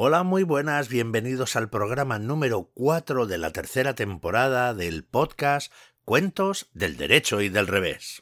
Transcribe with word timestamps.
Hola, 0.00 0.22
muy 0.22 0.44
buenas, 0.44 0.88
bienvenidos 0.88 1.56
al 1.56 1.70
programa 1.70 2.20
número 2.20 2.70
4 2.74 3.26
de 3.26 3.36
la 3.36 3.50
tercera 3.50 3.96
temporada 3.96 4.72
del 4.72 5.02
podcast 5.02 5.72
Cuentos 6.04 6.70
del 6.72 6.96
Derecho 6.96 7.40
y 7.40 7.48
del 7.48 7.66
Revés. 7.66 8.20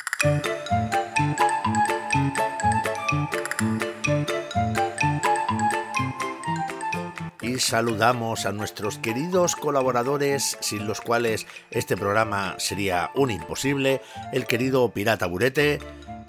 Y 7.42 7.58
saludamos 7.58 8.46
a 8.46 8.52
nuestros 8.52 8.96
queridos 8.96 9.54
colaboradores, 9.54 10.56
sin 10.62 10.86
los 10.86 11.02
cuales 11.02 11.46
este 11.70 11.94
programa 11.98 12.54
sería 12.56 13.10
un 13.14 13.30
imposible, 13.30 14.00
el 14.32 14.46
querido 14.46 14.90
Pirata 14.92 15.26
Burete. 15.26 15.80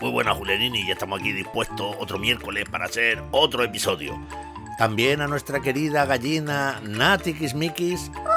Muy 0.01 0.11
buenas, 0.11 0.35
Julianini, 0.35 0.85
ya 0.85 0.91
estamos 0.91 1.21
aquí 1.21 1.31
dispuestos 1.31 1.95
otro 1.99 2.19
miércoles 2.19 2.65
para 2.69 2.87
hacer 2.87 3.23
otro 3.31 3.63
episodio. 3.63 4.19
También 4.77 5.21
a 5.21 5.27
nuestra 5.27 5.59
querida 5.59 6.05
gallina 6.05 6.79
Nati 6.81 7.33
Kismikis. 7.33 8.11
Hola, 8.13 8.29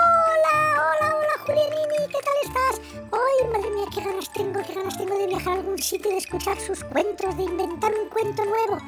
hola, 0.73 1.15
hola, 1.19 1.39
Julianini, 1.45 2.09
¿qué 2.09 2.19
tal 2.25 2.35
estás? 2.43 2.81
Ay, 3.13 3.49
madre 3.53 3.71
mía, 3.71 3.85
qué 3.95 4.01
ganas 4.01 4.33
tengo, 4.33 4.63
qué 4.67 4.75
ganas 4.75 4.97
tengo 4.97 5.19
de 5.19 5.27
viajar 5.27 5.49
a 5.49 5.57
algún 5.57 5.79
sitio 5.79 6.11
y 6.11 6.15
de 6.15 6.19
escuchar 6.21 6.59
sus 6.59 6.83
cuentos, 6.85 7.37
de 7.37 7.43
inventar 7.43 7.93
un 7.93 8.09
cuento 8.09 8.43
nuevo. 8.47 8.79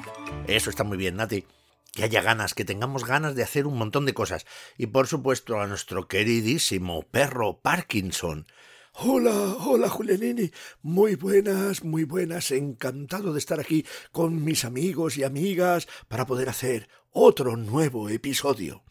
Eso 0.47 0.71
está 0.71 0.83
muy 0.83 0.97
bien, 0.97 1.17
Nati. 1.17 1.45
Que 1.93 2.05
haya 2.05 2.23
ganas, 2.23 2.55
que 2.55 2.65
tengamos 2.65 3.05
ganas 3.05 3.35
de 3.35 3.43
hacer 3.43 3.67
un 3.67 3.77
montón 3.77 4.07
de 4.07 4.15
cosas. 4.15 4.47
Y 4.79 4.87
por 4.87 5.07
supuesto 5.07 5.61
a 5.61 5.67
nuestro 5.67 6.09
queridísimo 6.09 7.03
perro 7.03 7.61
Parkinson. 7.61 8.47
Hola, 8.95 9.57
hola 9.61 9.89
Julianini. 9.89 10.51
Muy 10.83 11.17
buenas, 11.17 11.83
muy 11.85 12.05
buenas. 12.05 12.51
Encantado 12.51 13.33
de 13.33 13.39
estar 13.39 13.61
aquí 13.61 13.87
con 14.11 14.43
mis 14.43 14.65
amigos 14.65 15.19
y 15.19 15.25
amigas 15.25 15.89
para 16.09 16.27
poder 16.27 16.49
hacer 16.49 16.89
otro 17.13 17.57
nuevo 17.57 18.09
episodio. 18.09 18.83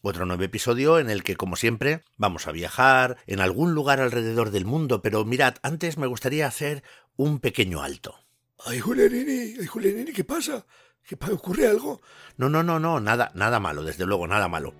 Otro 0.00 0.26
nuevo 0.26 0.42
episodio 0.42 0.98
en 0.98 1.10
el 1.10 1.22
que, 1.22 1.36
como 1.36 1.56
siempre, 1.56 2.02
vamos 2.16 2.46
a 2.48 2.52
viajar 2.52 3.18
en 3.26 3.40
algún 3.40 3.74
lugar 3.74 4.00
alrededor 4.00 4.50
del 4.50 4.64
mundo, 4.64 5.00
pero 5.02 5.24
mirad, 5.24 5.56
antes 5.62 5.96
me 5.96 6.08
gustaría 6.08 6.46
hacer 6.46 6.82
un 7.16 7.38
pequeño 7.38 7.82
alto. 7.82 8.16
Ay, 8.64 8.80
Julianini, 8.80 9.54
ay, 9.60 9.66
Julianini, 9.66 10.12
¿qué 10.12 10.24
pasa? 10.24 10.66
¿Qué 11.06 11.16
pa- 11.16 11.30
ocurre 11.32 11.68
algo? 11.68 12.00
No, 12.36 12.48
no, 12.48 12.62
no, 12.62 12.80
no, 12.80 12.98
nada, 13.00 13.30
nada 13.34 13.60
malo, 13.60 13.82
desde 13.84 14.06
luego, 14.06 14.26
nada 14.26 14.48
malo. 14.48 14.74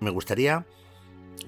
Me 0.00 0.10
gustaría 0.10 0.66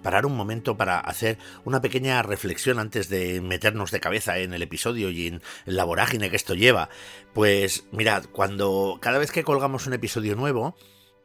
parar 0.03 0.27
un 0.27 0.37
momento 0.37 0.77
para 0.77 0.99
hacer 0.99 1.39
una 1.65 1.81
pequeña 1.81 2.23
reflexión 2.23 2.79
antes 2.79 3.09
de 3.09 3.41
meternos 3.41 3.91
de 3.91 4.01
cabeza 4.01 4.39
en 4.39 4.55
el 4.55 4.63
episodio 4.63 5.11
y 5.11 5.27
en 5.27 5.43
la 5.65 5.85
vorágine 5.85 6.31
que 6.31 6.37
esto 6.37 6.55
lleva. 6.55 6.89
Pues 7.35 7.87
mirad, 7.93 8.25
cuando 8.33 8.99
cada 9.01 9.19
vez 9.19 9.33
que 9.33 9.45
colgamos 9.45 9.87
un 9.87 9.95
episodio 9.95 10.37
nuevo, 10.37 10.77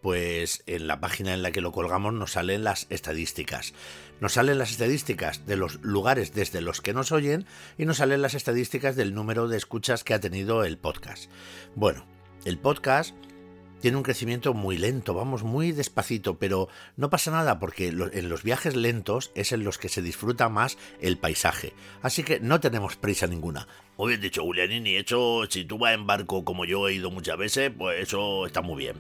pues 0.02 0.64
en 0.66 0.88
la 0.88 1.00
página 1.00 1.34
en 1.34 1.44
la 1.44 1.52
que 1.52 1.62
lo 1.62 1.72
colgamos 1.72 2.14
nos 2.14 2.31
salen 2.31 2.64
las 2.64 2.88
estadísticas. 2.90 3.73
Nos 4.20 4.34
salen 4.34 4.58
las 4.58 4.72
estadísticas 4.72 5.46
de 5.46 5.58
los 5.58 5.80
lugares 5.81 6.34
desde 6.34 6.62
los 6.62 6.81
que 6.81 6.94
nos 6.94 7.12
oyen 7.12 7.46
y 7.78 7.86
nos 7.86 7.98
salen 7.98 8.22
las 8.22 8.34
estadísticas 8.34 8.96
del 8.96 9.14
número 9.14 9.48
de 9.48 9.58
escuchas 9.58 10.03
que 10.03 10.14
ha 10.14 10.20
tenido 10.20 10.64
el 10.64 10.78
podcast. 10.78 11.30
Bueno, 11.75 12.06
el 12.46 12.58
podcast 12.58 13.16
tiene 13.82 13.98
un 13.98 14.04
crecimiento 14.04 14.54
muy 14.54 14.78
lento, 14.78 15.14
vamos 15.14 15.44
muy 15.44 15.72
despacito, 15.72 16.38
pero 16.38 16.70
no 16.96 17.10
pasa 17.10 17.32
nada 17.32 17.60
porque 17.60 17.88
en 17.88 18.30
los 18.30 18.44
viajes 18.44 18.76
lentos 18.76 19.32
es 19.36 19.52
en 19.52 19.64
los 19.64 19.78
que 19.78 19.90
se 19.90 20.02
disfruta 20.02 20.48
más 20.50 20.78
el 21.02 21.18
paisaje. 21.18 21.74
Así 22.02 22.24
que 22.24 22.40
no 22.40 22.59
tenemos 22.59 22.96
prisa 22.96 23.28
ninguna. 23.28 23.68
Muy 23.98 24.09
bien 24.09 24.22
dicho, 24.22 24.44
Julianini. 24.44 24.96
Hecho, 24.96 25.42
si 25.50 25.66
tú 25.66 25.78
vas 25.78 25.94
en 25.94 26.08
barco 26.08 26.46
como 26.46 26.66
yo 26.66 26.88
he 26.88 26.94
ido 26.94 27.12
muchas 27.12 27.38
veces, 27.38 27.72
pues 27.78 28.02
eso 28.02 28.46
está 28.46 28.62
muy 28.62 28.78
bien. 28.78 28.96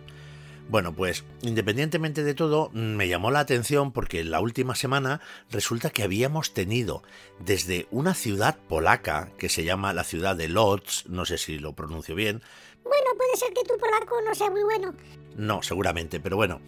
Bueno, 0.69 0.93
pues 0.93 1.25
independientemente 1.41 2.23
de 2.23 2.33
todo, 2.33 2.69
me 2.71 3.09
llamó 3.09 3.29
la 3.29 3.41
atención 3.41 3.91
porque 3.91 4.23
la 4.23 4.39
última 4.39 4.73
semana 4.73 5.19
resulta 5.49 5.89
que 5.89 6.03
habíamos 6.03 6.53
tenido 6.53 7.03
desde 7.39 7.87
una 7.91 8.13
ciudad 8.13 8.57
polaca 8.69 9.31
que 9.37 9.49
se 9.49 9.65
llama 9.65 9.91
la 9.91 10.05
ciudad 10.05 10.35
de 10.35 10.47
Lodz, 10.47 11.05
no 11.07 11.25
sé 11.25 11.37
si 11.37 11.59
lo 11.59 11.73
pronuncio 11.73 12.15
bien, 12.15 12.41
Bueno, 12.83 13.09
puede 13.17 13.35
ser 13.37 13.53
que 13.53 13.63
tu 13.63 13.77
polaco 13.77 14.21
no 14.21 14.33
sea 14.35 14.49
muy 14.49 14.63
bueno. 14.63 14.93
no, 15.35 15.61
seguramente, 15.61 16.19
pero 16.19 16.35
bueno, 16.35 16.61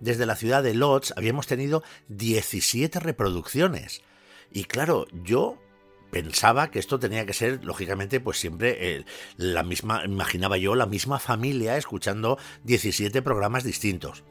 desde 0.00 0.26
la 0.26 0.36
ciudad 0.36 0.62
de 0.62 0.74
Lodz 0.74 1.12
habíamos 1.16 1.46
tenido 1.46 1.82
17 2.08 3.00
reproducciones. 3.00 4.02
Y 4.52 4.64
claro, 4.64 5.06
yo 5.12 5.58
pensaba 6.10 6.70
que 6.70 6.78
esto 6.78 6.98
tenía 6.98 7.26
que 7.26 7.32
ser, 7.32 7.64
lógicamente, 7.64 8.20
pues 8.20 8.38
siempre 8.38 8.96
eh, 8.96 9.04
la 9.36 9.62
misma, 9.62 10.04
imaginaba 10.04 10.56
yo, 10.56 10.74
la 10.74 10.86
misma 10.86 11.18
familia 11.18 11.76
escuchando 11.76 12.38
17 12.64 13.20
programas 13.22 13.64
distintos. 13.64 14.22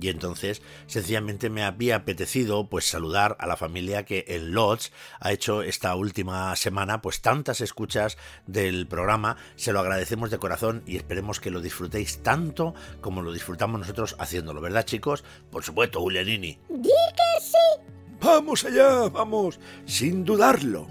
Y 0.00 0.08
entonces, 0.08 0.60
sencillamente 0.86 1.50
me 1.50 1.62
había 1.62 1.96
apetecido 1.96 2.68
pues 2.68 2.84
saludar 2.84 3.36
a 3.38 3.46
la 3.46 3.56
familia 3.56 4.04
que 4.04 4.24
en 4.28 4.52
Lodz 4.52 4.90
ha 5.20 5.32
hecho 5.32 5.62
esta 5.62 5.94
última 5.94 6.54
semana 6.56 7.00
pues 7.00 7.20
tantas 7.20 7.60
escuchas 7.60 8.18
del 8.46 8.86
programa. 8.86 9.36
Se 9.56 9.72
lo 9.72 9.80
agradecemos 9.80 10.30
de 10.30 10.38
corazón 10.38 10.82
y 10.86 10.96
esperemos 10.96 11.40
que 11.40 11.50
lo 11.50 11.60
disfrutéis 11.60 12.22
tanto 12.22 12.74
como 13.00 13.22
lo 13.22 13.32
disfrutamos 13.32 13.80
nosotros 13.80 14.16
haciéndolo, 14.18 14.60
¿verdad, 14.60 14.84
chicos? 14.84 15.24
Por 15.50 15.62
supuesto, 15.62 16.00
Julianini. 16.00 16.58
Di 16.68 16.88
que 16.88 17.40
sí. 17.40 17.82
Vamos 18.20 18.64
allá, 18.64 19.08
vamos, 19.08 19.60
sin 19.84 20.24
dudarlo. 20.24 20.86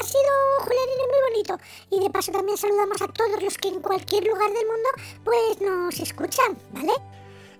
Ha 0.00 0.04
sido, 0.04 0.32
Julianini, 0.60 1.02
muy 1.10 1.30
bonito. 1.30 1.58
Y 1.90 2.00
de 2.00 2.10
paso 2.10 2.32
también 2.32 2.56
saludamos 2.56 3.00
a 3.02 3.08
todos 3.08 3.42
los 3.42 3.58
que 3.58 3.68
en 3.68 3.80
cualquier 3.80 4.24
lugar 4.24 4.50
del 4.50 4.66
mundo 4.66 4.88
pues 5.24 5.60
nos 5.60 6.00
escuchan, 6.00 6.56
¿vale? 6.72 6.92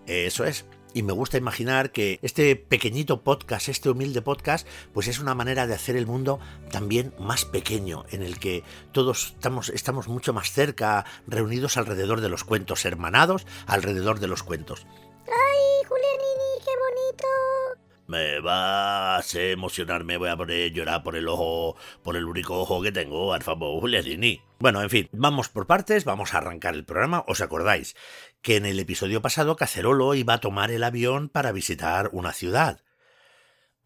Eso 0.06 0.44
es. 0.44 0.64
Y 0.94 1.02
me 1.02 1.12
gusta 1.12 1.38
imaginar 1.38 1.90
que 1.90 2.18
este 2.22 2.54
pequeñito 2.54 3.22
podcast, 3.22 3.68
este 3.68 3.88
humilde 3.88 4.20
podcast, 4.20 4.68
pues 4.92 5.08
es 5.08 5.18
una 5.18 5.34
manera 5.34 5.66
de 5.66 5.74
hacer 5.74 5.96
el 5.96 6.06
mundo 6.06 6.38
también 6.70 7.14
más 7.18 7.46
pequeño, 7.46 8.04
en 8.10 8.22
el 8.22 8.38
que 8.38 8.62
todos 8.92 9.32
estamos, 9.34 9.70
estamos 9.70 10.08
mucho 10.08 10.34
más 10.34 10.52
cerca, 10.52 11.06
reunidos 11.26 11.78
alrededor 11.78 12.20
de 12.20 12.28
los 12.28 12.44
cuentos, 12.44 12.84
hermanados 12.84 13.46
alrededor 13.66 14.20
de 14.20 14.28
los 14.28 14.42
cuentos. 14.42 14.86
Ay, 15.26 15.86
Julianini, 15.88 16.60
qué 16.62 16.72
bonito. 16.78 17.81
Me 18.06 18.40
va 18.40 19.14
a 19.14 19.18
hacer 19.18 19.52
emocionar, 19.52 20.04
me 20.04 20.16
voy 20.16 20.28
a 20.28 20.36
poner 20.36 20.72
llorar 20.72 21.02
por 21.02 21.16
el 21.16 21.28
ojo, 21.28 21.76
por 22.02 22.16
el 22.16 22.24
único 22.24 22.60
ojo 22.60 22.82
que 22.82 22.92
tengo, 22.92 23.32
al 23.32 23.42
famoso 23.42 23.80
Julianini. 23.80 24.42
Bueno, 24.58 24.82
en 24.82 24.90
fin, 24.90 25.08
vamos 25.12 25.48
por 25.48 25.66
partes, 25.66 26.04
vamos 26.04 26.34
a 26.34 26.38
arrancar 26.38 26.74
el 26.74 26.84
programa. 26.84 27.24
¿Os 27.26 27.40
acordáis 27.40 27.96
que 28.42 28.56
en 28.56 28.66
el 28.66 28.78
episodio 28.80 29.22
pasado 29.22 29.56
Cacerolo 29.56 30.14
iba 30.14 30.34
a 30.34 30.40
tomar 30.40 30.70
el 30.70 30.84
avión 30.84 31.28
para 31.28 31.52
visitar 31.52 32.10
una 32.12 32.32
ciudad? 32.32 32.82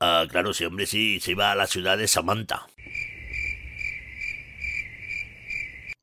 Ah, 0.01 0.25
claro, 0.29 0.53
sí, 0.53 0.65
hombre, 0.65 0.87
sí, 0.87 1.21
se 1.21 1.33
iba 1.33 1.53
a 1.53 1.55
la 1.55 1.67
ciudad 1.67 1.97
de 1.97 2.09
Samantha. 2.09 2.67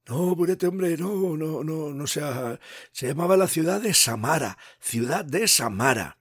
No, 0.08 0.36
Burete, 0.36 0.68
hombre, 0.68 0.98
no, 0.98 1.38
no, 1.38 1.64
no, 1.64 1.94
no 1.94 2.08
sea. 2.08 2.60
Se 2.92 3.08
llamaba 3.08 3.38
la 3.38 3.48
ciudad 3.48 3.82
de 3.82 3.94
Samara, 3.94 4.58
ciudad 4.80 5.24
de 5.24 5.48
Samara. 5.48 6.18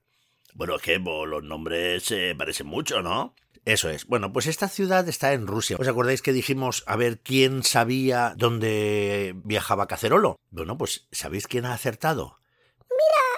Bueno, 0.55 0.75
es 0.75 0.81
que 0.81 0.99
pues, 0.99 1.29
los 1.29 1.43
nombres 1.43 2.03
se 2.03 2.35
parecen 2.35 2.67
mucho, 2.67 3.01
¿no? 3.01 3.35
Eso 3.65 3.89
es. 3.89 4.05
Bueno, 4.05 4.33
pues 4.33 4.47
esta 4.47 4.67
ciudad 4.67 5.07
está 5.07 5.33
en 5.33 5.47
Rusia. 5.47 5.77
¿Os 5.79 5.87
acordáis 5.87 6.21
que 6.21 6.33
dijimos 6.33 6.83
a 6.85 6.97
ver 6.97 7.19
quién 7.19 7.63
sabía 7.63 8.33
dónde 8.35 9.33
viajaba 9.43 9.87
Cacerolo? 9.87 10.37
Bueno, 10.49 10.77
pues 10.77 11.07
¿sabéis 11.11 11.47
quién 11.47 11.65
ha 11.65 11.73
acertado? 11.73 12.39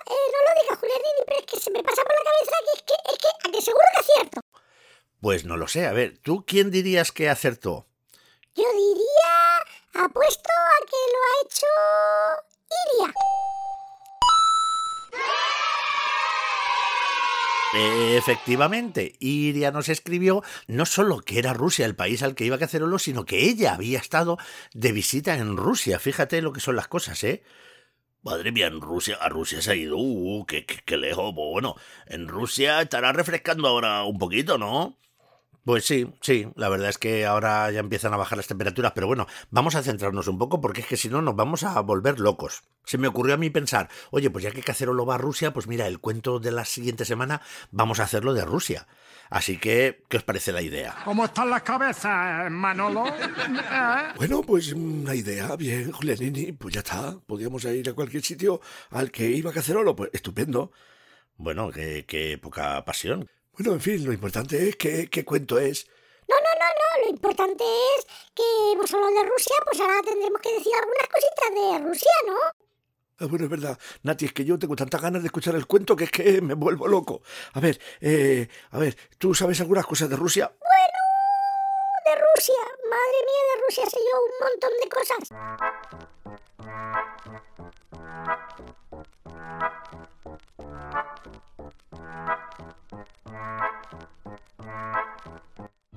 Eh, 0.07 0.11
no 0.31 0.53
lo 0.53 0.61
digas, 0.61 0.79
Julianini, 0.79 1.23
pero 1.25 1.39
es 1.39 1.45
que 1.45 1.59
se 1.59 1.71
me 1.71 1.83
pasa 1.83 2.03
por 2.03 2.13
la 2.13 2.31
cabeza 2.31 2.51
que 2.65 2.77
es 2.77 2.83
que, 2.83 2.93
es 3.11 3.17
que, 3.19 3.27
a 3.27 3.51
que 3.51 3.61
seguro 3.61 3.85
que 3.93 3.99
acierto. 3.99 4.41
Pues 5.21 5.45
no 5.45 5.57
lo 5.57 5.67
sé. 5.67 5.87
A 5.87 5.93
ver, 5.93 6.17
¿tú 6.19 6.45
quién 6.45 6.69
dirías 6.69 7.11
que 7.11 7.29
acertó? 7.29 7.87
Yo 8.55 8.63
diría, 8.63 10.05
apuesto 10.05 10.49
a 10.49 10.85
que 10.85 11.01
lo 11.11 11.19
ha 11.25 11.35
hecho 11.43 11.67
Iria. 12.99 13.13
Efectivamente, 17.77 19.15
Iria 19.19 19.69
nos 19.71 19.89
escribió 19.89 20.43
no 20.67 20.85
solo 20.85 21.19
que 21.19 21.39
era 21.39 21.53
Rusia 21.53 21.85
el 21.85 21.95
país 21.95 22.23
al 22.23 22.33
que 22.33 22.45
iba 22.45 22.57
Cacerolo, 22.57 22.99
sino 22.99 23.25
que 23.25 23.49
ella 23.49 23.73
había 23.73 23.99
estado 23.99 24.37
de 24.73 24.93
visita 24.93 25.35
en 25.35 25.57
Rusia. 25.57 25.99
Fíjate 25.99 26.41
lo 26.41 26.53
que 26.53 26.61
son 26.61 26.77
las 26.77 26.87
cosas, 26.87 27.21
¿eh? 27.25 27.43
Madre 28.21 28.51
mía, 28.51 28.67
en 28.67 28.81
Rusia, 28.81 29.17
a 29.21 29.29
Rusia 29.29 29.61
se 29.61 29.71
ha 29.71 29.75
ido, 29.75 29.97
uh, 29.97 30.45
qué, 30.45 30.65
qué- 30.65 30.97
lejos. 30.97 31.33
Bueno, 31.35 31.75
en 32.07 32.27
Rusia 32.27 32.81
estará 32.81 33.11
refrescando 33.11 33.67
ahora 33.67 34.03
un 34.03 34.17
poquito, 34.17 34.57
¿no? 34.57 34.97
Pues 35.65 35.83
sí, 35.83 36.13
sí, 36.21 36.47
la 36.55 36.69
verdad 36.69 36.89
es 36.89 36.99
que 36.99 37.25
ahora 37.25 37.71
ya 37.71 37.79
empiezan 37.79 38.13
a 38.13 38.17
bajar 38.17 38.37
las 38.37 38.45
temperaturas, 38.45 38.91
pero 38.93 39.07
bueno, 39.07 39.25
vamos 39.49 39.73
a 39.73 39.81
centrarnos 39.81 40.27
un 40.27 40.37
poco 40.37 40.61
porque 40.61 40.81
es 40.81 40.87
que 40.87 40.95
si 40.95 41.09
no 41.09 41.23
nos 41.23 41.35
vamos 41.35 41.63
a 41.63 41.79
volver 41.79 42.19
locos. 42.19 42.61
Se 42.83 42.99
me 42.99 43.07
ocurrió 43.07 43.33
a 43.33 43.37
mí 43.37 43.49
pensar, 43.49 43.89
oye, 44.11 44.29
pues 44.29 44.43
ya 44.43 44.51
que 44.51 44.61
Cacerolo 44.61 45.07
va 45.07 45.15
a 45.15 45.17
Rusia, 45.17 45.53
pues 45.53 45.65
mira, 45.65 45.87
el 45.87 45.99
cuento 45.99 46.39
de 46.39 46.51
la 46.51 46.65
siguiente 46.65 47.03
semana 47.03 47.41
vamos 47.71 47.99
a 47.99 48.03
hacerlo 48.03 48.35
de 48.35 48.45
Rusia. 48.45 48.85
Así 49.31 49.57
que, 49.57 50.03
¿qué 50.07 50.17
os 50.17 50.23
parece 50.23 50.51
la 50.51 50.61
idea? 50.61 50.97
¿Cómo 51.03 51.25
están 51.25 51.49
las 51.49 51.63
cabezas, 51.63 52.51
Manolo? 52.51 53.07
¿Eh? 53.17 54.13
Bueno, 54.17 54.43
pues 54.43 54.71
una 54.71 55.15
idea, 55.15 55.55
bien, 55.55 55.91
Julianini, 55.91 56.51
pues 56.51 56.75
ya 56.75 56.81
está. 56.81 57.17
Podíamos 57.25 57.65
ir 57.65 57.89
a 57.89 57.93
cualquier 57.93 58.21
sitio 58.21 58.61
al 58.91 59.09
que 59.09 59.27
iba 59.31 59.51
Cacerolo, 59.51 59.95
pues 59.95 60.11
estupendo. 60.13 60.71
Bueno, 61.37 61.71
qué, 61.71 62.05
qué 62.07 62.37
poca 62.37 62.85
pasión. 62.85 63.27
Bueno, 63.57 63.73
en 63.73 63.79
fin, 63.79 64.03
lo 64.05 64.11
importante 64.11 64.67
es 64.67 64.75
que, 64.75 65.09
qué 65.09 65.23
cuento 65.23 65.57
es. 65.57 65.87
No, 66.27 66.35
no, 66.35 66.49
no, 66.59 66.65
no. 66.65 67.05
Lo 67.05 67.09
importante 67.09 67.63
es 67.97 68.05
que 68.33 68.43
hemos 68.73 68.93
hablado 68.93 69.13
de 69.13 69.23
Rusia, 69.29 69.55
pues 69.63 69.79
ahora 69.79 70.01
tendremos 70.03 70.41
que 70.41 70.51
decir 70.53 70.73
algunas 70.75 71.07
cositas 71.07 71.55
de 71.55 71.79
Rusia, 71.87 72.11
¿no? 72.27 72.35
Ah, 73.17 73.27
bueno, 73.29 73.45
es 73.45 73.51
verdad. 73.51 73.79
Nati, 74.03 74.25
es 74.25 74.33
que 74.33 74.43
yo 74.43 74.59
tengo 74.59 74.75
tantas 74.75 75.01
ganas 75.01 75.21
de 75.21 75.27
escuchar 75.27 75.55
el 75.55 75.67
cuento 75.67 75.95
que 75.95 76.03
es 76.03 76.11
que 76.11 76.41
me 76.41 76.53
vuelvo 76.53 76.85
loco. 76.85 77.21
A 77.53 77.61
ver, 77.61 77.79
eh, 78.01 78.49
a 78.71 78.77
ver, 78.77 78.97
¿tú 79.17 79.33
sabes 79.33 79.61
algunas 79.61 79.85
cosas 79.85 80.09
de 80.09 80.17
Rusia? 80.17 80.51
Bueno, 80.59 80.99
de 82.05 82.15
Rusia. 82.35 82.61
Madre 82.89 83.19
mía, 83.23 83.43
de 83.55 83.61
Rusia 83.65 83.85
sé 83.89 83.99
yo 83.99 84.19
un 84.21 84.33
montón 84.49 84.71
de 84.83 84.89
cosas. 84.89 85.29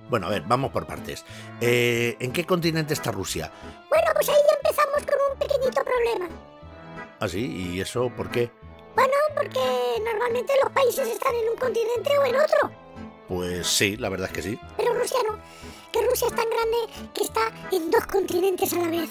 Bueno, 0.09 0.27
a 0.27 0.31
ver, 0.31 0.43
vamos 0.47 0.71
por 0.73 0.87
partes. 0.87 1.25
Eh, 1.61 2.17
¿En 2.21 2.33
qué 2.33 2.45
continente 2.45 2.95
está 2.95 3.11
Rusia? 3.13 3.53
Bueno, 3.91 4.07
pues 4.15 4.29
ahí 4.29 4.37
ya 4.49 4.57
empezamos 4.57 5.05
con 5.05 5.33
un 5.33 5.39
pequeñito 5.39 5.85
problema. 5.85 6.29
¿Ah, 7.21 7.29
sí? 7.29 7.75
¿Y 7.75 7.81
eso 7.81 8.11
por 8.17 8.31
qué? 8.31 8.51
Bueno, 8.95 9.13
porque 9.35 9.61
normalmente 10.05 10.53
los 10.63 10.73
países 10.73 11.09
están 11.09 11.35
en 11.35 11.51
un 11.51 11.57
continente 11.57 12.19
o 12.19 12.25
en 12.25 12.37
otro. 12.37 12.71
Pues 13.29 13.67
sí, 13.67 13.97
la 13.97 14.09
verdad 14.09 14.29
es 14.29 14.33
que 14.33 14.43
sí. 14.43 14.61
Pero 14.77 14.95
Rusia 14.95 15.19
no. 15.29 15.39
Que 15.93 16.03
Rusia 16.07 16.29
es 16.29 16.35
tan 16.35 16.49
grande 16.49 17.11
que 17.15 17.23
está 17.23 17.41
en 17.71 17.91
dos 17.91 18.07
continentes 18.07 18.73
a 18.73 18.77
la 18.77 18.89
vez. 18.89 19.11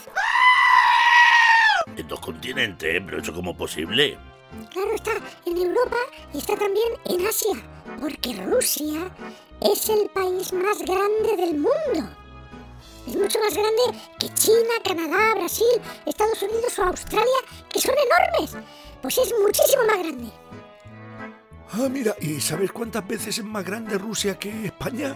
En 1.96 2.08
dos 2.08 2.20
continentes, 2.20 3.02
pero 3.06 3.22
eso 3.22 3.34
cómo 3.34 3.52
es 3.52 3.58
posible. 3.58 4.18
Claro, 4.72 4.94
está 4.94 5.12
en 5.46 5.58
Europa 5.58 5.98
y 6.34 6.38
está 6.40 6.56
también 6.56 6.88
en 7.06 7.26
Asia. 7.26 7.56
Porque 8.00 8.34
Rusia 8.44 9.12
es 9.72 9.90
el 9.90 10.10
país 10.10 10.54
más 10.54 10.80
grande 10.80 11.36
del 11.38 11.54
mundo. 11.56 12.10
Es 13.08 13.16
mucho 13.16 13.40
más 13.40 13.54
grande 13.54 14.00
que 14.20 14.34
China, 14.34 14.74
Canadá, 14.84 15.36
Brasil, 15.36 15.66
Estados 16.06 16.42
Unidos 16.42 16.78
o 16.80 16.84
Australia, 16.84 17.40
que 17.70 17.80
son 17.80 17.96
enormes. 17.98 18.58
Pues 19.02 19.18
es 19.18 19.34
muchísimo 19.42 19.84
más 19.86 19.98
grande. 20.00 20.32
Ah, 21.72 21.88
mira, 21.90 22.16
¿y 22.22 22.40
sabes 22.42 22.72
cuántas 22.72 23.06
veces 23.08 23.38
es 23.38 23.44
más 23.44 23.64
grande 23.66 23.98
Rusia 23.98 24.38
que 24.38 24.66
España? 24.68 25.16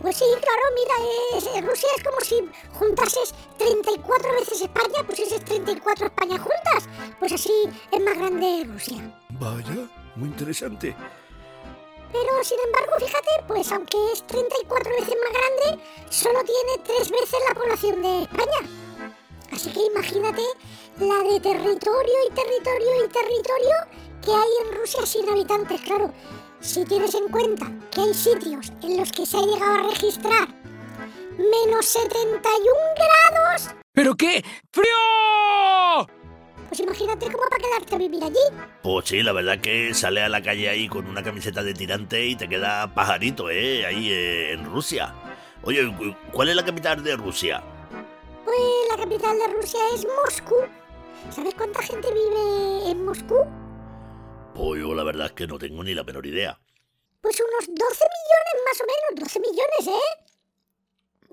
Pues 0.00 0.16
sí, 0.16 0.24
claro, 0.40 0.62
mira, 0.74 1.58
es- 1.58 1.64
Rusia 1.66 1.88
es 1.96 2.04
como 2.04 2.20
si 2.20 2.36
juntases 2.74 3.34
34 3.58 4.32
veces 4.34 4.60
España, 4.62 5.02
pues 5.06 5.18
es 5.20 5.44
34 5.44 6.06
España 6.06 6.38
juntas. 6.38 6.88
Pues 7.18 7.32
así 7.32 7.52
es 7.90 8.00
más 8.00 8.16
grande 8.18 8.64
Rusia. 8.66 9.18
Vaya, 9.30 9.88
muy 10.16 10.28
interesante. 10.28 10.94
Pero 12.16 12.42
sin 12.42 12.58
embargo, 12.60 12.92
fíjate, 12.98 13.28
pues 13.46 13.70
aunque 13.72 13.98
es 14.12 14.26
34 14.26 14.90
veces 14.90 15.14
más 15.22 15.32
grande, 15.32 15.84
solo 16.08 16.38
tiene 16.44 16.82
tres 16.84 17.10
veces 17.10 17.38
la 17.46 17.54
población 17.54 18.02
de 18.02 18.22
España. 18.22 18.60
Así 19.52 19.70
que 19.70 19.80
imagínate 19.80 20.42
la 20.98 21.18
de 21.30 21.40
territorio 21.40 22.14
y 22.26 22.32
territorio 22.32 23.04
y 23.04 23.08
territorio 23.08 23.76
que 24.24 24.30
hay 24.30 24.50
en 24.64 24.76
Rusia 24.78 25.04
sin 25.04 25.28
habitantes, 25.28 25.80
claro. 25.82 26.12
Si 26.60 26.84
tienes 26.84 27.14
en 27.14 27.28
cuenta 27.28 27.66
que 27.90 28.00
hay 28.00 28.14
sitios 28.14 28.72
en 28.82 28.96
los 28.96 29.12
que 29.12 29.26
se 29.26 29.36
ha 29.36 29.42
llegado 29.42 29.74
a 29.74 29.88
registrar 29.88 30.48
menos 31.36 31.84
71 31.84 32.74
grados, 32.96 33.74
¿Pero 33.92 34.14
qué? 34.14 34.42
¡Frío! 34.72 36.06
Pues 36.68 36.80
imagínate 36.80 37.26
cómo 37.26 37.44
para 37.48 37.62
quedarte 37.62 37.94
a 37.94 37.98
vivir 37.98 38.22
allí. 38.24 38.38
Pues 38.82 39.08
sí, 39.08 39.22
la 39.22 39.32
verdad 39.32 39.58
que 39.60 39.94
sale 39.94 40.22
a 40.22 40.28
la 40.28 40.42
calle 40.42 40.68
ahí 40.68 40.88
con 40.88 41.06
una 41.06 41.22
camiseta 41.22 41.62
de 41.62 41.74
tirante 41.74 42.24
y 42.26 42.36
te 42.36 42.48
queda 42.48 42.92
pajarito, 42.94 43.50
¿eh? 43.50 43.86
Ahí 43.86 44.10
eh, 44.10 44.52
en 44.52 44.64
Rusia. 44.64 45.14
Oye, 45.62 45.86
cu- 45.96 46.14
¿cuál 46.32 46.48
es 46.50 46.56
la 46.56 46.64
capital 46.64 47.02
de 47.02 47.16
Rusia? 47.16 47.62
Pues 48.44 48.58
la 48.90 48.96
capital 48.96 49.38
de 49.38 49.48
Rusia 49.48 49.80
es 49.94 50.06
Moscú. 50.24 50.56
¿Sabes 51.30 51.54
cuánta 51.54 51.82
gente 51.82 52.08
vive 52.12 52.90
en 52.90 53.04
Moscú? 53.04 53.36
Pues 54.54 54.80
yo 54.80 54.94
la 54.94 55.02
verdad 55.02 55.26
es 55.26 55.32
que 55.32 55.46
no 55.46 55.58
tengo 55.58 55.82
ni 55.82 55.94
la 55.94 56.04
menor 56.04 56.24
idea. 56.26 56.58
Pues 57.20 57.40
unos 57.40 57.66
12 57.66 57.74
millones 57.76 58.64
más 58.64 58.80
o 58.80 58.84
menos, 58.86 59.20
12 59.24 59.40
millones, 59.40 59.86
¿eh? 59.88 60.22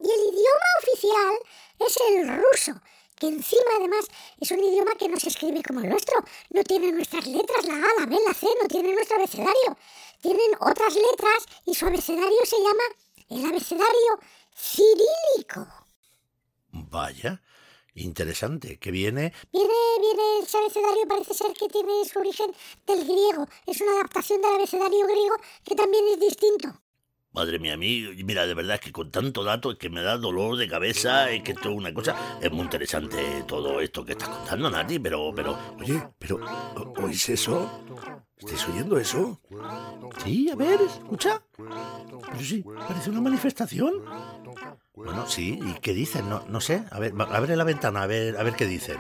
Y 0.02 0.06
el 0.12 0.34
idioma 0.34 0.70
oficial 0.82 1.36
es 1.80 1.98
el 2.10 2.42
ruso, 2.44 2.82
que 3.24 3.30
encima 3.30 3.72
además 3.80 4.06
es 4.42 4.52
un 4.52 4.60
idioma 4.60 4.96
que 4.96 5.08
no 5.08 5.18
se 5.18 5.30
escribe 5.30 5.64
como 5.64 5.80
el 5.80 5.88
nuestro. 5.88 6.16
No 6.50 6.62
tiene 6.64 6.92
nuestras 6.92 7.26
letras, 7.26 7.66
la 7.66 7.76
A, 7.76 8.02
la 8.02 8.06
B, 8.06 8.18
la 8.28 8.34
C, 8.34 8.48
no 8.62 8.68
tiene 8.68 8.92
nuestro 8.92 9.16
abecedario. 9.16 9.78
Tienen 10.22 10.52
otras 10.60 10.94
letras 10.94 11.46
y 11.66 11.74
su 11.74 11.86
abecedario 11.86 12.46
se 12.46 12.58
llama 12.58 12.84
el 13.30 13.46
abecedario 13.46 14.20
cirílico. 14.54 15.66
Vaya, 16.72 17.42
interesante, 17.96 18.78
que 18.78 18.92
viene... 18.92 19.32
Viene, 19.54 19.74
viene 20.02 20.40
ese 20.40 20.58
abecedario, 20.58 21.08
parece 21.08 21.34
ser 21.34 21.54
que 21.54 21.70
tiene 21.70 22.04
su 22.04 22.20
origen 22.20 22.54
del 22.86 23.06
griego. 23.06 23.48
Es 23.66 23.80
una 23.80 23.94
adaptación 23.94 24.42
del 24.42 24.56
abecedario 24.56 25.08
griego 25.08 25.38
que 25.64 25.76
también 25.76 26.04
es 26.10 26.20
distinto. 26.20 26.83
Madre 27.34 27.58
mía, 27.58 27.74
a 27.74 27.78
mí, 27.78 28.08
mira, 28.24 28.46
de 28.46 28.54
verdad 28.54 28.76
es 28.76 28.82
que 28.82 28.92
con 28.92 29.10
tanto 29.10 29.44
dato 29.44 29.72
es 29.72 29.78
que 29.80 29.90
me 29.90 30.04
da 30.04 30.18
dolor 30.18 30.56
de 30.56 30.68
cabeza, 30.68 31.32
es 31.32 31.42
que 31.42 31.54
esto 31.54 31.70
es 31.72 31.76
una 31.76 31.92
cosa... 31.92 32.16
Es 32.40 32.52
muy 32.52 32.62
interesante 32.62 33.44
todo 33.48 33.82
esto 33.82 34.06
que 34.06 34.12
estás 34.12 34.30
contando, 34.30 34.70
Nati, 34.70 35.00
pero, 35.00 35.34
pero... 35.36 35.58
Oye, 35.80 36.00
pero 36.20 36.40
¿o- 36.76 37.02
¿oís 37.04 37.28
eso? 37.30 37.68
¿Estáis 38.38 38.68
oyendo 38.68 39.00
eso? 39.00 39.42
Sí, 40.24 40.48
a 40.52 40.56
ver, 40.56 40.80
escucha. 40.82 41.42
Pero 41.58 42.40
sí, 42.40 42.64
parece 42.88 43.10
una 43.10 43.22
manifestación. 43.22 43.94
Bueno, 44.96 45.26
sí, 45.28 45.60
¿y 45.60 45.74
qué 45.82 45.94
dicen? 45.96 46.30
No, 46.30 46.44
no 46.48 46.62
sé. 46.62 46.84
A 46.92 47.00
ver, 47.00 47.14
abre 47.32 47.56
la 47.56 47.64
ventana, 47.64 48.04
a 48.04 48.08
ver, 48.08 48.38
a 48.38 48.44
ver 48.44 48.54
qué 48.56 48.68
dicen. 48.68 48.98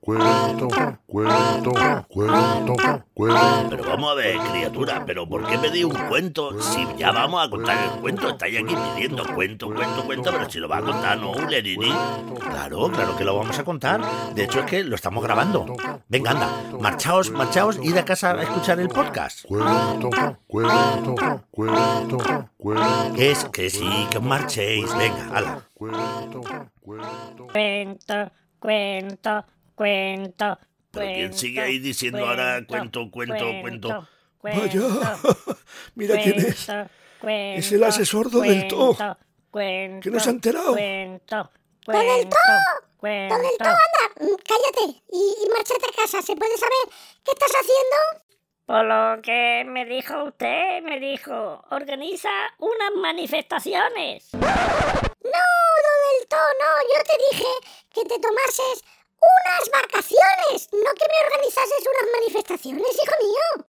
Cuento, 0.00 0.68
cuento, 1.06 1.72
cuento, 2.08 2.74
cuento. 3.14 3.68
Pero 3.70 3.84
vamos 3.84 4.10
a 4.10 4.14
ver, 4.14 4.38
criatura, 4.38 5.04
pero 5.06 5.28
¿por 5.28 5.46
qué 5.46 5.58
pedí 5.58 5.84
un 5.84 5.94
cuento 6.08 6.60
si 6.60 6.86
ya 6.96 7.12
vamos 7.12 7.46
a 7.46 7.50
contar 7.50 7.78
el 7.78 8.00
cuento? 8.00 8.30
Estáis 8.30 8.58
aquí 8.58 8.74
pidiendo 8.74 9.24
cuento, 9.34 9.72
cuento, 9.72 10.04
cuento, 10.04 10.30
pero 10.32 10.50
si 10.50 10.58
lo 10.58 10.68
va 10.68 10.78
a 10.78 10.82
contar, 10.82 11.18
¿no, 11.18 11.32
Lerini? 11.48 11.92
Claro, 12.40 12.90
claro 12.90 13.16
que 13.16 13.24
lo 13.24 13.36
vamos 13.36 13.58
a 13.58 13.64
contar. 13.64 14.00
De 14.34 14.44
hecho, 14.44 14.60
es 14.60 14.66
que 14.66 14.82
lo 14.82 14.96
estamos 14.96 15.22
grabando. 15.22 15.66
Venga, 16.08 16.32
anda, 16.32 16.48
marchaos, 16.80 17.30
marchaos, 17.30 17.78
id 17.82 17.96
a 17.96 18.04
casa 18.04 18.32
a 18.32 18.42
escuchar 18.42 18.80
el 18.80 18.88
podcast. 18.88 19.44
Cuento, 19.46 20.10
cuento, 20.46 21.14
cuento, 21.50 22.16
cuento, 22.56 23.16
es 23.16 23.44
que 23.46 23.70
sí, 23.70 24.06
que 24.10 24.18
marchéis. 24.18 24.96
Venga, 24.96 25.28
hala. 25.32 25.62
cuento, 25.74 26.40
cuento. 26.80 27.46
Cuento, 27.52 28.32
cuento, 28.62 29.44
cuento. 29.74 30.58
Pero 30.92 31.12
¿quién 31.14 31.34
sigue 31.34 31.60
ahí 31.60 31.78
diciendo 31.78 32.26
ahora 32.26 32.64
cuento, 32.66 33.10
cuento, 33.10 33.44
cuento? 33.60 34.08
Vaya, 34.42 34.80
mira 35.94 36.20
quién 36.22 36.38
es. 36.38 36.68
Es 37.22 37.72
el 37.72 37.82
asesor 37.84 38.30
del 38.30 38.68
todo. 38.68 39.18
Que 39.52 40.10
no 40.10 40.20
se 40.20 40.28
ha 40.28 40.32
enterado. 40.32 40.72
Cuento, 40.72 41.36
¡Don 41.36 41.94
cuento, 41.94 42.36
cuento. 42.96 43.34
Don 43.34 43.42
del 43.42 43.58
todo, 43.58 43.68
anda, 43.68 44.14
mm, 44.20 44.36
cállate 44.46 45.02
y, 45.10 45.34
y 45.44 45.48
márchate 45.48 45.86
a 45.92 46.02
casa. 46.02 46.22
¿Se 46.22 46.36
puede 46.36 46.56
saber 46.56 46.96
qué 47.24 47.32
estás 47.32 47.52
haciendo? 47.52 48.32
Por 48.64 48.84
lo 48.84 49.22
que 49.22 49.64
me 49.66 49.84
dijo 49.84 50.24
usted, 50.24 50.82
me 50.82 51.00
dijo, 51.00 51.64
organiza 51.70 52.30
unas 52.58 52.92
manifestaciones. 52.96 54.30
Del 55.38 56.28
todo, 56.28 56.48
no. 56.60 56.70
Yo 56.94 57.02
te 57.04 57.16
dije 57.30 57.50
que 57.94 58.02
te 58.04 58.18
tomases 58.18 58.84
unas 59.22 59.70
vacaciones, 59.70 60.68
no 60.72 60.92
que 60.94 61.06
me 61.08 61.26
organizases 61.26 61.80
unas 61.80 62.12
manifestaciones, 62.20 62.88
hijo 63.02 63.14
mío. 63.20 63.66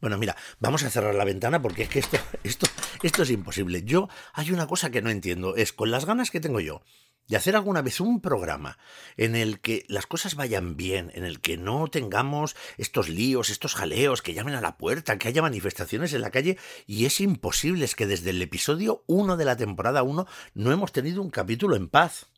Bueno, 0.00 0.16
mira, 0.16 0.36
vamos 0.60 0.82
a 0.84 0.90
cerrar 0.90 1.14
la 1.14 1.24
ventana 1.24 1.60
porque 1.60 1.82
es 1.82 1.88
que 1.88 1.98
esto, 1.98 2.18
esto, 2.44 2.66
esto 3.02 3.22
es 3.22 3.30
imposible. 3.30 3.82
Yo, 3.82 4.08
hay 4.32 4.52
una 4.52 4.66
cosa 4.66 4.90
que 4.90 5.02
no 5.02 5.10
entiendo, 5.10 5.56
es 5.56 5.72
con 5.72 5.90
las 5.90 6.04
ganas 6.04 6.30
que 6.30 6.40
tengo 6.40 6.60
yo 6.60 6.82
de 7.28 7.36
hacer 7.36 7.54
alguna 7.54 7.82
vez 7.82 8.00
un 8.00 8.20
programa 8.20 8.78
en 9.16 9.36
el 9.36 9.60
que 9.60 9.84
las 9.88 10.06
cosas 10.06 10.34
vayan 10.34 10.76
bien, 10.76 11.12
en 11.14 11.24
el 11.24 11.40
que 11.40 11.56
no 11.56 11.88
tengamos 11.88 12.56
estos 12.78 13.08
líos, 13.08 13.50
estos 13.50 13.74
jaleos, 13.74 14.22
que 14.22 14.34
llamen 14.34 14.54
a 14.54 14.60
la 14.60 14.78
puerta, 14.78 15.18
que 15.18 15.28
haya 15.28 15.42
manifestaciones 15.42 16.14
en 16.14 16.22
la 16.22 16.30
calle, 16.30 16.58
y 16.86 17.04
es 17.04 17.20
imposible, 17.20 17.84
es 17.84 17.94
que 17.94 18.06
desde 18.06 18.30
el 18.30 18.40
episodio 18.40 19.04
1 19.06 19.36
de 19.36 19.44
la 19.44 19.56
temporada 19.56 20.02
1 20.02 20.26
no 20.54 20.72
hemos 20.72 20.92
tenido 20.92 21.22
un 21.22 21.30
capítulo 21.30 21.76
en 21.76 21.88
paz. 21.88 22.28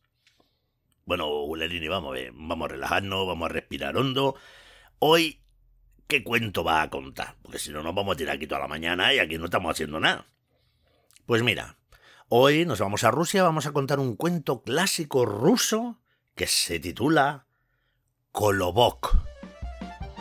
Bueno, 1.04 1.46
Lerini, 1.56 1.88
vamos 1.88 2.12
ver, 2.12 2.32
vamos 2.34 2.66
a 2.66 2.72
relajarnos, 2.72 3.26
vamos 3.26 3.46
a 3.46 3.52
respirar 3.52 3.96
hondo. 3.96 4.36
hoy, 4.98 5.40
¿qué 6.06 6.22
cuento 6.22 6.62
va 6.64 6.82
a 6.82 6.90
contar? 6.90 7.36
Porque 7.42 7.58
si 7.58 7.70
no, 7.70 7.82
nos 7.82 7.94
vamos 7.94 8.14
a 8.14 8.16
tirar 8.16 8.36
aquí 8.36 8.46
toda 8.46 8.60
la 8.60 8.68
mañana 8.68 9.14
y 9.14 9.18
aquí 9.18 9.38
no 9.38 9.46
estamos 9.46 9.70
haciendo 9.70 9.98
nada. 10.00 10.26
Pues 11.26 11.42
mira, 11.42 11.76
hoy 12.32 12.64
nos 12.64 12.78
vamos 12.78 13.02
a 13.02 13.10
Rusia, 13.10 13.42
vamos 13.42 13.66
a 13.66 13.72
contar 13.72 13.98
un 13.98 14.14
cuento 14.14 14.62
clásico 14.62 15.26
ruso 15.26 15.98
que 16.36 16.46
se 16.46 16.78
titula 16.78 17.46
Kolobok. 18.30 19.16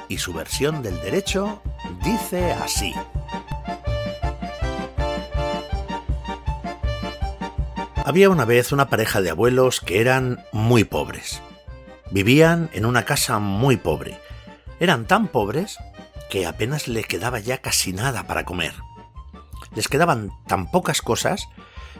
Y 0.07 0.17
su 0.17 0.33
versión 0.33 0.81
del 0.81 0.99
derecho 1.01 1.61
dice 2.03 2.51
así. 2.53 2.95
Había 8.03 8.31
una 8.31 8.43
vez 8.43 8.71
una 8.71 8.89
pareja 8.89 9.21
de 9.21 9.29
abuelos 9.29 9.79
que 9.79 10.01
eran 10.01 10.43
muy 10.51 10.85
pobres. 10.85 11.43
Vivían 12.09 12.71
en 12.73 12.85
una 12.85 13.05
casa 13.05 13.37
muy 13.37 13.77
pobre. 13.77 14.17
Eran 14.79 15.05
tan 15.05 15.27
pobres 15.27 15.77
que 16.31 16.47
apenas 16.47 16.87
le 16.87 17.03
quedaba 17.03 17.37
ya 17.39 17.59
casi 17.59 17.93
nada 17.93 18.25
para 18.25 18.45
comer. 18.45 18.73
Les 19.75 19.87
quedaban 19.87 20.31
tan 20.47 20.71
pocas 20.71 21.03
cosas 21.03 21.47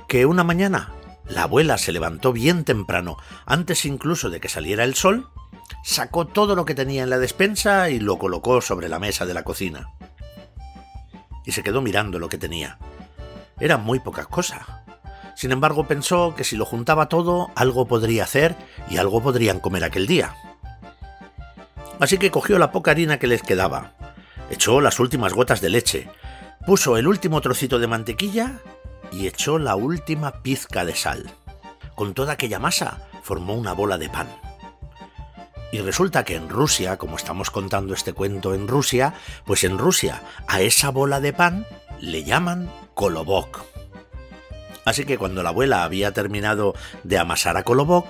que 0.10 0.26
una 0.26 0.44
mañana 0.44 0.92
la 1.30 1.44
abuela 1.44 1.78
se 1.78 1.92
levantó 1.92 2.34
bien 2.34 2.66
temprano, 2.66 3.18
antes 3.46 3.86
incluso 3.86 4.32
de 4.32 4.40
que 4.40 4.50
saliera 4.50 4.84
el 4.84 4.96
sol, 4.96 5.30
sacó 5.84 6.26
todo 6.26 6.56
lo 6.56 6.66
que 6.66 6.74
tenía 6.74 7.04
en 7.04 7.12
la 7.12 7.20
despensa 7.20 7.92
y 7.92 8.00
lo 8.00 8.18
colocó 8.18 8.60
sobre 8.60 8.90
la 8.90 8.98
mesa 8.98 9.28
de 9.28 9.36
la 9.36 9.44
cocina. 9.44 9.88
Y 11.46 11.52
se 11.52 11.62
quedó 11.62 11.84
mirando 11.84 12.18
lo 12.18 12.28
que 12.28 12.40
tenía. 12.40 12.80
Era 13.60 13.78
muy 13.78 14.00
poca 14.00 14.26
cosa. 14.26 14.84
Sin 15.36 15.52
embargo, 15.52 15.88
pensó 15.88 16.34
que 16.36 16.44
si 16.44 16.58
lo 16.58 16.66
juntaba 16.66 17.08
todo, 17.08 17.52
algo 17.56 17.88
podría 17.88 18.24
hacer 18.24 18.56
y 18.90 18.98
algo 18.98 19.22
podrían 19.22 19.60
comer 19.60 19.84
aquel 19.84 20.08
día. 20.08 20.36
Así 22.00 22.18
que 22.18 22.32
cogió 22.32 22.58
la 22.58 22.72
poca 22.72 22.92
harina 22.92 23.20
que 23.20 23.28
les 23.28 23.44
quedaba, 23.44 23.94
echó 24.50 24.82
las 24.82 25.00
últimas 25.00 25.34
gotas 25.34 25.62
de 25.62 25.70
leche, 25.70 26.10
puso 26.66 26.98
el 26.98 27.08
último 27.08 27.42
trocito 27.42 27.78
de 27.78 27.88
mantequilla 27.88 28.60
y 29.12 29.28
echó 29.28 29.60
la 29.60 29.76
última 29.76 30.42
pizca 30.44 30.86
de 30.86 30.96
sal. 30.96 31.32
Con 31.96 32.14
toda 32.14 32.34
aquella 32.34 32.60
masa 32.60 33.08
formó 33.24 33.56
una 33.56 33.74
bola 33.74 33.98
de 33.98 34.10
pan. 34.10 34.28
Y 35.72 35.80
resulta 35.80 36.24
que 36.24 36.36
en 36.36 36.50
Rusia, 36.50 36.98
como 36.98 37.16
estamos 37.16 37.52
contando 37.52 37.94
este 37.94 38.14
cuento 38.14 38.54
en 38.54 38.68
Rusia, 38.68 39.14
pues 39.46 39.64
en 39.64 39.78
Rusia 39.78 40.22
a 40.48 40.62
esa 40.62 40.90
bola 40.90 41.20
de 41.20 41.34
pan 41.34 41.66
le 42.00 42.24
llaman 42.24 42.72
kolobok. 42.96 43.62
Así 44.86 45.06
que 45.06 45.18
cuando 45.18 45.44
la 45.44 45.50
abuela 45.50 45.84
había 45.84 46.14
terminado 46.14 46.74
de 47.04 47.20
amasar 47.20 47.58
a 47.58 47.64
kolobok, 47.64 48.08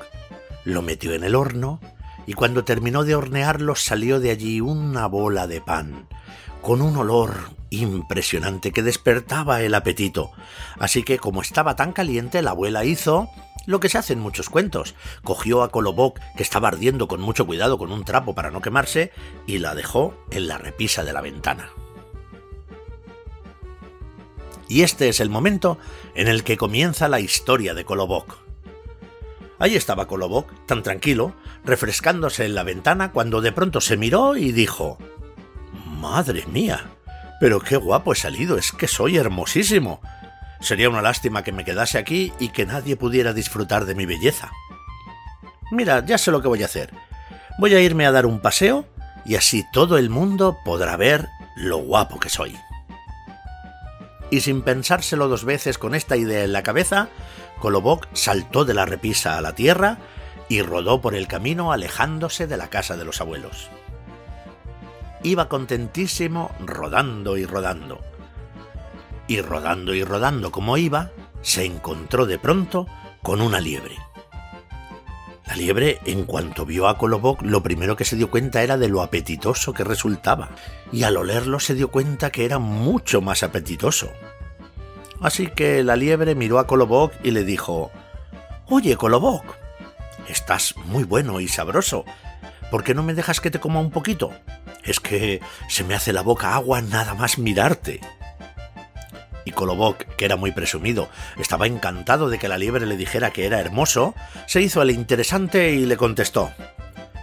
lo 0.63 0.81
metió 0.81 1.13
en 1.13 1.23
el 1.23 1.35
horno 1.35 1.81
y 2.25 2.33
cuando 2.33 2.63
terminó 2.63 3.03
de 3.03 3.15
hornearlo 3.15 3.75
salió 3.75 4.19
de 4.19 4.31
allí 4.31 4.61
una 4.61 5.07
bola 5.07 5.47
de 5.47 5.61
pan, 5.61 6.07
con 6.61 6.81
un 6.81 6.97
olor 6.97 7.51
impresionante 7.69 8.71
que 8.71 8.83
despertaba 8.83 9.61
el 9.61 9.75
apetito. 9.75 10.31
Así 10.79 11.03
que 11.03 11.19
como 11.19 11.41
estaba 11.41 11.75
tan 11.75 11.93
caliente, 11.93 12.41
la 12.41 12.51
abuela 12.51 12.85
hizo 12.85 13.29
lo 13.65 13.79
que 13.79 13.89
se 13.89 13.97
hace 13.97 14.13
en 14.13 14.19
muchos 14.19 14.49
cuentos. 14.49 14.95
Cogió 15.23 15.63
a 15.63 15.69
Kolobok, 15.69 16.19
que 16.35 16.43
estaba 16.43 16.69
ardiendo 16.69 17.07
con 17.07 17.21
mucho 17.21 17.45
cuidado 17.45 17.77
con 17.77 17.91
un 17.91 18.03
trapo 18.03 18.33
para 18.33 18.51
no 18.51 18.61
quemarse, 18.61 19.11
y 19.45 19.59
la 19.59 19.75
dejó 19.75 20.15
en 20.31 20.47
la 20.47 20.57
repisa 20.57 21.03
de 21.03 21.13
la 21.13 21.21
ventana. 21.21 21.69
Y 24.67 24.83
este 24.83 25.09
es 25.09 25.19
el 25.19 25.29
momento 25.29 25.79
en 26.15 26.27
el 26.27 26.43
que 26.43 26.57
comienza 26.57 27.07
la 27.07 27.19
historia 27.19 27.73
de 27.73 27.85
Kolobok. 27.85 28.37
Ahí 29.57 29.75
estaba 29.75 30.07
Kolobok, 30.07 30.47
tan 30.65 30.83
tranquilo, 30.83 31.33
refrescándose 31.65 32.45
en 32.45 32.55
la 32.55 32.63
ventana 32.63 33.11
cuando 33.11 33.41
de 33.41 33.51
pronto 33.51 33.81
se 33.81 33.97
miró 33.97 34.37
y 34.37 34.51
dijo 34.51 34.97
Madre 35.99 36.45
mía, 36.47 36.91
pero 37.41 37.59
qué 37.59 37.75
guapo 37.75 38.13
he 38.13 38.15
salido, 38.15 38.57
es 38.57 38.71
que 38.71 38.87
soy 38.87 39.17
hermosísimo. 39.17 39.99
Sería 40.61 40.89
una 40.89 41.01
lástima 41.01 41.43
que 41.43 41.51
me 41.51 41.65
quedase 41.65 41.97
aquí 41.97 42.31
y 42.39 42.49
que 42.49 42.65
nadie 42.65 42.95
pudiera 42.95 43.33
disfrutar 43.33 43.83
de 43.83 43.95
mi 43.95 44.05
belleza. 44.05 44.49
Mira, 45.71 46.05
ya 46.05 46.17
sé 46.17 46.31
lo 46.31 46.41
que 46.41 46.47
voy 46.47 46.63
a 46.63 46.67
hacer. 46.67 46.93
Voy 47.57 47.75
a 47.75 47.81
irme 47.81 48.05
a 48.05 48.13
dar 48.13 48.25
un 48.25 48.39
paseo 48.39 48.87
y 49.25 49.35
así 49.35 49.65
todo 49.73 49.97
el 49.97 50.09
mundo 50.09 50.57
podrá 50.63 50.95
ver 50.95 51.27
lo 51.57 51.79
guapo 51.79 52.17
que 52.17 52.29
soy. 52.29 52.55
Y 54.31 54.39
sin 54.39 54.61
pensárselo 54.61 55.27
dos 55.27 55.43
veces 55.43 55.77
con 55.77 55.95
esta 55.95 56.15
idea 56.15 56.45
en 56.45 56.53
la 56.53 56.63
cabeza, 56.63 57.09
Kolobok 57.59 58.07
saltó 58.13 58.63
de 58.63 58.73
la 58.73 58.85
repisa 58.85 59.37
a 59.37 59.41
la 59.41 59.53
tierra 59.53 59.97
y 60.47 60.61
rodó 60.61 61.01
por 61.01 61.13
el 61.13 61.27
camino 61.27 61.73
alejándose 61.73 62.47
de 62.47 62.55
la 62.55 62.69
casa 62.69 62.95
de 62.95 63.03
los 63.03 63.19
abuelos. 63.19 63.69
Iba 65.23 65.49
contentísimo 65.49 66.51
rodando 66.65 67.38
y 67.38 67.45
rodando. 67.45 67.99
Y 69.27 69.41
rodando 69.41 69.93
y 69.93 70.03
rodando 70.03 70.51
como 70.51 70.77
iba, 70.77 71.11
se 71.41 71.65
encontró 71.65 72.25
de 72.25 72.39
pronto 72.39 72.88
con 73.21 73.41
una 73.41 73.59
liebre. 73.59 73.95
La 75.45 75.55
liebre, 75.55 75.99
en 76.05 76.25
cuanto 76.25 76.65
vio 76.65 76.88
a 76.88 76.97
Kolobok, 76.97 77.41
lo 77.41 77.63
primero 77.63 77.95
que 77.95 78.05
se 78.05 78.15
dio 78.15 78.29
cuenta 78.29 78.61
era 78.61 78.77
de 78.77 78.88
lo 78.88 79.01
apetitoso 79.01 79.73
que 79.73 79.83
resultaba, 79.83 80.49
y 80.91 81.03
al 81.03 81.17
olerlo 81.17 81.59
se 81.59 81.73
dio 81.73 81.89
cuenta 81.89 82.31
que 82.31 82.45
era 82.45 82.59
mucho 82.59 83.19
más 83.21 83.41
apetitoso. 83.41 84.11
Así 85.21 85.47
que 85.47 85.83
la 85.83 85.95
liebre 85.95 86.35
miró 86.35 86.59
a 86.59 86.67
Kolobok 86.67 87.13
y 87.23 87.31
le 87.31 87.43
dijo 87.43 87.91
Oye, 88.67 88.95
Kolobok, 88.95 89.43
estás 90.27 90.75
muy 90.85 91.03
bueno 91.03 91.39
y 91.39 91.47
sabroso. 91.47 92.05
¿Por 92.69 92.83
qué 92.83 92.93
no 92.93 93.01
me 93.01 93.15
dejas 93.15 93.41
que 93.41 93.49
te 93.49 93.59
coma 93.59 93.79
un 93.79 93.89
poquito? 93.89 94.31
Es 94.89 95.00
que 95.00 95.39
se 95.67 95.84
me 95.84 95.93
hace 95.93 96.13
la 96.13 96.24
boca 96.24 96.55
agua 96.55 96.81
nada 96.81 97.13
más 97.13 97.38
mirarte. 97.38 98.01
Y 99.46 99.51
Kolobok, 99.51 100.00
que 100.15 100.25
era 100.25 100.36
muy 100.36 100.51
presumido, 100.51 101.10
estaba 101.38 101.67
encantado 101.67 102.27
de 102.27 102.39
que 102.39 102.48
la 102.48 102.58
liebre 102.58 102.88
le 102.88 102.98
dijera 102.98 103.29
que 103.29 103.46
era 103.46 103.60
hermoso, 103.60 104.15
se 104.48 104.62
hizo 104.62 104.81
el 104.81 104.89
interesante 104.89 105.74
y 105.74 105.86
le 105.86 105.96
contestó. 105.96 106.51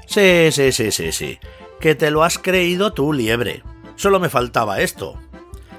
Sí, 0.07 0.53
sí, 0.53 0.71
sí, 0.71 0.93
sí, 0.93 1.11
sí, 1.11 1.41
que 1.81 1.97
te 1.97 2.13
lo 2.13 2.23
has 2.23 2.39
creído 2.39 2.93
tú, 2.93 3.13
liebre. 3.13 3.65
Solo 3.97 4.21
me 4.21 4.29
faltaba 4.29 4.79
esto. 4.79 5.21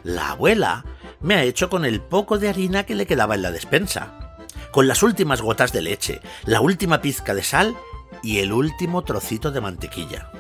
La 0.04 0.32
abuela 0.32 0.84
me 1.22 1.36
ha 1.36 1.44
hecho 1.44 1.70
con 1.70 1.86
el 1.86 2.02
poco 2.02 2.38
de 2.38 2.50
harina 2.50 2.84
que 2.84 2.96
le 2.96 3.08
quedaba 3.08 3.36
en 3.36 3.44
la 3.44 3.52
despensa, 3.52 4.36
con 4.72 4.90
las 4.90 5.04
últimas 5.04 5.42
gotas 5.42 5.72
de 5.72 5.84
leche, 5.84 6.20
la 6.44 6.60
última 6.60 7.00
pizca 7.00 7.34
de 7.34 7.44
sal 7.44 7.78
y 8.22 8.40
el 8.40 8.52
último 8.52 9.06
trocito 9.06 9.52
de 9.52 9.62
mantequilla. 9.62 10.32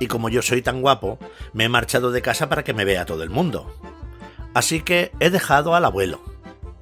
Y 0.00 0.08
como 0.08 0.30
yo 0.30 0.42
soy 0.42 0.62
tan 0.62 0.80
guapo, 0.80 1.18
me 1.52 1.64
he 1.64 1.68
marchado 1.68 2.10
de 2.10 2.22
casa 2.22 2.48
para 2.48 2.64
que 2.64 2.72
me 2.72 2.86
vea 2.86 3.04
todo 3.04 3.22
el 3.22 3.30
mundo. 3.30 3.72
Así 4.54 4.80
que 4.80 5.12
he 5.20 5.30
dejado 5.30 5.76
al 5.76 5.84
abuelo, 5.84 6.20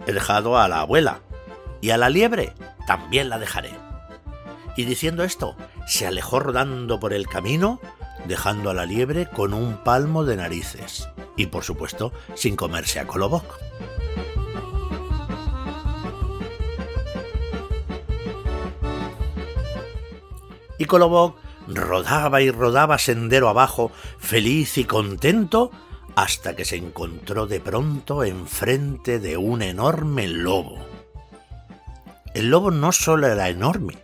he 0.07 0.13
dejado 0.13 0.57
a 0.57 0.69
la 0.69 0.81
abuela, 0.81 1.21
y 1.81 1.91
a 1.91 1.99
la 1.99 2.09
liebre 2.09 2.55
también 2.87 3.29
la 3.29 3.39
dejaré. 3.39 3.73
Y 4.77 4.85
diciendo 4.85 5.25
esto, 5.25 5.57
se 5.87 6.07
alejó 6.07 6.39
rodando 6.39 7.01
por 7.01 7.13
el 7.13 7.27
camino, 7.27 7.81
dejando 8.27 8.71
a 8.71 8.75
la 8.75 8.87
liebre 8.87 9.29
con 9.29 9.53
un 9.53 9.83
palmo 9.83 10.25
de 10.25 10.37
narices, 10.37 11.09
y 11.37 11.47
por 11.47 11.65
supuesto 11.65 12.13
sin 12.35 12.55
comerse 12.55 13.01
a 13.01 13.07
Kolobok. 13.09 13.59
Y 20.79 20.85
Kolobok 20.85 21.37
rodaba 21.69 22.41
y 22.41 22.51
rodaba 22.51 22.99
sendero 22.99 23.49
abajo, 23.49 23.91
feliz 24.19 24.79
y 24.79 24.85
contento, 24.85 25.71
hasta 26.17 26.57
que 26.57 26.65
se 26.65 26.77
encontró 26.77 27.47
de 27.47 27.61
pronto 27.61 28.25
enfrente 28.25 29.21
de 29.21 29.37
un 29.37 29.63
enorme 29.63 30.27
lobo. 30.27 30.79
El 32.35 32.51
lobo 32.51 32.71
no 32.71 32.93
solo 32.93 33.27
era 33.27 33.49
enorme, 33.49 33.99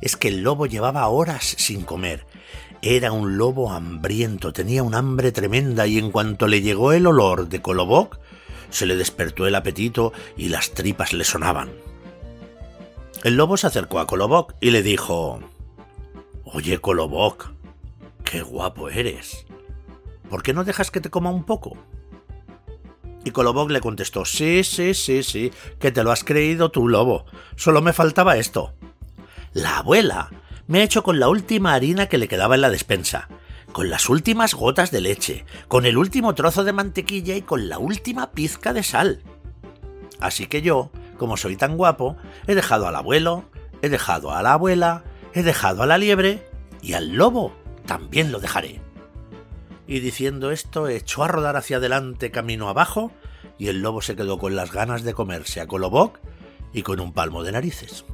es 0.00 0.16
que 0.16 0.28
el 0.28 0.42
lobo 0.42 0.66
llevaba 0.66 1.06
horas 1.08 1.54
sin 1.58 1.82
comer. 1.82 2.26
Era 2.82 3.12
un 3.12 3.38
lobo 3.38 3.70
hambriento, 3.70 4.52
tenía 4.52 4.82
un 4.82 4.94
hambre 4.94 5.30
tremenda 5.30 5.86
y 5.86 5.98
en 5.98 6.10
cuanto 6.10 6.48
le 6.48 6.62
llegó 6.62 6.92
el 6.92 7.06
olor 7.06 7.48
de 7.48 7.62
Kolobok, 7.62 8.18
se 8.70 8.86
le 8.86 8.96
despertó 8.96 9.46
el 9.46 9.54
apetito 9.54 10.12
y 10.36 10.48
las 10.48 10.72
tripas 10.72 11.12
le 11.12 11.24
sonaban. 11.24 11.70
El 13.22 13.36
lobo 13.36 13.56
se 13.56 13.68
acercó 13.68 14.00
a 14.00 14.06
Kolobok 14.08 14.54
y 14.60 14.70
le 14.70 14.82
dijo 14.82 15.40
Oye, 16.54 16.78
Kolobok, 16.78 17.50
qué 18.24 18.42
guapo 18.42 18.90
eres. 18.90 19.46
¿por 20.28 20.42
qué 20.42 20.54
no 20.54 20.64
dejas 20.64 20.90
que 20.90 21.00
te 21.00 21.10
coma 21.10 21.30
un 21.30 21.44
poco? 21.44 21.76
Y 23.24 23.30
Kolobok 23.30 23.70
le 23.70 23.80
contestó, 23.80 24.24
sí, 24.24 24.64
sí, 24.64 24.94
sí, 24.94 25.22
sí, 25.22 25.52
que 25.78 25.92
te 25.92 26.02
lo 26.02 26.10
has 26.10 26.24
creído 26.24 26.70
tú, 26.70 26.88
lobo. 26.88 27.26
Solo 27.56 27.80
me 27.82 27.92
faltaba 27.92 28.36
esto. 28.36 28.74
La 29.52 29.78
abuela 29.78 30.30
me 30.66 30.80
ha 30.80 30.84
hecho 30.84 31.02
con 31.02 31.20
la 31.20 31.28
última 31.28 31.74
harina 31.74 32.06
que 32.06 32.18
le 32.18 32.28
quedaba 32.28 32.54
en 32.54 32.62
la 32.62 32.70
despensa, 32.70 33.28
con 33.72 33.90
las 33.90 34.08
últimas 34.08 34.54
gotas 34.54 34.90
de 34.90 35.00
leche, 35.00 35.44
con 35.68 35.86
el 35.86 35.96
último 35.96 36.34
trozo 36.34 36.64
de 36.64 36.72
mantequilla 36.72 37.36
y 37.36 37.42
con 37.42 37.68
la 37.68 37.78
última 37.78 38.32
pizca 38.32 38.72
de 38.72 38.82
sal. 38.82 39.22
Así 40.18 40.46
que 40.46 40.62
yo, 40.62 40.90
como 41.18 41.36
soy 41.36 41.56
tan 41.56 41.76
guapo, 41.76 42.16
he 42.46 42.54
dejado 42.54 42.88
al 42.88 42.96
abuelo, 42.96 43.44
he 43.82 43.90
dejado 43.90 44.32
a 44.32 44.42
la 44.42 44.54
abuela, 44.54 45.04
he 45.34 45.42
dejado 45.42 45.82
a 45.82 45.86
la 45.86 45.98
liebre 45.98 46.46
y 46.80 46.94
al 46.94 47.14
lobo 47.14 47.54
también 47.86 48.32
lo 48.32 48.40
dejaré. 48.40 48.80
Y 49.86 50.00
diciendo 50.00 50.50
esto, 50.50 50.88
echó 50.88 51.24
a 51.24 51.28
rodar 51.28 51.56
hacia 51.56 51.78
adelante 51.78 52.30
camino 52.30 52.68
abajo, 52.68 53.12
y 53.58 53.68
el 53.68 53.82
lobo 53.82 54.00
se 54.02 54.16
quedó 54.16 54.38
con 54.38 54.56
las 54.56 54.72
ganas 54.72 55.02
de 55.02 55.14
comerse 55.14 55.60
a 55.60 55.66
Coloboc 55.66 56.18
y 56.72 56.82
con 56.82 57.00
un 57.00 57.12
palmo 57.12 57.42
de 57.42 57.52
narices. 57.52 58.04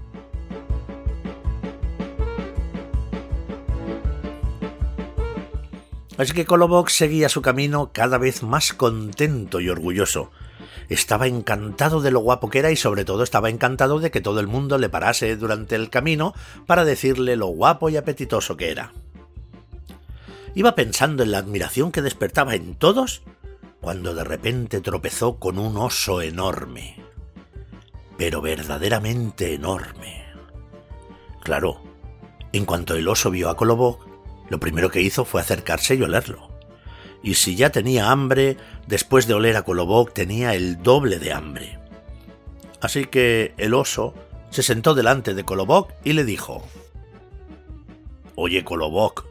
Así 6.16 6.32
que 6.32 6.46
Coloboc 6.46 6.88
seguía 6.88 7.28
su 7.28 7.42
camino 7.42 7.92
cada 7.92 8.18
vez 8.18 8.42
más 8.42 8.72
contento 8.72 9.60
y 9.60 9.68
orgulloso. 9.68 10.32
Estaba 10.88 11.26
encantado 11.26 12.00
de 12.00 12.10
lo 12.10 12.20
guapo 12.20 12.50
que 12.50 12.58
era 12.58 12.70
y 12.70 12.76
sobre 12.76 13.04
todo 13.04 13.22
estaba 13.22 13.50
encantado 13.50 13.98
de 13.98 14.10
que 14.10 14.20
todo 14.20 14.40
el 14.40 14.46
mundo 14.46 14.78
le 14.78 14.88
parase 14.88 15.36
durante 15.36 15.76
el 15.76 15.90
camino 15.90 16.34
para 16.66 16.84
decirle 16.84 17.36
lo 17.36 17.48
guapo 17.48 17.88
y 17.90 17.96
apetitoso 17.96 18.56
que 18.56 18.70
era. 18.70 18.92
Iba 20.54 20.74
pensando 20.74 21.22
en 21.22 21.30
la 21.30 21.38
admiración 21.38 21.92
que 21.92 22.02
despertaba 22.02 22.54
en 22.54 22.74
todos 22.74 23.22
cuando 23.80 24.14
de 24.14 24.24
repente 24.24 24.80
tropezó 24.80 25.38
con 25.38 25.58
un 25.58 25.76
oso 25.76 26.20
enorme. 26.20 26.96
Pero 28.16 28.40
verdaderamente 28.40 29.54
enorme. 29.54 30.24
Claro, 31.42 31.80
en 32.52 32.64
cuanto 32.64 32.96
el 32.96 33.06
oso 33.08 33.30
vio 33.30 33.50
a 33.50 33.56
Coloboc, 33.56 34.06
lo 34.48 34.58
primero 34.58 34.90
que 34.90 35.00
hizo 35.00 35.24
fue 35.24 35.40
acercarse 35.40 35.94
y 35.94 36.02
olerlo. 36.02 36.57
Y 37.22 37.34
si 37.34 37.56
ya 37.56 37.70
tenía 37.70 38.10
hambre, 38.10 38.56
después 38.86 39.26
de 39.26 39.34
oler 39.34 39.56
a 39.56 39.62
Coloboc 39.62 40.12
tenía 40.12 40.54
el 40.54 40.82
doble 40.82 41.18
de 41.18 41.32
hambre. 41.32 41.78
Así 42.80 43.06
que 43.06 43.54
el 43.56 43.74
oso 43.74 44.14
se 44.50 44.62
sentó 44.62 44.94
delante 44.94 45.34
de 45.34 45.44
Coloboc 45.44 45.92
y 46.04 46.12
le 46.12 46.24
dijo: 46.24 46.66
Oye, 48.36 48.64
Coloboc, 48.64 49.26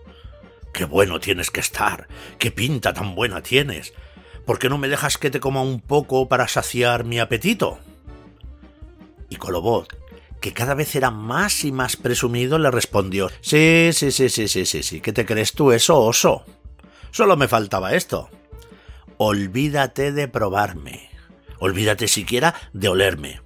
qué 0.74 0.86
bueno 0.86 1.20
tienes 1.20 1.50
que 1.50 1.62
estar, 1.62 2.08
qué 2.40 2.52
pinta 2.52 2.94
tan 2.94 3.16
buena 3.16 3.42
tienes. 3.42 3.94
¿Por 4.46 4.60
qué 4.60 4.70
no 4.70 4.78
me 4.78 4.90
dejas 4.90 5.18
que 5.18 5.30
te 5.30 5.40
coma 5.40 5.62
un 5.62 5.82
poco 5.82 6.28
para 6.28 6.48
saciar 6.48 7.04
mi 7.04 7.20
apetito? 7.20 7.80
Y 9.30 9.36
Coloboc 9.38 9.94
que 10.40 10.54
cada 10.54 10.74
vez 10.76 10.96
era 10.96 11.12
más 11.12 11.64
y 11.64 11.72
más 11.72 11.96
presumido, 11.96 12.60
le 12.60 12.72
respondió 12.72 13.30
Sí, 13.42 13.90
sí, 13.94 14.12
sí, 14.12 14.30
sí, 14.30 14.48
sí, 14.48 14.66
sí, 14.66 14.84
sí. 14.84 15.02
¿Qué 15.02 15.14
te 15.14 15.26
crees 15.26 15.54
tú 15.54 15.72
eso, 15.72 16.00
oso? 16.00 16.46
Solo 17.18 17.36
me 17.36 17.48
faltaba 17.48 17.96
esto. 17.96 18.30
Olvídate 19.18 20.12
de 20.12 20.28
probarme. 20.28 21.10
Olvídate 21.58 22.08
siquiera 22.08 22.54
de 22.74 22.90
olerme. 22.90 23.42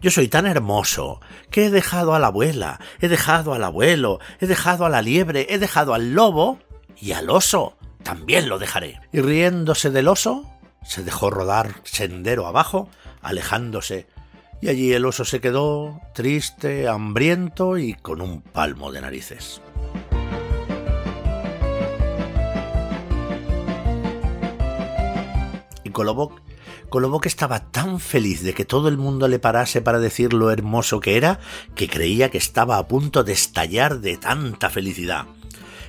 Yo 0.00 0.10
soy 0.10 0.26
tan 0.26 0.44
hermoso 0.44 1.20
que 1.52 1.66
he 1.66 1.70
dejado 1.70 2.16
a 2.16 2.18
la 2.18 2.26
abuela, 2.26 2.80
he 3.00 3.06
dejado 3.06 3.54
al 3.54 3.62
abuelo, 3.62 4.18
he 4.40 4.48
dejado 4.48 4.86
a 4.86 4.88
la 4.88 5.02
liebre, 5.02 5.46
he 5.50 5.58
dejado 5.58 5.94
al 5.94 6.14
lobo 6.14 6.58
y 7.00 7.12
al 7.12 7.30
oso. 7.30 7.76
También 8.02 8.48
lo 8.48 8.58
dejaré. 8.58 9.00
Y 9.12 9.20
riéndose 9.20 9.90
del 9.90 10.08
oso, 10.08 10.42
se 10.82 11.04
dejó 11.04 11.30
rodar 11.30 11.76
sendero 11.84 12.48
abajo, 12.48 12.88
alejándose 13.22 14.08
y 14.60 14.68
allí 14.68 14.92
el 14.92 15.04
oso 15.04 15.24
se 15.24 15.40
quedó 15.40 16.00
triste, 16.14 16.88
hambriento 16.88 17.78
y 17.78 17.94
con 17.94 18.20
un 18.20 18.40
palmo 18.40 18.90
de 18.90 19.02
narices. 19.02 19.60
Y 25.96 25.98
Coloboc, 25.98 26.42
Coloboc 26.90 27.24
estaba 27.24 27.70
tan 27.70 28.00
feliz 28.00 28.42
de 28.42 28.52
que 28.52 28.66
todo 28.66 28.88
el 28.88 28.98
mundo 28.98 29.28
le 29.28 29.38
parase 29.38 29.80
para 29.80 29.98
decir 29.98 30.34
lo 30.34 30.50
hermoso 30.50 31.00
que 31.00 31.16
era, 31.16 31.40
que 31.74 31.88
creía 31.88 32.30
que 32.30 32.36
estaba 32.36 32.76
a 32.76 32.86
punto 32.86 33.24
de 33.24 33.32
estallar 33.32 34.00
de 34.00 34.18
tanta 34.18 34.68
felicidad. 34.68 35.24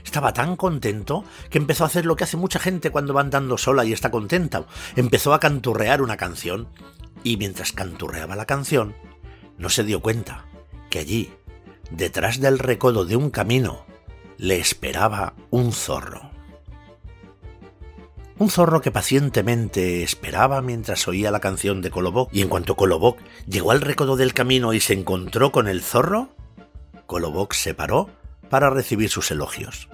Estaba 0.06 0.32
tan 0.32 0.56
contento 0.56 1.26
que 1.50 1.58
empezó 1.58 1.84
a 1.84 1.88
hacer 1.88 2.06
lo 2.06 2.16
que 2.16 2.24
hace 2.24 2.38
mucha 2.38 2.58
gente 2.58 2.90
cuando 2.90 3.14
va 3.14 3.20
andando 3.20 3.58
sola 3.58 3.84
y 3.84 3.92
está 3.92 4.10
contenta. 4.10 4.66
Empezó 4.96 5.34
a 5.34 5.42
canturrear 5.42 6.02
una 6.02 6.16
canción 6.16 6.70
y 7.26 7.36
mientras 7.36 7.74
canturreaba 7.74 8.38
la 8.38 8.46
canción, 8.46 8.96
no 9.58 9.68
se 9.68 9.84
dio 9.84 10.02
cuenta 10.02 10.46
que 10.90 11.00
allí, 11.00 11.34
detrás 11.92 12.40
del 12.40 12.60
recodo 12.60 13.04
de 13.04 13.18
un 13.18 13.30
camino, 13.30 13.86
le 14.38 14.58
esperaba 14.58 15.34
un 15.50 15.74
zorro. 15.74 16.37
Un 18.40 18.52
zorro 18.52 18.82
que 18.82 18.92
pacientemente 18.92 20.04
esperaba 20.04 20.62
mientras 20.62 21.08
oía 21.08 21.32
la 21.32 21.40
canción 21.40 21.82
de 21.82 21.90
Coloboc, 21.90 22.30
y 22.32 22.42
en 22.42 22.50
cuanto 22.50 22.76
Coloboc 22.76 23.18
llegó 23.48 23.72
al 23.72 23.82
recodo 23.82 24.16
del 24.16 24.36
camino 24.36 24.74
y 24.74 24.80
se 24.80 24.94
encontró 24.94 25.52
con 25.52 25.68
el 25.68 25.82
zorro, 25.82 26.30
Coloboc 27.08 27.54
se 27.54 27.74
paró 27.74 28.10
para 28.50 28.70
recibir 28.70 29.10
sus 29.10 29.32
elogios 29.32 29.90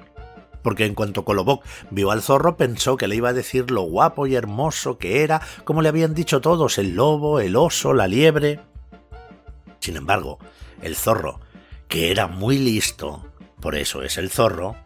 porque 0.64 0.86
en 0.86 0.96
cuanto 0.96 1.26
Coloboc 1.26 1.64
vio 1.92 2.10
al 2.10 2.24
zorro 2.24 2.58
pensó 2.58 2.98
que 2.98 3.08
le 3.08 3.18
iba 3.18 3.30
a 3.30 3.34
decir 3.34 3.70
lo 3.70 3.82
guapo 3.82 4.26
y 4.26 4.36
hermoso 4.36 4.98
que 4.98 5.22
era, 5.22 5.42
como 5.66 5.82
le 5.82 5.90
habían 5.90 6.16
dicho 6.16 6.42
todos, 6.42 6.78
el 6.80 6.96
lobo, 6.96 7.40
el 7.40 7.56
oso, 7.56 7.94
la 7.94 8.08
liebre. 8.08 8.62
Sin 9.80 9.98
embargo, 9.98 10.40
el 10.82 10.96
zorro, 10.96 11.42
que 11.90 12.10
era 12.10 12.28
muy 12.28 12.58
listo, 12.58 13.26
por 13.60 13.76
eso 13.76 14.02
es 14.02 14.18
el 14.18 14.32
zorro, 14.32 14.78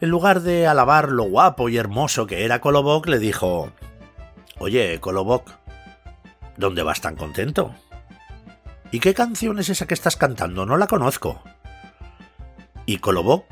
en 0.00 0.08
lugar 0.08 0.40
de 0.40 0.66
alabar 0.66 1.10
lo 1.10 1.24
guapo 1.24 1.68
y 1.68 1.76
hermoso 1.76 2.26
que 2.26 2.44
era 2.44 2.60
Coloboc, 2.60 3.06
le 3.06 3.18
dijo 3.18 3.72
Oye, 4.58 5.00
Coloboc, 5.00 5.50
¿dónde 6.56 6.82
vas 6.82 7.00
tan 7.00 7.16
contento? 7.16 7.74
¿Y 8.90 9.00
qué 9.00 9.14
canción 9.14 9.58
es 9.58 9.68
esa 9.68 9.86
que 9.86 9.94
estás 9.94 10.16
cantando? 10.16 10.64
No 10.64 10.76
la 10.76 10.86
conozco. 10.86 11.42
Y 12.86 12.98
Coloboc 12.98 13.44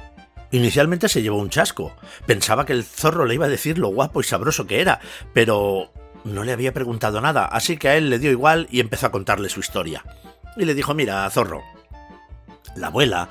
Inicialmente 0.55 1.09
se 1.09 1.21
llevó 1.21 1.39
un 1.39 1.51
chasco. 1.51 1.97
Pensaba 2.27 2.65
que 2.65 2.75
el 2.75 2.85
zorro 2.85 3.27
le 3.27 3.35
iba 3.35 3.47
a 3.47 3.49
decir 3.49 3.77
lo 3.77 3.89
guapo 3.89 4.21
y 4.21 4.23
sabroso 4.23 4.69
que 4.69 4.81
era, 4.81 5.01
pero 5.33 5.91
no 6.23 6.45
le 6.45 6.53
había 6.53 6.73
preguntado 6.73 7.21
nada, 7.21 7.45
así 7.45 7.77
que 7.77 7.89
a 7.89 7.97
él 7.97 8.09
le 8.09 8.21
dio 8.21 8.31
igual 8.31 8.69
y 8.71 8.79
empezó 8.79 9.07
a 9.07 9.11
contarle 9.11 9.49
su 9.49 9.59
historia. 9.59 10.05
Y 10.57 10.65
le 10.65 10.75
dijo, 10.75 10.95
mira, 10.95 11.29
zorro, 11.31 11.63
la 12.77 12.87
abuela... 12.87 13.31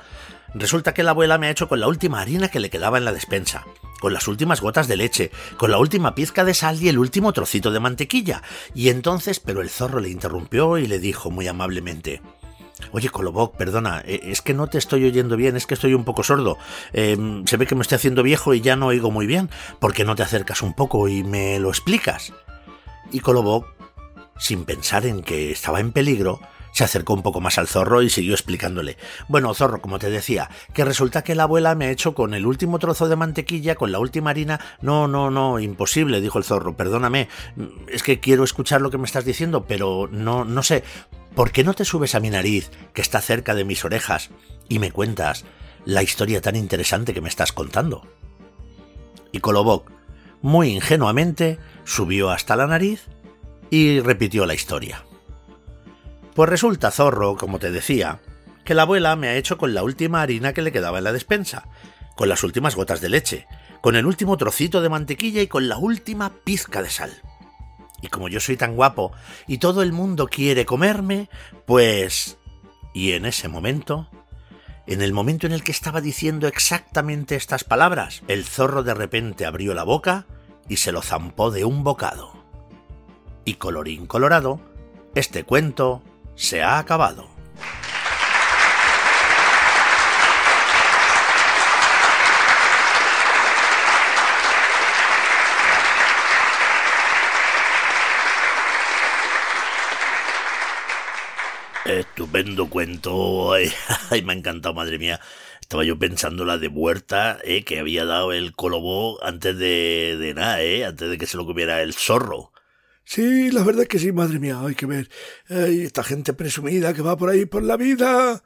Resulta 0.54 0.94
que 0.94 1.02
la 1.02 1.10
abuela 1.10 1.36
me 1.36 1.48
ha 1.48 1.50
hecho 1.50 1.68
con 1.68 1.80
la 1.80 1.88
última 1.88 2.20
harina 2.20 2.48
que 2.48 2.60
le 2.60 2.70
quedaba 2.70 2.98
en 2.98 3.04
la 3.04 3.12
despensa, 3.12 3.64
con 4.00 4.12
las 4.12 4.28
últimas 4.28 4.60
gotas 4.60 4.86
de 4.86 4.96
leche, 4.96 5.32
con 5.56 5.72
la 5.72 5.78
última 5.78 6.14
pizca 6.14 6.44
de 6.44 6.54
sal 6.54 6.80
y 6.80 6.88
el 6.88 6.98
último 6.98 7.32
trocito 7.32 7.72
de 7.72 7.80
mantequilla. 7.80 8.42
Y 8.72 8.88
entonces, 8.88 9.40
pero 9.40 9.60
el 9.60 9.70
zorro 9.70 9.98
le 9.98 10.10
interrumpió 10.10 10.78
y 10.78 10.86
le 10.86 11.00
dijo 11.00 11.30
muy 11.32 11.48
amablemente, 11.48 12.22
Oye, 12.92 13.08
Coloboc, 13.08 13.56
perdona, 13.56 14.02
eh, 14.04 14.20
es 14.24 14.42
que 14.42 14.54
no 14.54 14.68
te 14.68 14.78
estoy 14.78 15.04
oyendo 15.04 15.36
bien, 15.36 15.56
es 15.56 15.66
que 15.66 15.74
estoy 15.74 15.94
un 15.94 16.04
poco 16.04 16.22
sordo. 16.22 16.58
Em, 16.92 17.44
se 17.46 17.56
ve 17.56 17.66
que 17.66 17.74
me 17.74 17.82
estoy 17.82 17.96
haciendo 17.96 18.22
viejo 18.22 18.54
y 18.54 18.60
ya 18.60 18.76
no 18.76 18.86
oigo 18.86 19.10
muy 19.10 19.26
bien. 19.26 19.50
¿Por 19.80 19.92
qué 19.92 20.04
no 20.04 20.14
te 20.14 20.22
acercas 20.22 20.62
un 20.62 20.74
poco 20.74 21.08
y 21.08 21.24
me 21.24 21.58
lo 21.58 21.68
explicas? 21.68 22.32
Y 23.10 23.20
Coloboc, 23.20 23.66
sin 24.38 24.64
pensar 24.64 25.06
en 25.06 25.22
que 25.22 25.52
estaba 25.52 25.80
en 25.80 25.92
peligro, 25.92 26.40
se 26.74 26.82
acercó 26.82 27.14
un 27.14 27.22
poco 27.22 27.40
más 27.40 27.56
al 27.56 27.68
zorro 27.68 28.02
y 28.02 28.10
siguió 28.10 28.34
explicándole. 28.34 28.98
Bueno, 29.28 29.54
zorro, 29.54 29.80
como 29.80 30.00
te 30.00 30.10
decía, 30.10 30.50
que 30.72 30.84
resulta 30.84 31.22
que 31.22 31.36
la 31.36 31.44
abuela 31.44 31.76
me 31.76 31.86
ha 31.86 31.90
hecho 31.90 32.14
con 32.14 32.34
el 32.34 32.46
último 32.46 32.80
trozo 32.80 33.08
de 33.08 33.14
mantequilla, 33.14 33.76
con 33.76 33.92
la 33.92 34.00
última 34.00 34.30
harina. 34.30 34.60
No, 34.82 35.06
no, 35.06 35.30
no, 35.30 35.60
imposible, 35.60 36.20
dijo 36.20 36.38
el 36.38 36.44
zorro, 36.44 36.76
perdóname. 36.76 37.28
Es 37.86 38.02
que 38.02 38.18
quiero 38.18 38.42
escuchar 38.42 38.82
lo 38.82 38.90
que 38.90 38.98
me 38.98 39.06
estás 39.06 39.24
diciendo, 39.24 39.66
pero 39.66 40.08
no, 40.10 40.44
no 40.44 40.62
sé. 40.64 40.82
¿Por 41.36 41.52
qué 41.52 41.62
no 41.62 41.74
te 41.74 41.84
subes 41.84 42.16
a 42.16 42.20
mi 42.20 42.30
nariz, 42.30 42.70
que 42.92 43.02
está 43.02 43.20
cerca 43.20 43.54
de 43.54 43.64
mis 43.64 43.84
orejas, 43.84 44.30
y 44.68 44.80
me 44.80 44.90
cuentas 44.90 45.44
la 45.84 46.02
historia 46.02 46.40
tan 46.40 46.56
interesante 46.56 47.14
que 47.14 47.20
me 47.20 47.28
estás 47.28 47.52
contando? 47.52 48.04
Y 49.30 49.38
Coloboc, 49.38 49.92
muy 50.42 50.70
ingenuamente, 50.70 51.60
subió 51.84 52.30
hasta 52.30 52.56
la 52.56 52.66
nariz 52.66 53.06
y 53.70 54.00
repitió 54.00 54.44
la 54.44 54.54
historia. 54.54 55.04
Pues 56.34 56.50
resulta, 56.50 56.90
zorro, 56.90 57.36
como 57.36 57.60
te 57.60 57.70
decía, 57.70 58.20
que 58.64 58.74
la 58.74 58.82
abuela 58.82 59.14
me 59.14 59.28
ha 59.28 59.36
hecho 59.36 59.56
con 59.56 59.72
la 59.72 59.84
última 59.84 60.20
harina 60.20 60.52
que 60.52 60.62
le 60.62 60.72
quedaba 60.72 60.98
en 60.98 61.04
la 61.04 61.12
despensa, 61.12 61.68
con 62.16 62.28
las 62.28 62.42
últimas 62.42 62.74
gotas 62.74 63.00
de 63.00 63.08
leche, 63.08 63.46
con 63.80 63.94
el 63.94 64.04
último 64.04 64.36
trocito 64.36 64.80
de 64.82 64.88
mantequilla 64.88 65.42
y 65.42 65.46
con 65.46 65.68
la 65.68 65.78
última 65.78 66.32
pizca 66.42 66.82
de 66.82 66.90
sal. 66.90 67.12
Y 68.02 68.08
como 68.08 68.28
yo 68.28 68.40
soy 68.40 68.56
tan 68.56 68.74
guapo 68.74 69.12
y 69.46 69.58
todo 69.58 69.82
el 69.82 69.92
mundo 69.92 70.26
quiere 70.26 70.66
comerme, 70.66 71.30
pues... 71.66 72.38
Y 72.92 73.12
en 73.12 73.26
ese 73.26 73.48
momento, 73.48 74.08
en 74.86 75.02
el 75.02 75.12
momento 75.12 75.46
en 75.46 75.52
el 75.52 75.64
que 75.64 75.72
estaba 75.72 76.00
diciendo 76.00 76.46
exactamente 76.48 77.36
estas 77.36 77.64
palabras, 77.64 78.22
el 78.28 78.44
zorro 78.44 78.82
de 78.82 78.94
repente 78.94 79.46
abrió 79.46 79.72
la 79.74 79.84
boca 79.84 80.26
y 80.68 80.76
se 80.76 80.92
lo 80.92 81.02
zampó 81.02 81.50
de 81.50 81.64
un 81.64 81.84
bocado. 81.84 82.32
Y 83.44 83.54
colorín 83.54 84.06
colorado, 84.06 84.60
este 85.14 85.44
cuento 85.44 86.02
se 86.36 86.62
ha 86.62 86.78
acabado. 86.78 87.34
Estupendo 101.84 102.70
cuento. 102.70 103.52
Ay, 104.10 104.22
me 104.22 104.32
ha 104.32 104.36
encantado, 104.36 104.74
madre 104.74 104.98
mía. 104.98 105.20
Estaba 105.60 105.84
yo 105.84 105.98
pensando 105.98 106.44
la 106.44 106.58
de 106.58 106.68
muerta 106.70 107.38
eh, 107.44 107.64
que 107.64 107.78
había 107.78 108.04
dado 108.04 108.32
el 108.32 108.54
colobó 108.54 109.22
antes 109.24 109.56
de, 109.58 110.16
de 110.18 110.34
nada, 110.34 110.62
eh, 110.62 110.84
antes 110.84 111.10
de 111.10 111.18
que 111.18 111.26
se 111.26 111.36
lo 111.36 111.46
comiera 111.46 111.82
el 111.82 111.94
zorro. 111.94 112.53
Sí, 113.04 113.50
la 113.50 113.62
verdad 113.62 113.82
es 113.82 113.88
que 113.88 113.98
sí, 113.98 114.12
madre 114.12 114.38
mía, 114.38 114.60
hay 114.60 114.74
que 114.74 114.86
ver. 114.86 115.10
Ay, 115.48 115.82
esta 115.82 116.02
gente 116.02 116.32
presumida 116.32 116.94
que 116.94 117.02
va 117.02 117.16
por 117.16 117.30
ahí 117.30 117.44
por 117.44 117.62
la 117.62 117.76
vida. 117.76 118.42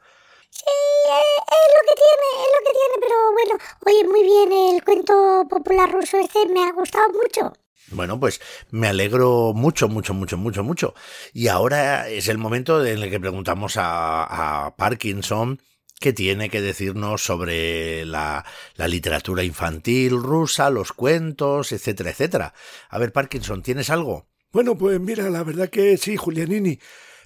Sí, 0.49 0.63
eh, 0.65 1.39
es 1.47 1.69
lo 1.75 1.81
que 1.87 1.95
tiene, 1.95 2.43
es 2.43 2.49
lo 2.55 2.65
que 2.65 2.73
tiene, 2.79 2.95
pero 3.01 3.15
bueno, 3.33 3.57
oye, 3.85 4.07
muy 4.07 4.23
bien, 4.23 4.75
el 4.75 4.83
cuento 4.83 5.47
popular 5.49 5.91
ruso 5.91 6.17
este 6.19 6.47
me 6.47 6.63
ha 6.63 6.71
gustado 6.71 7.07
mucho. 7.09 7.53
Bueno, 7.91 8.19
pues 8.19 8.39
me 8.69 8.87
alegro 8.87 9.53
mucho, 9.55 9.87
mucho, 9.87 10.13
mucho, 10.13 10.37
mucho, 10.37 10.63
mucho. 10.63 10.93
Y 11.33 11.47
ahora 11.47 12.07
es 12.09 12.27
el 12.27 12.37
momento 12.37 12.85
en 12.85 13.01
el 13.01 13.09
que 13.09 13.19
preguntamos 13.19 13.77
a, 13.77 14.65
a 14.65 14.75
Parkinson 14.75 15.59
qué 15.99 16.13
tiene 16.13 16.49
que 16.49 16.61
decirnos 16.61 17.23
sobre 17.23 18.05
la, 18.05 18.45
la, 18.75 18.87
literatura 18.87 19.43
infantil 19.43 20.11
rusa, 20.21 20.69
los 20.69 20.93
cuentos, 20.93 21.71
etcétera, 21.71 22.11
etcétera. 22.11 22.53
A 22.89 22.99
ver, 22.99 23.11
Parkinson, 23.11 23.63
¿tienes 23.63 23.89
algo? 23.89 24.28
Bueno, 24.51 24.75
pues 24.75 24.99
mira, 24.99 25.29
la 25.29 25.43
verdad 25.43 25.69
que 25.69 25.95
sí, 25.97 26.17
Julianini. 26.17 26.79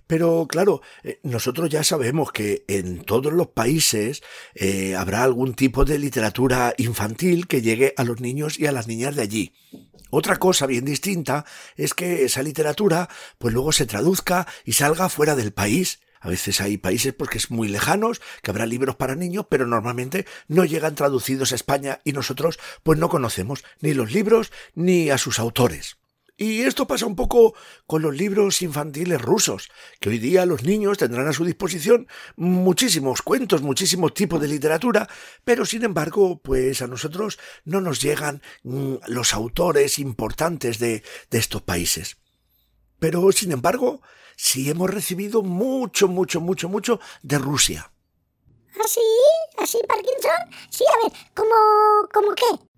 Pero 0.07 0.45
claro, 0.49 0.81
eh, 1.03 1.19
nosotros 1.23 1.69
ya 1.69 1.81
sabemos 1.83 2.33
que 2.33 2.65
en 2.67 3.03
todos 3.05 3.31
los 3.31 3.47
países 3.47 4.21
eh, 4.55 4.95
habrá 4.95 5.23
algún 5.23 5.53
tipo 5.53 5.85
de 5.85 5.97
literatura 5.97 6.73
infantil 6.77 7.47
que 7.47 7.61
llegue 7.61 7.93
a 7.95 8.03
los 8.03 8.19
niños 8.19 8.59
y 8.59 8.65
a 8.65 8.73
las 8.73 8.87
niñas 8.87 9.15
de 9.15 9.21
allí. 9.21 9.53
Otra 10.09 10.35
cosa 10.35 10.67
bien 10.67 10.83
distinta 10.83 11.45
es 11.77 11.93
que 11.93 12.25
esa 12.25 12.43
literatura 12.43 13.07
pues 13.37 13.53
luego 13.53 13.71
se 13.71 13.85
traduzca 13.85 14.45
y 14.65 14.73
salga 14.73 15.07
fuera 15.07 15.35
del 15.37 15.53
país. 15.53 16.01
A 16.19 16.27
veces 16.27 16.59
hay 16.59 16.77
países 16.77 17.13
porque 17.13 17.37
es 17.37 17.51
muy 17.51 17.69
lejanos, 17.69 18.21
que 18.41 18.51
habrá 18.51 18.65
libros 18.65 18.97
para 18.97 19.15
niños, 19.15 19.45
pero 19.49 19.65
normalmente 19.65 20.25
no 20.49 20.65
llegan 20.65 20.95
traducidos 20.95 21.53
a 21.53 21.55
España 21.55 22.01
y 22.03 22.11
nosotros 22.11 22.59
pues 22.83 22.99
no 22.99 23.07
conocemos 23.07 23.63
ni 23.79 23.93
los 23.93 24.11
libros 24.11 24.51
ni 24.75 25.09
a 25.09 25.17
sus 25.17 25.39
autores. 25.39 26.02
Y 26.35 26.63
esto 26.63 26.87
pasa 26.87 27.05
un 27.05 27.15
poco 27.15 27.53
con 27.85 28.01
los 28.01 28.15
libros 28.15 28.61
infantiles 28.63 29.21
rusos, 29.21 29.69
que 29.99 30.09
hoy 30.09 30.17
día 30.17 30.47
los 30.47 30.63
niños 30.63 30.97
tendrán 30.97 31.27
a 31.27 31.33
su 31.33 31.45
disposición 31.45 32.07
muchísimos 32.35 33.21
cuentos, 33.21 33.61
muchísimos 33.61 34.15
tipos 34.15 34.41
de 34.41 34.47
literatura, 34.47 35.07
pero 35.43 35.63
sin 35.65 35.83
embargo, 35.83 36.41
pues 36.41 36.81
a 36.81 36.87
nosotros 36.87 37.37
no 37.65 37.81
nos 37.81 38.01
llegan 38.01 38.41
mm, 38.63 38.95
los 39.07 39.33
autores 39.33 39.99
importantes 39.99 40.79
de, 40.79 41.03
de 41.29 41.37
estos 41.37 41.61
países. 41.61 42.17
Pero 42.97 43.31
sin 43.31 43.51
embargo, 43.51 44.01
sí 44.35 44.69
hemos 44.71 44.89
recibido 44.89 45.43
mucho, 45.43 46.07
mucho, 46.07 46.41
mucho, 46.41 46.67
mucho 46.67 46.99
de 47.21 47.37
Rusia. 47.37 47.91
¿Así? 48.83 49.01
¿Así, 49.57 49.79
Parkinson? 49.87 50.31
Sí, 50.69 50.83
a 50.83 51.03
ver, 51.03 51.13
¿cómo, 51.35 51.55
cómo 52.11 52.33
qué? 52.33 52.72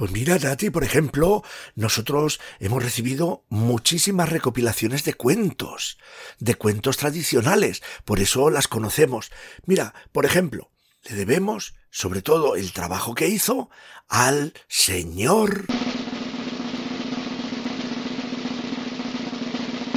Pues 0.00 0.12
mira, 0.12 0.38
Nati, 0.38 0.70
por 0.70 0.82
ejemplo, 0.82 1.44
nosotros 1.74 2.40
hemos 2.58 2.82
recibido 2.82 3.44
muchísimas 3.50 4.30
recopilaciones 4.30 5.04
de 5.04 5.12
cuentos, 5.12 5.98
de 6.38 6.54
cuentos 6.54 6.96
tradicionales, 6.96 7.82
por 8.06 8.18
eso 8.18 8.48
las 8.48 8.66
conocemos. 8.66 9.30
Mira, 9.66 9.92
por 10.10 10.24
ejemplo, 10.24 10.70
le 11.04 11.16
debemos, 11.16 11.74
sobre 11.90 12.22
todo, 12.22 12.56
el 12.56 12.72
trabajo 12.72 13.14
que 13.14 13.28
hizo 13.28 13.68
al 14.08 14.54
señor 14.68 15.66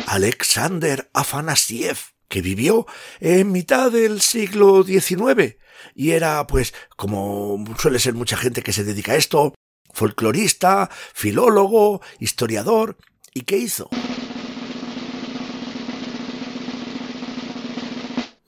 Alexander 0.08 1.10
Afanasiev, 1.14 1.98
que 2.28 2.42
vivió 2.42 2.88
en 3.22 3.54
mitad 3.54 3.90
del 3.90 4.20
siglo 4.20 4.84
XIX 4.84 5.56
y 5.96 6.12
era, 6.12 6.46
pues, 6.46 6.74
como 6.98 7.64
suele 7.80 8.00
ser 8.00 8.16
mucha 8.16 8.36
gente 8.36 8.64
que 8.64 8.74
se 8.74 8.84
dedica 8.84 9.14
a 9.14 9.16
esto, 9.16 9.54
folclorista, 9.94 10.90
filólogo, 11.14 12.02
historiador. 12.20 12.98
¿Y 13.34 13.42
qué 13.42 13.58
hizo? 13.58 13.90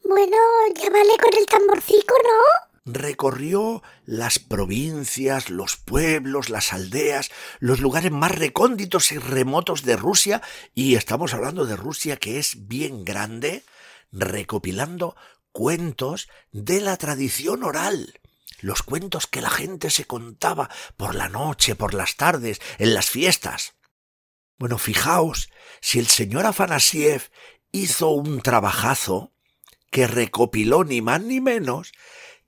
Bueno, 0.04 0.38
llámale 0.76 1.18
con 1.22 1.38
el 1.38 1.46
tamborcico, 1.46 2.16
¿no? 2.24 2.94
Recorrió 2.94 3.82
las 4.06 4.38
provincias, 4.38 5.50
los 5.50 5.76
pueblos, 5.76 6.50
las 6.50 6.72
aldeas, 6.72 7.32
los 7.60 7.80
lugares 7.80 8.12
más 8.12 8.32
recónditos 8.32 9.12
y 9.12 9.18
remotos 9.18 9.84
de 9.84 9.98
Rusia, 9.98 10.42
y 10.76 10.96
estamos 10.96 11.34
hablando 11.34 11.66
de 11.66 11.76
Rusia 11.76 12.18
que 12.18 12.38
es 12.38 12.68
bien 12.68 13.04
grande, 13.04 13.64
recopilando 14.12 15.16
cuentos 15.52 16.30
de 16.52 16.82
la 16.82 16.98
tradición 16.98 17.64
oral 17.64 18.14
los 18.66 18.82
cuentos 18.82 19.28
que 19.28 19.42
la 19.42 19.52
gente 19.52 19.92
se 19.92 20.06
contaba 20.06 20.72
por 20.98 21.14
la 21.14 21.30
noche, 21.30 21.76
por 21.76 21.94
las 21.94 22.16
tardes, 22.16 22.60
en 22.80 22.96
las 22.96 23.12
fiestas. 23.12 23.76
Bueno, 24.58 24.80
fijaos, 24.80 25.52
si 25.82 26.00
el 26.00 26.08
señor 26.08 26.48
Afanasiev 26.48 27.30
hizo 27.72 28.10
un 28.10 28.42
trabajazo 28.42 29.34
que 29.92 30.08
recopiló 30.08 30.84
ni 30.84 31.02
más 31.02 31.22
ni 31.22 31.42
menos 31.42 31.92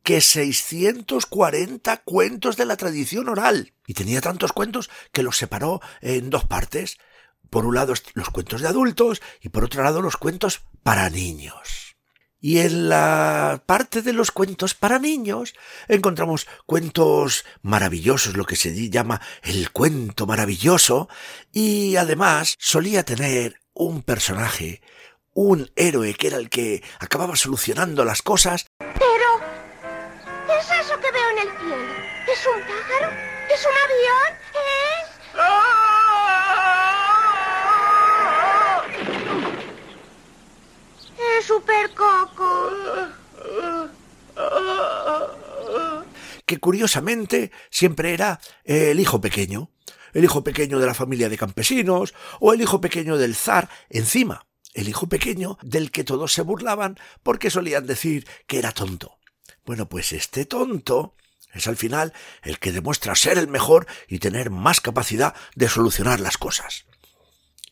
que 0.01 0.21
640 0.21 1.97
cuentos 1.97 2.57
de 2.57 2.65
la 2.65 2.77
tradición 2.77 3.29
oral. 3.29 3.73
Y 3.85 3.93
tenía 3.93 4.19
tantos 4.19 4.53
cuentos 4.53 4.89
que 5.11 5.21
los 5.21 5.37
separó 5.37 5.81
en 6.01 6.31
dos 6.31 6.45
partes. 6.45 6.97
Por 7.51 7.67
un 7.67 7.75
lado 7.75 7.93
los 8.15 8.29
cuentos 8.31 8.61
de 8.61 8.67
adultos 8.67 9.21
y 9.39 9.49
por 9.49 9.63
otro 9.63 9.83
lado 9.83 10.01
los 10.01 10.17
cuentos 10.17 10.61
para 10.81 11.11
niños. 11.11 11.86
Y 12.39 12.59
en 12.59 12.89
la 12.89 13.63
parte 13.65 14.01
de 14.01 14.13
los 14.13 14.31
cuentos 14.31 14.75
para 14.75 14.99
niños 14.99 15.55
encontramos 15.87 16.47
cuentos 16.65 17.45
maravillosos, 17.61 18.37
lo 18.37 18.45
que 18.45 18.55
se 18.55 18.89
llama 18.89 19.21
el 19.41 19.71
cuento 19.71 20.27
maravilloso, 20.27 21.09
y 21.51 21.95
además 21.95 22.55
solía 22.59 23.03
tener 23.03 23.59
un 23.73 24.03
personaje, 24.03 24.81
un 25.33 25.71
héroe 25.75 26.13
que 26.13 26.27
era 26.27 26.37
el 26.37 26.49
que 26.49 26.83
acababa 26.99 27.35
solucionando 27.35 28.05
las 28.05 28.21
cosas. 28.21 28.67
Pero... 28.77 29.27
¿qué 30.47 30.57
es 30.57 30.85
eso 30.85 30.99
que 30.99 31.11
veo 31.11 31.29
en 31.31 31.37
el 31.39 31.57
cielo? 31.57 31.93
¿Es 32.31 32.45
un 32.45 32.61
pájaro? 32.61 33.13
¿Es 33.53 33.65
un 33.65 33.73
avión? 33.83 34.46
Super 41.47 41.89
coco! 41.95 42.71
Que 46.45 46.59
curiosamente 46.59 47.51
siempre 47.69 48.13
era 48.13 48.39
el 48.65 48.99
hijo 48.99 49.21
pequeño, 49.21 49.71
el 50.13 50.25
hijo 50.25 50.43
pequeño 50.43 50.79
de 50.79 50.85
la 50.85 50.93
familia 50.93 51.29
de 51.29 51.37
campesinos 51.37 52.13
o 52.39 52.53
el 52.53 52.61
hijo 52.61 52.81
pequeño 52.81 53.17
del 53.17 53.35
zar 53.35 53.69
encima, 53.89 54.45
el 54.73 54.89
hijo 54.89 55.07
pequeño 55.07 55.57
del 55.61 55.91
que 55.91 56.03
todos 56.03 56.33
se 56.33 56.41
burlaban 56.41 56.97
porque 57.23 57.49
solían 57.49 57.87
decir 57.87 58.27
que 58.45 58.59
era 58.59 58.73
tonto. 58.73 59.17
Bueno, 59.65 59.89
pues 59.89 60.11
este 60.11 60.45
tonto 60.45 61.15
es 61.53 61.67
al 61.67 61.77
final 61.77 62.13
el 62.43 62.59
que 62.59 62.71
demuestra 62.71 63.15
ser 63.15 63.37
el 63.37 63.47
mejor 63.47 63.87
y 64.07 64.19
tener 64.19 64.49
más 64.49 64.81
capacidad 64.81 65.33
de 65.55 65.69
solucionar 65.69 66.19
las 66.19 66.37
cosas. 66.37 66.85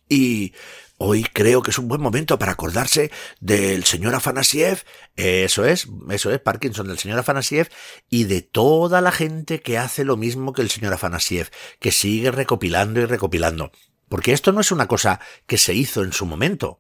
Y 0.07 0.53
hoy 0.97 1.23
creo 1.23 1.61
que 1.61 1.71
es 1.71 1.77
un 1.77 1.87
buen 1.87 2.01
momento 2.01 2.39
para 2.39 2.53
acordarse 2.53 3.11
del 3.39 3.83
señor 3.83 4.15
Afanasiev, 4.15 4.83
eso 5.15 5.65
es, 5.65 5.87
eso 6.09 6.31
es, 6.31 6.39
Parkinson, 6.39 6.87
del 6.87 6.99
señor 6.99 7.19
Afanasiev, 7.19 7.69
y 8.09 8.25
de 8.25 8.41
toda 8.41 9.01
la 9.01 9.11
gente 9.11 9.61
que 9.61 9.77
hace 9.77 10.03
lo 10.03 10.17
mismo 10.17 10.53
que 10.53 10.61
el 10.61 10.69
señor 10.69 10.93
Afanasiev, 10.93 11.49
que 11.79 11.91
sigue 11.91 12.31
recopilando 12.31 13.01
y 13.01 13.05
recopilando. 13.05 13.71
Porque 14.07 14.33
esto 14.33 14.51
no 14.51 14.61
es 14.61 14.71
una 14.71 14.87
cosa 14.87 15.19
que 15.47 15.57
se 15.57 15.73
hizo 15.73 16.03
en 16.03 16.13
su 16.13 16.25
momento. 16.25 16.77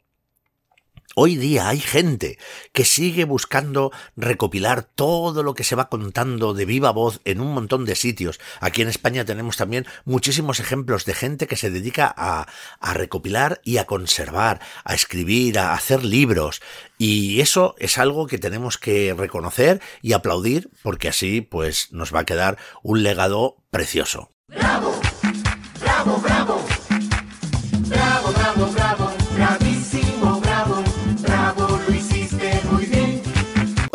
Hoy 1.17 1.37
día 1.37 1.69
hay 1.69 1.79
gente 1.79 2.37
que 2.73 2.83
sigue 2.83 3.23
buscando 3.23 3.93
recopilar 4.17 4.83
todo 4.83 5.43
lo 5.43 5.53
que 5.53 5.63
se 5.63 5.77
va 5.77 5.87
contando 5.87 6.53
de 6.53 6.65
viva 6.65 6.91
voz 6.91 7.21
en 7.23 7.39
un 7.39 7.53
montón 7.53 7.85
de 7.85 7.95
sitios. 7.95 8.41
Aquí 8.59 8.81
en 8.81 8.89
España 8.89 9.23
tenemos 9.23 9.55
también 9.55 9.85
muchísimos 10.03 10.59
ejemplos 10.59 11.05
de 11.05 11.13
gente 11.13 11.47
que 11.47 11.55
se 11.55 11.71
dedica 11.71 12.13
a, 12.17 12.47
recopilar 12.93 13.61
y 13.63 13.77
a 13.77 13.85
conservar, 13.85 14.59
a 14.83 14.93
escribir, 14.93 15.57
a 15.57 15.73
hacer 15.73 16.03
libros. 16.03 16.61
Y 16.97 17.39
eso 17.39 17.75
es 17.79 17.97
algo 17.97 18.27
que 18.27 18.37
tenemos 18.37 18.77
que 18.77 19.15
reconocer 19.17 19.81
y 20.01 20.11
aplaudir 20.11 20.69
porque 20.83 21.07
así 21.07 21.39
pues 21.39 21.93
nos 21.93 22.13
va 22.13 22.19
a 22.19 22.25
quedar 22.25 22.57
un 22.83 23.03
legado 23.03 23.55
precioso. 23.71 24.31
¡Bravo, 24.49 24.99
bravo! 25.79 26.17
¡Bravo, 26.19 26.64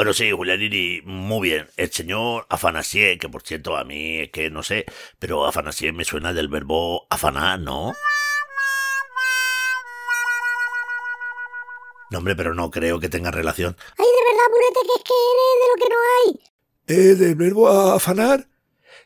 Bueno, 0.00 0.14
sí, 0.14 0.30
Julianini, 0.30 1.02
muy 1.04 1.50
bien. 1.50 1.68
El 1.76 1.92
señor 1.92 2.46
Afanasiev, 2.48 3.18
que 3.18 3.28
por 3.28 3.42
cierto 3.42 3.76
a 3.76 3.84
mí 3.84 4.20
es 4.20 4.30
que 4.30 4.50
no 4.50 4.62
sé, 4.62 4.86
pero 5.18 5.44
Afanasiev 5.44 5.92
me 5.92 6.06
suena 6.06 6.32
del 6.32 6.48
verbo 6.48 7.06
afanar, 7.10 7.60
¿no? 7.60 7.92
No, 12.10 12.16
hombre, 12.16 12.34
pero 12.34 12.54
no 12.54 12.70
creo 12.70 12.98
que 12.98 13.10
tenga 13.10 13.30
relación. 13.30 13.76
Ay, 13.98 14.06
de 14.06 14.24
verdad, 14.30 14.46
Purete, 14.50 14.80
que 14.86 14.94
es 14.96 15.04
que 15.04 15.12
eres 15.34 15.58
de 15.60 15.68
lo 15.68 15.76
que 15.84 15.90
no 15.92 15.98
hay. 16.16 16.40
¿Eh, 16.96 17.14
¿Del 17.16 17.34
verbo 17.34 17.68
afanar? 17.68 18.48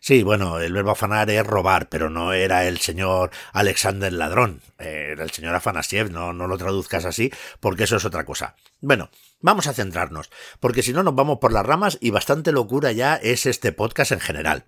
Sí, 0.06 0.22
bueno, 0.22 0.60
el 0.60 0.74
verbo 0.74 0.90
afanar 0.90 1.30
es 1.30 1.46
robar, 1.46 1.88
pero 1.88 2.10
no 2.10 2.34
era 2.34 2.66
el 2.66 2.78
señor 2.78 3.30
Alexander 3.54 4.12
Ladrón, 4.12 4.60
era 4.78 5.24
el 5.24 5.30
señor 5.30 5.54
Afanasiev, 5.54 6.10
no, 6.10 6.34
no 6.34 6.46
lo 6.46 6.58
traduzcas 6.58 7.06
así, 7.06 7.32
porque 7.58 7.84
eso 7.84 7.96
es 7.96 8.04
otra 8.04 8.26
cosa. 8.26 8.54
Bueno, 8.82 9.08
vamos 9.40 9.66
a 9.66 9.72
centrarnos, 9.72 10.28
porque 10.60 10.82
si 10.82 10.92
no 10.92 11.02
nos 11.02 11.14
vamos 11.14 11.38
por 11.38 11.54
las 11.54 11.64
ramas 11.64 11.96
y 12.02 12.10
bastante 12.10 12.52
locura 12.52 12.92
ya 12.92 13.16
es 13.16 13.46
este 13.46 13.72
podcast 13.72 14.12
en 14.12 14.20
general. 14.20 14.66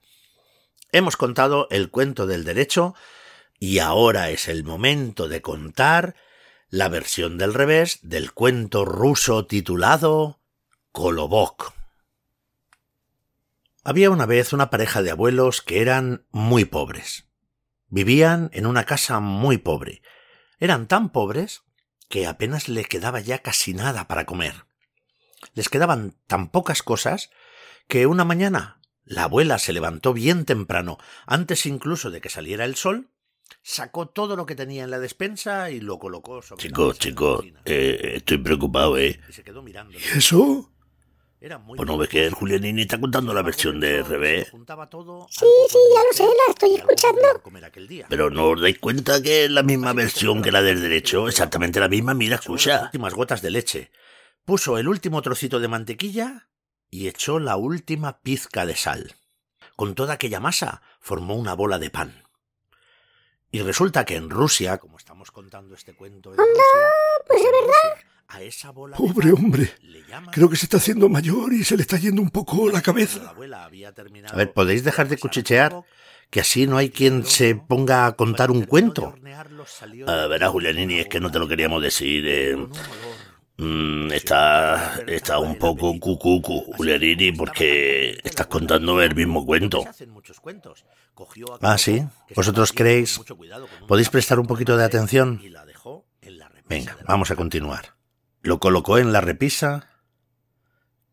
Hemos 0.91 1.19
contado 1.19 1.69
el 1.71 1.91
cuento 1.91 2.27
del 2.27 2.45
derecho 2.45 2.95
y 3.59 3.81
ahora 3.81 4.31
es 4.31 4.49
el 4.49 4.65
momento 4.65 5.29
de 5.29 5.43
contar 5.43 6.17
la 6.71 6.89
versión 6.89 7.37
del 7.37 7.53
revés 7.53 7.99
del 8.01 8.33
cuento 8.33 8.87
ruso 8.87 9.45
titulado 9.45 10.41
Kolobok. 10.93 11.76
Había 13.89 14.11
una 14.11 14.27
vez 14.27 14.53
una 14.53 14.69
pareja 14.69 15.01
de 15.01 15.13
abuelos 15.13 15.63
que 15.63 15.81
eran 15.81 16.27
muy 16.33 16.65
pobres. 16.65 17.29
Vivían 17.87 18.51
en 18.53 18.67
una 18.67 18.83
casa 18.83 19.21
muy 19.21 19.59
pobre. 19.59 20.03
Eran 20.59 20.89
tan 20.89 21.11
pobres 21.13 21.63
que 22.09 22.27
apenas 22.27 22.69
le 22.69 22.85
quedaba 22.85 23.21
ya 23.21 23.43
casi 23.43 23.75
nada 23.75 24.09
para 24.09 24.27
comer. 24.27 24.67
Les 25.55 25.69
quedaban 25.69 26.17
tan 26.27 26.49
pocas 26.49 26.83
cosas 26.83 27.31
que 27.87 28.07
una 28.07 28.25
mañana 28.25 28.81
la 29.05 29.23
abuela 29.23 29.57
se 29.61 29.73
levantó 29.73 30.13
bien 30.13 30.47
temprano, 30.47 30.99
antes 31.25 31.65
incluso 31.65 32.11
de 32.11 32.21
que 32.21 32.29
saliera 32.29 32.65
el 32.65 32.75
sol, 32.75 33.13
sacó 33.63 34.09
todo 34.09 34.35
lo 34.35 34.47
que 34.47 34.57
tenía 34.57 34.83
en 34.83 34.91
la 34.91 34.99
despensa 34.99 35.71
y 35.71 35.79
lo 35.79 36.01
colocó 36.01 36.43
sobre 36.43 36.61
Chico, 36.61 36.83
la 36.83 36.89
mesa 36.89 36.99
de 36.99 36.99
la 36.99 37.11
chico, 37.11 37.37
cocina. 37.37 37.63
eh, 37.67 38.13
estoy 38.17 38.39
preocupado, 38.39 38.99
¿eh? 38.99 39.21
Y 39.29 39.33
se 39.33 39.45
quedó 39.45 39.63
mirando. 39.63 39.97
¿Y 39.97 40.19
eso? 40.19 40.73
Era 41.41 41.59
muy 41.59 41.77
Pues 41.77 41.87
no 41.87 41.99
ves 41.99 42.09
que 42.09 42.25
el 42.25 42.33
Julianini 42.33 42.83
está 42.83 42.99
contando 42.99 43.35
la 43.35 43.43
versión 43.43 43.79
de. 43.79 44.47
Juntaba 44.51 44.89
todo, 44.89 45.27
Sí, 45.31 45.47
sí, 45.69 45.79
ya 45.95 46.03
lo 46.03 46.13
sé, 46.13 46.25
la 46.25 46.53
estoy 46.53 46.75
escuchando. 46.77 47.43
Pero 48.09 48.31
no 48.31 48.49
os 48.51 48.61
dais 48.61 48.79
cuenta 48.79 49.23
que 49.23 49.45
es 49.45 49.51
la 49.51 49.63
misma 49.63 49.93
versión 49.93 50.43
que 50.43 50.51
la 50.51 50.63
del 50.63 50.81
derecho, 50.81 51.29
exactamente 51.29 51.79
la 51.79 51.89
misma, 51.89 52.15
mira, 52.15 52.37
escucha. 52.37 52.85
últimas 52.85 53.15
gotas 53.15 53.43
de 53.43 53.51
leche, 53.51 53.91
puso 54.45 54.79
el 54.79 54.89
último 54.89 55.21
trocito 55.21 55.61
de 55.61 55.69
mantequilla 55.69 56.49
y 56.91 57.09
echó 57.09 57.39
la 57.39 57.57
última 57.57 58.21
pizca 58.21 58.65
de 58.65 58.77
sal. 58.77 59.17
Con 59.77 59.95
toda 59.95 60.15
aquella 60.15 60.41
masa 60.41 60.81
formó 61.01 61.35
una 61.35 61.53
bola 61.55 61.79
de 61.79 61.91
pan. 61.91 62.23
Y 63.51 63.61
resulta 63.61 64.05
que 64.05 64.17
en 64.17 64.31
Rusia, 64.31 64.79
como 64.79 64.97
estamos 64.97 65.31
contando 65.31 65.75
este 65.75 65.95
cuento 65.95 66.33
en 66.33 66.39
Rusia, 66.39 66.55
pues 67.27 67.41
es 67.41 67.47
en 67.47 67.53
verdad. 67.53 67.73
Rusia, 67.95 68.07
a 68.37 68.43
esa 68.43 68.71
bola 68.71 68.97
de 68.97 69.03
Pobre 69.03 69.33
hombre. 69.33 69.71
Creo 70.31 70.49
que 70.49 70.57
se 70.57 70.67
está 70.67 70.77
haciendo 70.77 71.09
mayor 71.09 71.53
y 71.53 71.65
se 71.65 71.77
le 71.77 71.83
está 71.83 71.97
yendo 71.97 72.23
un 72.23 72.31
poco 72.31 72.71
la 72.71 72.83
cabeza. 72.83 73.35
A 74.31 74.37
ver, 74.37 74.53
¿podéis 74.53 74.85
dejar 74.85 75.09
de 75.09 75.17
cuchichear? 75.19 75.83
Que 76.31 76.41
así 76.41 76.67
no 76.67 76.77
hay 76.77 76.91
quien 76.91 77.25
se 77.25 77.55
ponga 77.55 78.07
a 78.07 78.13
contar 78.17 78.51
un 78.51 78.65
cuento. 78.65 79.15
A 80.07 80.27
ver, 80.27 80.45
a 80.45 80.49
Julianini, 80.49 80.99
es 81.01 81.09
que 81.09 81.21
no 81.21 81.31
te 81.31 81.39
lo 81.39 81.49
queríamos 81.49 81.83
decir. 81.83 82.25
eh, 82.27 82.57
mm, 83.57 84.13
está, 84.13 85.01
está 85.07 85.39
un 85.39 85.57
poco 85.57 85.99
cucucu, 85.99 86.73
Julianini, 86.77 87.33
porque 87.33 88.19
estás 88.23 88.49
contando 88.49 89.01
el 89.01 89.15
mismo 89.15 89.47
cuento. 89.47 89.85
Ah, 91.63 91.79
¿sí? 91.79 92.03
¿Vosotros 92.35 92.73
creéis? 92.73 93.21
¿Podéis 93.89 94.11
prestar 94.11 94.39
un 94.39 94.47
poquito 94.47 94.77
de 94.77 94.85
atención? 94.85 95.41
Venga, 96.69 96.99
vamos 97.07 97.31
a 97.31 97.37
continuar. 97.37 97.96
Lo 98.47 98.61
colocó 98.61 98.99
en 98.99 99.13
la 99.13 99.21
repisa 99.21 99.91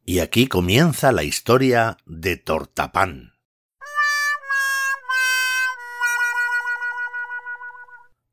y 0.06 0.19
aquí 0.19 0.46
comienza 0.46 1.12
la 1.12 1.24
historia 1.24 1.98
de 2.06 2.38
Tortapán. 2.38 3.34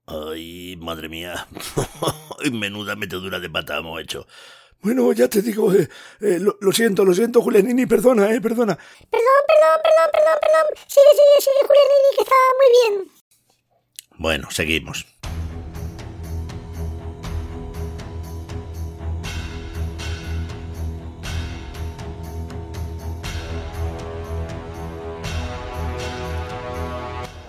Ay, 0.05 0.77
madre 0.79 1.09
mía. 1.09 1.49
Menuda 2.53 2.95
metedura 2.95 3.41
de 3.41 3.49
pata 3.49 3.79
hemos 3.79 3.99
hecho. 4.03 4.27
Bueno, 4.83 5.11
ya 5.15 5.29
te 5.29 5.41
digo, 5.41 5.73
eh, 5.73 5.89
eh, 6.21 6.39
lo, 6.39 6.59
lo 6.61 6.71
siento, 6.71 7.03
lo 7.03 7.15
siento, 7.15 7.41
Julianini, 7.41 7.87
perdona, 7.87 8.31
eh, 8.35 8.41
perdona. 8.43 8.77
Perdón, 8.77 9.43
perdón, 9.49 9.81
perdón, 9.83 10.11
perdón, 10.13 10.39
perdón. 10.43 10.77
Sigue, 10.87 11.13
sigue, 11.17 11.41
sigue, 11.41 11.67
Julianini, 11.67 12.17
que 12.17 12.23
está 12.23 12.37
muy 12.59 12.99
bien. 12.99 13.13
Bueno, 14.19 14.51
seguimos. 14.51 15.07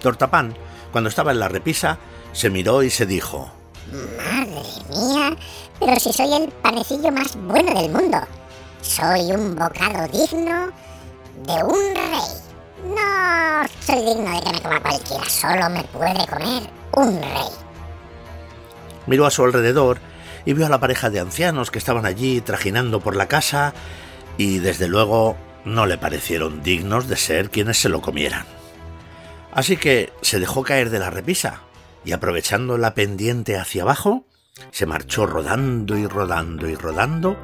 Tortapán, 0.01 0.55
cuando 0.91 1.09
estaba 1.09 1.31
en 1.31 1.39
la 1.39 1.47
repisa, 1.47 1.97
se 2.33 2.49
miró 2.49 2.83
y 2.83 2.89
se 2.89 3.05
dijo, 3.05 3.51
Madre 3.91 4.61
mía, 4.89 5.35
pero 5.79 5.99
si 5.99 6.13
soy 6.13 6.33
el 6.33 6.49
panecillo 6.49 7.11
más 7.11 7.35
bueno 7.35 7.73
del 7.79 7.91
mundo. 7.91 8.17
Soy 8.81 9.31
un 9.31 9.55
bocado 9.55 10.07
digno 10.07 10.71
de 11.45 11.63
un 11.63 11.95
rey. 11.95 12.41
No 12.83 13.67
soy 13.85 14.05
digno 14.05 14.33
de 14.33 14.41
que 14.41 14.51
me 14.53 14.61
coma 14.61 14.81
cualquiera, 14.81 15.25
solo 15.25 15.69
me 15.69 15.83
puede 15.83 16.25
comer 16.27 16.69
un 16.93 17.21
rey. 17.21 17.49
Miró 19.07 19.25
a 19.25 19.31
su 19.31 19.43
alrededor 19.43 19.99
y 20.45 20.53
vio 20.53 20.65
a 20.65 20.69
la 20.69 20.79
pareja 20.79 21.09
de 21.09 21.19
ancianos 21.19 21.69
que 21.69 21.79
estaban 21.79 22.05
allí 22.05 22.41
trajinando 22.41 23.01
por 23.01 23.15
la 23.15 23.27
casa 23.27 23.73
y 24.37 24.59
desde 24.59 24.87
luego 24.87 25.35
no 25.65 25.85
le 25.85 25.97
parecieron 25.97 26.63
dignos 26.63 27.07
de 27.07 27.17
ser 27.17 27.49
quienes 27.49 27.77
se 27.77 27.89
lo 27.89 28.01
comieran. 28.01 28.60
Así 29.53 29.77
que 29.77 30.11
se 30.21 30.39
dejó 30.39 30.63
caer 30.63 30.89
de 30.89 30.99
la 30.99 31.09
repisa 31.09 31.61
y 32.05 32.13
aprovechando 32.13 32.77
la 32.77 32.93
pendiente 32.93 33.57
hacia 33.57 33.83
abajo, 33.83 34.25
se 34.71 34.85
marchó 34.85 35.25
rodando 35.25 35.97
y 35.97 36.07
rodando 36.07 36.67
y 36.67 36.75
rodando 36.75 37.37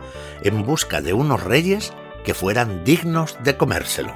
en 0.44 0.66
busca 0.66 1.02
de 1.02 1.14
unos 1.14 1.44
reyes 1.44 1.94
que 2.24 2.34
fueran 2.34 2.84
dignos 2.84 3.38
de 3.44 3.58
comérselo. 3.58 4.14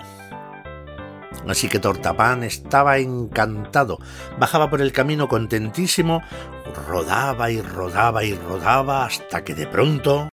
Así 1.47 1.69
que 1.69 1.80
Tortapán 1.80 2.43
estaba 2.43 2.97
encantado, 2.97 3.99
bajaba 4.38 4.69
por 4.69 4.82
el 4.82 4.91
camino 4.91 5.27
contentísimo, 5.27 6.21
rodaba 6.88 7.51
y 7.51 7.62
rodaba 7.62 8.23
y 8.23 8.36
rodaba 8.36 9.06
hasta 9.06 9.43
que 9.43 9.56
de 9.56 9.67
pronto... 9.67 10.31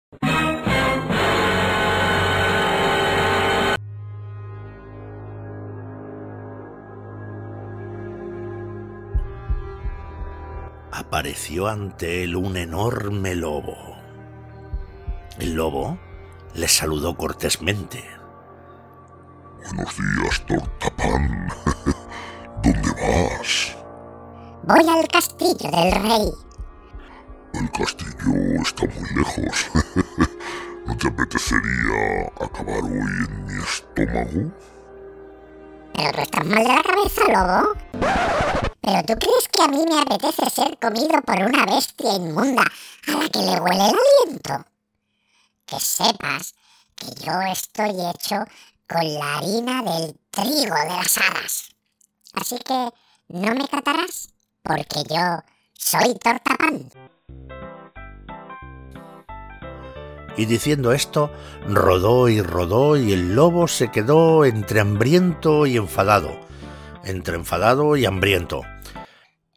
apareció 11.12 11.68
ante 11.68 12.24
él 12.24 12.38
un 12.38 12.56
enorme 12.56 13.36
lobo. 13.36 13.76
El 15.40 15.56
lobo 15.56 16.00
le 16.54 16.70
saludó 16.70 17.18
cortésmente. 17.18 18.02
Buenos 19.58 19.94
días, 19.98 20.46
Tortapán. 20.46 21.50
¿Dónde 22.64 22.92
vas? 22.92 23.76
Voy 24.64 24.88
al 24.88 25.06
castillo 25.10 25.70
del 25.70 25.92
rey. 26.02 26.32
El 27.56 27.72
castillo 27.72 28.62
está 28.62 28.86
muy 28.86 29.10
lejos. 29.14 29.70
¿No 30.88 30.96
te 30.96 31.10
apetecería 31.10 32.32
acabar 32.40 32.84
hoy 32.84 33.26
en 33.28 33.46
mi 33.48 33.62
estómago? 33.62 34.52
Pero 35.94 36.12
tú 36.14 36.22
estás 36.22 36.46
mal 36.46 36.64
de 36.64 36.70
la 36.70 36.84
cabeza, 36.84 37.22
lobo. 37.28 38.71
¿Pero 38.82 39.04
tú 39.06 39.14
crees 39.14 39.48
que 39.48 39.62
a 39.62 39.68
mí 39.68 39.86
me 39.88 40.02
apetece 40.02 40.50
ser 40.50 40.78
comido 40.80 41.22
por 41.22 41.36
una 41.36 41.66
bestia 41.68 42.16
inmunda 42.16 42.64
a 43.08 43.12
la 43.12 43.30
que 43.30 43.40
le 43.40 43.60
huele 43.60 43.86
el 43.90 43.96
aliento? 44.26 44.66
Que 45.68 45.80
sepas 45.80 46.56
que 46.96 47.06
yo 47.24 47.40
estoy 47.42 47.92
hecho 47.92 48.44
con 48.90 49.14
la 49.14 49.38
harina 49.38 49.84
del 49.84 50.18
trigo 50.32 50.76
de 50.76 50.88
las 50.88 51.18
hadas. 51.18 51.70
Así 52.34 52.58
que 52.58 52.90
no 53.28 53.54
me 53.54 53.68
catarás, 53.68 54.30
porque 54.64 55.04
yo 55.08 55.44
soy 55.74 56.16
tortapán. 56.16 56.90
Y 60.38 60.46
diciendo 60.46 60.92
esto, 60.92 61.32
rodó 61.68 62.30
y 62.30 62.42
rodó 62.42 62.98
y 62.98 63.14
el 63.14 63.36
lobo 63.36 63.68
se 63.68 63.92
quedó 63.92 64.44
entre 64.44 64.80
hambriento 64.80 65.68
y 65.68 65.78
enfadado. 65.78 66.51
Entre 67.04 67.36
enfadado 67.36 67.96
y 67.98 68.06
hambriento. 68.06 68.62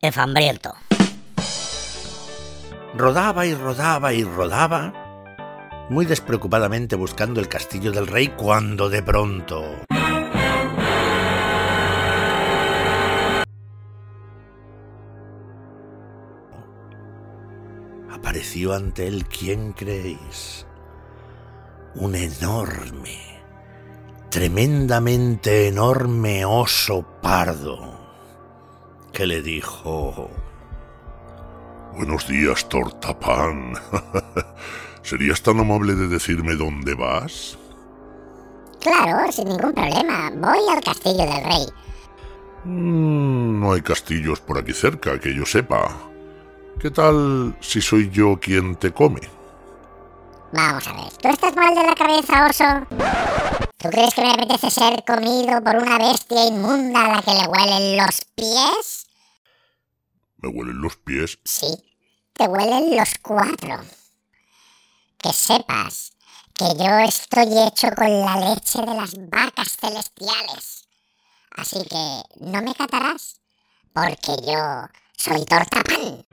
Enfambriento. 0.01 0.75
Rodaba 2.97 3.47
y 3.47 3.55
rodaba 3.55 4.13
y 4.13 4.23
rodaba, 4.23 4.93
muy 5.91 6.07
despreocupadamente 6.07 6.97
buscando 6.97 7.41
el 7.41 7.49
castillo 7.49 7.91
del 7.93 8.07
rey 8.07 8.29
cuando 8.29 8.89
de 8.89 9.03
pronto... 9.03 9.63
Apareció 18.11 18.75
ante 18.75 19.07
él, 19.07 19.27
¿quién 19.27 19.73
creéis? 19.73 20.67
Un 21.95 22.15
enorme, 22.15 23.34
tremendamente 24.35 25.69
enorme 25.69 26.45
oso 26.45 27.05
pardo, 27.23 27.79
que 29.13 29.27
le 29.27 29.41
dijo... 29.43 30.29
Buenos 31.95 32.27
días, 32.27 32.69
Tortapan. 32.69 33.75
¿Serías 35.03 35.41
tan 35.41 35.61
amable 35.61 35.95
de 35.95 36.09
decirme 36.09 36.57
dónde 36.57 36.95
vas? 36.95 37.57
Claro, 38.81 39.31
sin 39.31 39.51
ningún 39.51 39.73
problema. 39.73 40.33
Voy 40.35 40.69
al 40.69 40.83
castillo 40.83 41.27
del 41.33 41.45
rey. 41.45 41.67
Mm, 42.65 43.61
no 43.61 43.73
hay 43.73 43.83
castillos 43.83 44.41
por 44.41 44.59
aquí 44.59 44.73
cerca, 44.73 45.21
que 45.21 45.33
yo 45.33 45.47
sepa. 45.47 45.97
¿Qué 46.81 46.91
tal 46.91 47.57
si 47.61 47.81
soy 47.81 48.11
yo 48.11 48.41
quien 48.41 48.75
te 48.75 48.91
come? 48.91 49.21
Vamos 50.51 50.89
a 50.89 50.93
ver, 50.93 51.13
¿tú 51.23 51.29
estás 51.29 51.55
mal 51.55 51.73
de 51.73 51.85
la 51.85 51.95
cabeza, 51.95 52.49
oso? 52.51 53.74
¿Tú 53.85 53.91
crees 53.91 54.15
que 54.15 54.23
me 54.23 54.31
apetece 54.31 54.71
ser 54.71 55.05
comido 55.05 55.63
por 55.63 55.77
una 55.77 55.99
bestia 55.99 56.47
inmunda 56.47 57.05
a 57.05 57.17
la 57.17 57.23
que 57.23 57.35
le 57.35 57.47
huelen 57.47 57.99
los 57.99 58.25
pies? 58.35 59.07
¿Me 60.39 60.49
huelen 60.49 60.81
los 60.81 60.97
pies? 60.97 61.39
Sí, 61.45 61.67
te 62.33 62.49
huelen 62.49 62.97
los 62.97 63.11
cuatro. 63.21 63.85
Que 65.19 65.35
sepas 65.35 66.13
que 66.55 66.65
yo 66.83 66.99
estoy 67.01 67.59
hecho 67.63 67.91
con 67.95 68.21
la 68.23 68.55
leche 68.55 68.81
de 68.81 68.95
las 68.95 69.13
vacas 69.29 69.77
celestiales. 69.77 70.89
Así 71.51 71.85
que 71.85 72.23
no 72.41 72.63
me 72.63 72.75
catarás, 72.75 73.39
porque 73.93 74.35
yo 74.47 74.89
soy 75.15 75.45
tortapan. 75.45 76.25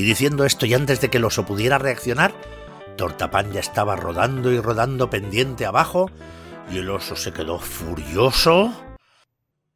Y 0.00 0.02
diciendo 0.02 0.46
esto 0.46 0.64
y 0.64 0.72
antes 0.72 1.02
de 1.02 1.10
que 1.10 1.18
el 1.18 1.26
oso 1.26 1.44
pudiera 1.44 1.76
reaccionar, 1.76 2.32
Tortapán 2.96 3.52
ya 3.52 3.60
estaba 3.60 3.96
rodando 3.96 4.50
y 4.50 4.58
rodando 4.58 5.10
pendiente 5.10 5.66
abajo 5.66 6.10
y 6.72 6.78
el 6.78 6.88
oso 6.88 7.16
se 7.16 7.34
quedó 7.34 7.58
furioso. 7.58 8.72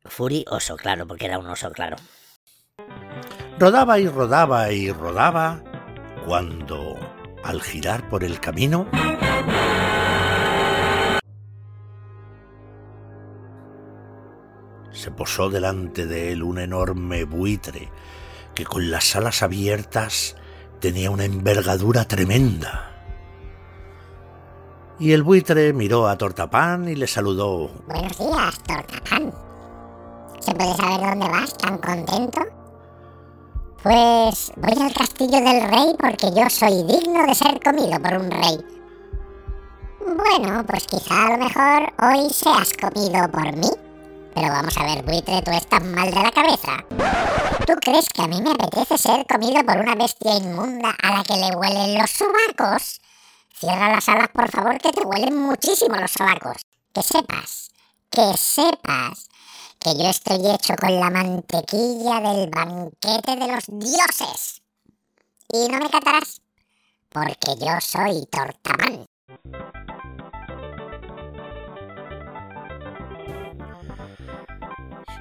Furioso, 0.07 0.77
claro, 0.77 1.07
porque 1.07 1.27
era 1.27 1.39
un 1.39 1.47
oso, 1.47 1.71
claro. 1.73 1.97
Rodaba 3.59 3.99
y 3.99 4.09
rodaba 4.09 4.73
y 4.73 4.91
rodaba 4.93 5.63
cuando, 6.25 6.97
al 7.43 7.61
girar 7.61 8.09
por 8.09 8.25
el 8.25 8.41
camino, 8.41 8.89
se 14.91 15.11
posó 15.11 15.51
delante 15.51 16.07
de 16.07 16.33
él 16.33 16.43
un 16.43 16.61
enorme 16.61 17.25
buitre 17.25 17.91
que 18.55 18.65
con 18.65 18.91
las 18.91 19.15
alas 19.17 19.43
abiertas 19.43 20.37
tenía 20.81 21.11
una 21.11 21.25
envergadura 21.25 22.07
tremenda. 22.07 22.91
Y 24.99 25.13
el 25.13 25.23
buitre 25.23 25.73
miró 25.73 26.07
a 26.09 26.17
Tortapán 26.17 26.89
y 26.89 26.95
le 26.95 27.07
saludó. 27.07 27.71
Buenos 27.87 28.17
días, 28.17 28.59
Tortapán. 28.67 29.35
¿Se 30.41 30.55
puede 30.55 30.75
saber 30.77 31.11
dónde 31.11 31.29
vas 31.29 31.57
tan 31.59 31.79
contento? 31.79 32.41
Pues 33.83 34.53
voy 34.57 34.83
al 34.83 34.95
castillo 34.95 35.41
del 35.41 35.69
rey 35.69 35.97
porque 35.99 36.31
yo 36.35 36.49
soy 36.49 36.85
digno 36.85 37.27
de 37.27 37.35
ser 37.35 37.61
comido 37.63 38.01
por 38.01 38.15
un 38.15 38.31
rey. 38.31 38.59
Bueno, 40.01 40.65
pues 40.67 40.87
quizá 40.87 41.27
a 41.27 41.31
lo 41.31 41.45
mejor 41.45 41.93
hoy 42.03 42.31
seas 42.31 42.73
comido 42.81 43.29
por 43.31 43.57
mí. 43.57 43.84
Pero 44.35 44.49
vamos 44.49 44.77
a 44.77 44.85
ver, 44.85 45.05
buitre, 45.05 45.43
tú 45.43 45.51
estás 45.53 45.83
mal 45.85 46.11
de 46.11 46.23
la 46.23 46.33
cabeza. 46.33 46.85
¿Tú 47.67 47.73
crees 47.81 48.09
que 48.09 48.23
a 48.23 48.27
mí 48.27 48.43
me 48.43 48.51
apetece 48.51 48.99
ser 48.99 49.25
comido 49.27 49.65
por 49.65 49.79
una 49.79 49.95
bestia 49.95 50.37
inmunda 50.37 50.95
a 51.03 51.19
la 51.19 51.25
que 51.25 51.37
le 51.37 51.57
huelen 51.57 51.99
los 51.99 52.11
sobacos? 52.11 53.01
Cierra 53.57 53.95
las 53.95 54.09
alas, 54.09 54.29
por 54.29 54.51
favor, 54.51 54.79
que 54.79 54.93
te 54.93 55.03
huelen 55.03 55.37
muchísimo 55.37 55.97
los 55.97 56.11
sobacos. 56.11 56.57
Que 56.93 57.03
sepas, 57.03 57.71
que 58.11 58.37
sepas 58.37 59.29
que 59.79 59.97
yo 59.97 60.09
estoy 60.09 60.51
hecho 60.51 60.75
con 60.77 60.99
la 60.99 61.11
mantequilla 61.11 62.21
del 62.21 62.51
banquete 62.51 63.37
de 63.37 63.49
los 63.53 63.65
dioses. 63.69 64.63
Y 65.53 65.69
no 65.69 65.79
me 65.79 65.91
catarás, 65.91 66.41
porque 67.11 67.55
yo 67.61 67.81
soy 67.81 68.27
Tortamán. 68.27 69.07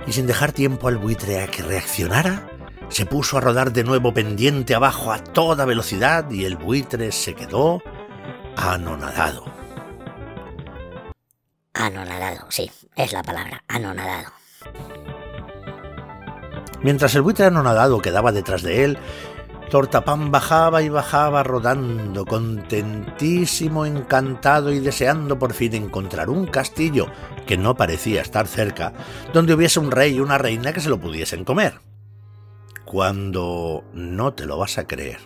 Y 0.05 0.13
sin 0.13 0.27
dejar 0.27 0.51
tiempo 0.51 0.87
al 0.87 0.97
buitre 0.97 1.41
a 1.41 1.47
que 1.47 1.63
reaccionara, 1.63 2.49
se 2.89 3.05
puso 3.05 3.37
a 3.37 3.41
rodar 3.41 3.71
de 3.73 3.83
nuevo 3.83 4.13
pendiente 4.13 4.75
abajo 4.75 5.11
a 5.11 5.19
toda 5.19 5.65
velocidad 5.65 6.29
y 6.29 6.45
el 6.45 6.57
buitre 6.57 7.11
se 7.11 7.33
quedó 7.33 7.81
anonadado. 8.55 9.45
Anonadado, 11.73 12.45
sí, 12.49 12.69
es 12.95 13.13
la 13.13 13.23
palabra, 13.23 13.63
anonadado. 13.67 14.31
Mientras 16.83 17.15
el 17.15 17.21
buitre 17.21 17.45
anonadado 17.45 17.99
quedaba 17.99 18.31
detrás 18.31 18.61
de 18.61 18.83
él, 18.83 18.97
Tortapán 19.69 20.29
bajaba 20.31 20.83
y 20.83 20.89
bajaba 20.89 21.41
rodando, 21.43 22.25
contentísimo, 22.25 23.85
encantado 23.85 24.71
y 24.71 24.79
deseando 24.79 25.39
por 25.39 25.53
fin 25.53 25.73
encontrar 25.73 26.29
un 26.29 26.45
castillo 26.45 27.07
que 27.47 27.57
no 27.57 27.75
parecía 27.75 28.21
estar 28.21 28.47
cerca, 28.47 28.93
donde 29.33 29.53
hubiese 29.53 29.79
un 29.79 29.91
rey 29.91 30.15
y 30.15 30.19
una 30.19 30.37
reina 30.37 30.73
que 30.73 30.81
se 30.81 30.89
lo 30.89 30.99
pudiesen 30.99 31.43
comer. 31.43 31.79
Cuando 32.85 33.83
no 33.93 34.33
te 34.33 34.45
lo 34.45 34.57
vas 34.57 34.77
a 34.77 34.85
creer, 34.85 35.19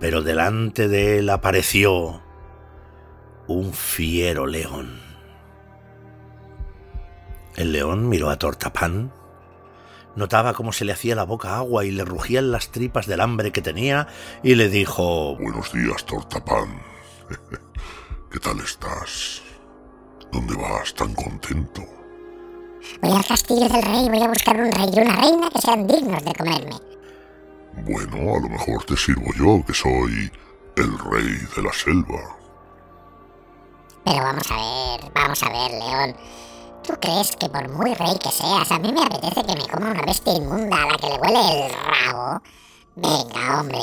pero 0.00 0.22
delante 0.22 0.88
de 0.88 1.18
él 1.18 1.28
apareció 1.28 2.22
un 3.48 3.72
fiero 3.72 4.46
león. 4.46 5.00
El 7.56 7.72
león 7.72 8.08
miró 8.08 8.30
a 8.30 8.38
Tortapán 8.38 9.12
Notaba 10.16 10.54
cómo 10.54 10.72
se 10.72 10.86
le 10.86 10.92
hacía 10.92 11.14
la 11.14 11.24
boca 11.24 11.56
agua 11.56 11.84
y 11.84 11.90
le 11.90 12.02
rugían 12.04 12.50
las 12.50 12.70
tripas 12.70 13.06
del 13.06 13.20
hambre 13.20 13.52
que 13.52 13.60
tenía 13.60 14.08
y 14.42 14.54
le 14.54 14.70
dijo... 14.70 15.36
Buenos 15.36 15.72
días, 15.72 16.06
Tortapán. 16.06 16.82
¿Qué 18.30 18.38
tal 18.40 18.58
estás? 18.60 19.42
¿Dónde 20.32 20.56
vas 20.56 20.94
tan 20.94 21.14
contento? 21.14 21.82
Voy 23.02 23.12
al 23.12 23.26
castillo 23.26 23.68
del 23.68 23.82
rey, 23.82 24.08
voy 24.08 24.22
a 24.22 24.28
buscar 24.28 24.56
un 24.58 24.72
rey 24.72 24.88
y 24.94 25.00
una 25.00 25.16
reina 25.16 25.50
que 25.50 25.60
sean 25.60 25.86
dignos 25.86 26.24
de 26.24 26.34
comerme. 26.34 26.76
Bueno, 27.84 28.36
a 28.36 28.40
lo 28.40 28.48
mejor 28.48 28.84
te 28.84 28.96
sirvo 28.96 29.26
yo, 29.36 29.62
que 29.66 29.74
soy 29.74 30.32
el 30.76 30.98
rey 30.98 31.36
de 31.56 31.62
la 31.62 31.72
selva. 31.74 32.36
Pero 34.04 34.22
vamos 34.22 34.50
a 34.50 34.56
ver, 34.56 35.12
vamos 35.12 35.42
a 35.42 35.48
ver, 35.50 35.70
León. 35.72 36.16
¿Tú 36.86 36.94
crees 37.00 37.34
que 37.34 37.48
por 37.48 37.68
muy 37.68 37.94
rey 37.94 38.16
que 38.22 38.30
seas, 38.30 38.70
a 38.70 38.78
mí 38.78 38.92
me 38.92 39.02
apetece 39.02 39.42
que 39.42 39.56
me 39.56 39.66
coma 39.66 39.90
una 39.90 40.02
bestia 40.02 40.34
inmunda 40.34 40.82
a 40.82 40.86
la 40.86 40.96
que 40.96 41.08
le 41.08 41.18
huele 41.18 41.66
el 41.66 41.72
rabo? 41.72 42.42
Venga, 42.94 43.60
hombre, 43.60 43.80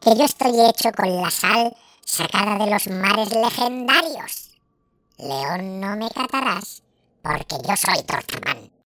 que 0.00 0.16
yo 0.16 0.24
estoy 0.24 0.58
hecho 0.66 0.90
con 0.92 1.14
la 1.20 1.30
sal 1.30 1.76
sacada 2.04 2.64
de 2.64 2.70
los 2.70 2.86
mares 2.88 3.30
legendarios. 3.32 4.50
León, 5.18 5.78
no 5.78 5.96
me 5.96 6.08
catarás, 6.08 6.82
porque 7.20 7.56
yo 7.68 7.76
soy 7.76 8.02
Tortamán. 8.04 8.77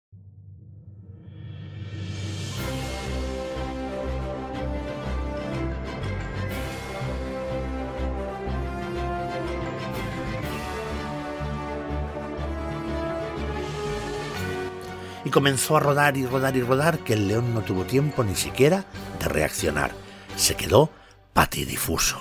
Comenzó 15.33 15.77
a 15.77 15.81
rodar 15.81 16.17
y 16.17 16.27
rodar 16.27 16.57
y 16.57 16.63
rodar 16.63 17.01
que 17.01 17.15
el 17.15 17.27
león 17.27 17.53
no 17.53 17.63
tuvo 17.63 17.83
tiempo 17.83 18.23
ni 18.23 18.37
siquiera 18.37 18.85
de 19.19 19.29
reaccionar. 19.29 19.91
Se 20.37 20.55
quedó 20.55 20.91
patidifuso. 21.33 22.21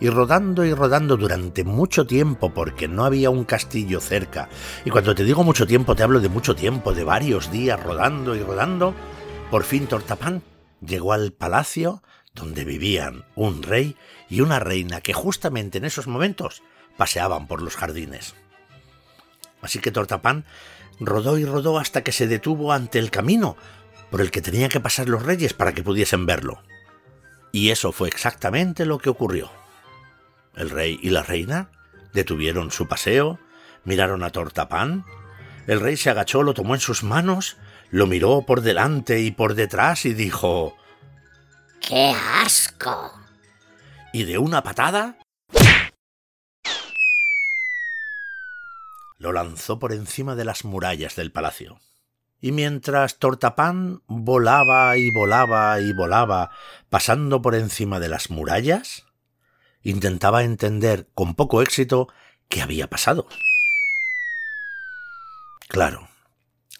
Y 0.00 0.10
rodando 0.10 0.64
y 0.64 0.74
rodando 0.74 1.16
durante 1.16 1.64
mucho 1.64 2.06
tiempo 2.06 2.52
porque 2.52 2.88
no 2.88 3.04
había 3.04 3.30
un 3.30 3.44
castillo 3.44 4.00
cerca. 4.00 4.48
Y 4.84 4.90
cuando 4.90 5.14
te 5.14 5.24
digo 5.24 5.44
mucho 5.44 5.66
tiempo 5.66 5.94
te 5.94 6.02
hablo 6.02 6.20
de 6.20 6.28
mucho 6.28 6.56
tiempo, 6.56 6.92
de 6.92 7.04
varios 7.04 7.52
días 7.52 7.80
rodando 7.80 8.34
y 8.34 8.42
rodando. 8.42 8.94
Por 9.50 9.64
fin 9.64 9.86
Tortapán 9.86 10.42
llegó 10.80 11.12
al 11.12 11.32
palacio 11.32 12.02
donde 12.34 12.64
vivían 12.64 13.24
un 13.34 13.62
rey 13.62 13.96
y 14.28 14.40
una 14.40 14.60
reina 14.60 15.00
que 15.00 15.12
justamente 15.12 15.78
en 15.78 15.84
esos 15.84 16.06
momentos 16.06 16.62
paseaban 16.96 17.46
por 17.46 17.60
los 17.62 17.76
jardines. 17.76 18.34
Así 19.60 19.80
que 19.80 19.90
Tortapán 19.90 20.44
rodó 21.00 21.38
y 21.38 21.44
rodó 21.44 21.78
hasta 21.78 22.02
que 22.02 22.12
se 22.12 22.26
detuvo 22.26 22.72
ante 22.72 22.98
el 22.98 23.10
camino 23.10 23.56
por 24.10 24.20
el 24.20 24.30
que 24.30 24.42
tenían 24.42 24.70
que 24.70 24.80
pasar 24.80 25.08
los 25.08 25.22
reyes 25.22 25.52
para 25.52 25.72
que 25.72 25.82
pudiesen 25.82 26.26
verlo. 26.26 26.62
Y 27.52 27.70
eso 27.70 27.92
fue 27.92 28.08
exactamente 28.08 28.84
lo 28.86 28.98
que 28.98 29.10
ocurrió. 29.10 29.50
El 30.54 30.70
rey 30.70 30.98
y 31.02 31.10
la 31.10 31.22
reina 31.22 31.70
detuvieron 32.12 32.70
su 32.70 32.88
paseo, 32.88 33.38
miraron 33.84 34.22
a 34.22 34.30
Tortapán, 34.30 35.04
el 35.66 35.80
rey 35.80 35.96
se 35.96 36.10
agachó, 36.10 36.42
lo 36.42 36.54
tomó 36.54 36.74
en 36.74 36.80
sus 36.80 37.02
manos, 37.02 37.58
lo 37.90 38.06
miró 38.06 38.42
por 38.46 38.62
delante 38.62 39.20
y 39.20 39.30
por 39.30 39.54
detrás 39.54 40.06
y 40.06 40.14
dijo 40.14 40.76
¡Qué 41.80 42.14
asco! 42.42 43.12
Y 44.12 44.24
de 44.24 44.38
una 44.38 44.62
patada 44.62 45.18
lo 49.18 49.32
lanzó 49.32 49.78
por 49.78 49.92
encima 49.92 50.34
de 50.34 50.44
las 50.44 50.64
murallas 50.64 51.16
del 51.16 51.32
palacio. 51.32 51.80
Y 52.40 52.52
mientras 52.52 53.18
Tortapán 53.18 54.02
volaba 54.06 54.96
y 54.96 55.10
volaba 55.10 55.80
y 55.80 55.92
volaba, 55.92 56.50
pasando 56.88 57.42
por 57.42 57.56
encima 57.56 57.98
de 57.98 58.08
las 58.08 58.30
murallas, 58.30 59.06
intentaba 59.82 60.44
entender 60.44 61.08
con 61.14 61.34
poco 61.34 61.62
éxito 61.62 62.08
qué 62.48 62.62
había 62.62 62.88
pasado. 62.88 63.26
Claro, 65.68 66.08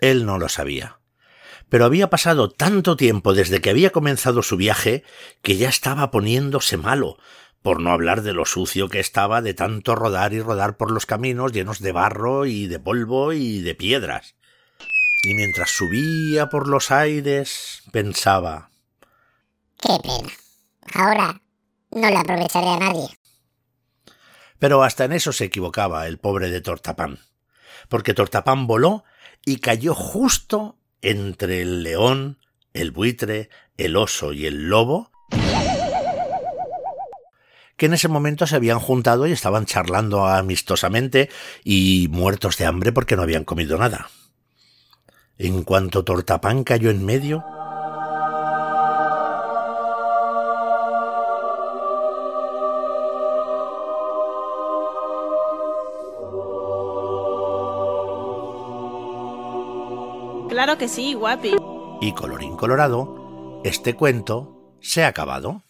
él 0.00 0.24
no 0.24 0.38
lo 0.38 0.48
sabía. 0.48 0.98
Pero 1.68 1.84
había 1.84 2.08
pasado 2.08 2.48
tanto 2.50 2.96
tiempo 2.96 3.34
desde 3.34 3.60
que 3.60 3.70
había 3.70 3.90
comenzado 3.90 4.42
su 4.42 4.56
viaje 4.56 5.04
que 5.42 5.56
ya 5.56 5.68
estaba 5.68 6.10
poniéndose 6.10 6.76
malo, 6.76 7.18
por 7.62 7.80
no 7.80 7.90
hablar 7.90 8.22
de 8.22 8.32
lo 8.32 8.44
sucio 8.44 8.88
que 8.88 9.00
estaba 9.00 9.42
de 9.42 9.54
tanto 9.54 9.94
rodar 9.94 10.32
y 10.32 10.40
rodar 10.40 10.76
por 10.76 10.90
los 10.90 11.06
caminos 11.06 11.52
llenos 11.52 11.80
de 11.80 11.92
barro 11.92 12.46
y 12.46 12.66
de 12.66 12.78
polvo 12.78 13.32
y 13.32 13.60
de 13.60 13.74
piedras. 13.74 14.36
Y 15.24 15.34
mientras 15.34 15.70
subía 15.70 16.48
por 16.48 16.68
los 16.68 16.90
aires, 16.90 17.82
pensaba 17.92 18.70
¡Qué 19.80 19.98
pena! 20.02 20.32
Ahora 20.94 21.40
no 21.90 22.08
le 22.08 22.16
aprovecharé 22.16 22.68
a 22.68 22.78
nadie. 22.78 23.08
Pero 24.58 24.82
hasta 24.82 25.04
en 25.04 25.12
eso 25.12 25.32
se 25.32 25.44
equivocaba 25.44 26.06
el 26.06 26.18
pobre 26.18 26.50
de 26.50 26.60
Tortapán, 26.60 27.20
porque 27.88 28.14
Tortapán 28.14 28.66
voló 28.66 29.04
y 29.44 29.58
cayó 29.58 29.94
justo 29.94 30.78
entre 31.00 31.62
el 31.62 31.84
león, 31.84 32.38
el 32.72 32.90
buitre, 32.90 33.50
el 33.76 33.96
oso 33.96 34.32
y 34.32 34.46
el 34.46 34.68
lobo, 34.68 35.12
que 37.78 37.86
en 37.86 37.94
ese 37.94 38.08
momento 38.08 38.46
se 38.46 38.56
habían 38.56 38.80
juntado 38.80 39.26
y 39.26 39.32
estaban 39.32 39.64
charlando 39.64 40.26
amistosamente 40.26 41.30
y 41.64 42.08
muertos 42.10 42.58
de 42.58 42.66
hambre 42.66 42.92
porque 42.92 43.16
no 43.16 43.22
habían 43.22 43.44
comido 43.44 43.78
nada. 43.78 44.10
En 45.38 45.62
cuanto 45.62 46.04
Tortapán 46.04 46.64
cayó 46.64 46.90
en 46.90 47.06
medio, 47.06 47.44
Claro 60.48 60.78
que 60.78 60.88
sí, 60.88 61.14
guapi. 61.14 61.54
y 62.00 62.12
colorín 62.12 62.56
colorado, 62.56 63.60
este 63.64 63.94
cuento 63.94 64.74
se 64.80 65.04
ha 65.04 65.08
acabado. 65.08 65.62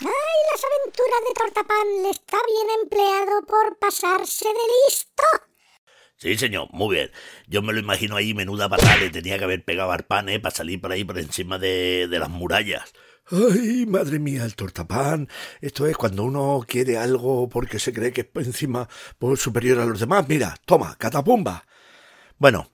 ¡Ay, 0.00 0.38
las 0.52 0.62
aventuras 0.64 1.20
de 1.26 1.34
Tortapán 1.34 2.02
le 2.02 2.10
está 2.10 2.36
bien 2.46 2.66
empleado 2.82 3.42
por 3.46 3.76
pasarse 4.06 4.46
de 4.46 4.54
listo! 4.86 5.22
Sí, 6.18 6.36
señor, 6.38 6.68
muy 6.72 6.94
bien. 6.96 7.10
Yo 7.46 7.60
me 7.62 7.72
lo 7.72 7.80
imagino 7.80 8.16
ahí, 8.16 8.32
menuda 8.32 8.68
patada, 8.68 8.96
le 8.96 9.10
tenía 9.10 9.38
que 9.38 9.44
haber 9.44 9.64
pegado 9.64 9.92
al 9.92 10.04
pan, 10.06 10.28
¿eh? 10.28 10.40
Para 10.40 10.54
salir 10.54 10.80
por 10.80 10.92
ahí 10.92 11.04
por 11.04 11.18
encima 11.18 11.58
de, 11.58 12.08
de 12.08 12.18
las 12.18 12.30
murallas. 12.30 12.92
Ay, 13.30 13.84
madre 13.86 14.18
mía, 14.18 14.44
el 14.44 14.54
tortapán. 14.54 15.28
Esto 15.60 15.86
es 15.86 15.96
cuando 15.96 16.24
uno 16.24 16.64
quiere 16.66 16.96
algo 16.96 17.48
porque 17.48 17.78
se 17.78 17.92
cree 17.92 18.12
que 18.12 18.22
es 18.22 18.26
por 18.26 18.44
encima, 18.44 18.88
por 19.18 19.36
superior 19.36 19.80
a 19.80 19.84
los 19.84 20.00
demás. 20.00 20.26
Mira, 20.28 20.56
toma, 20.64 20.96
catapumba. 20.96 21.66
Bueno, 22.38 22.70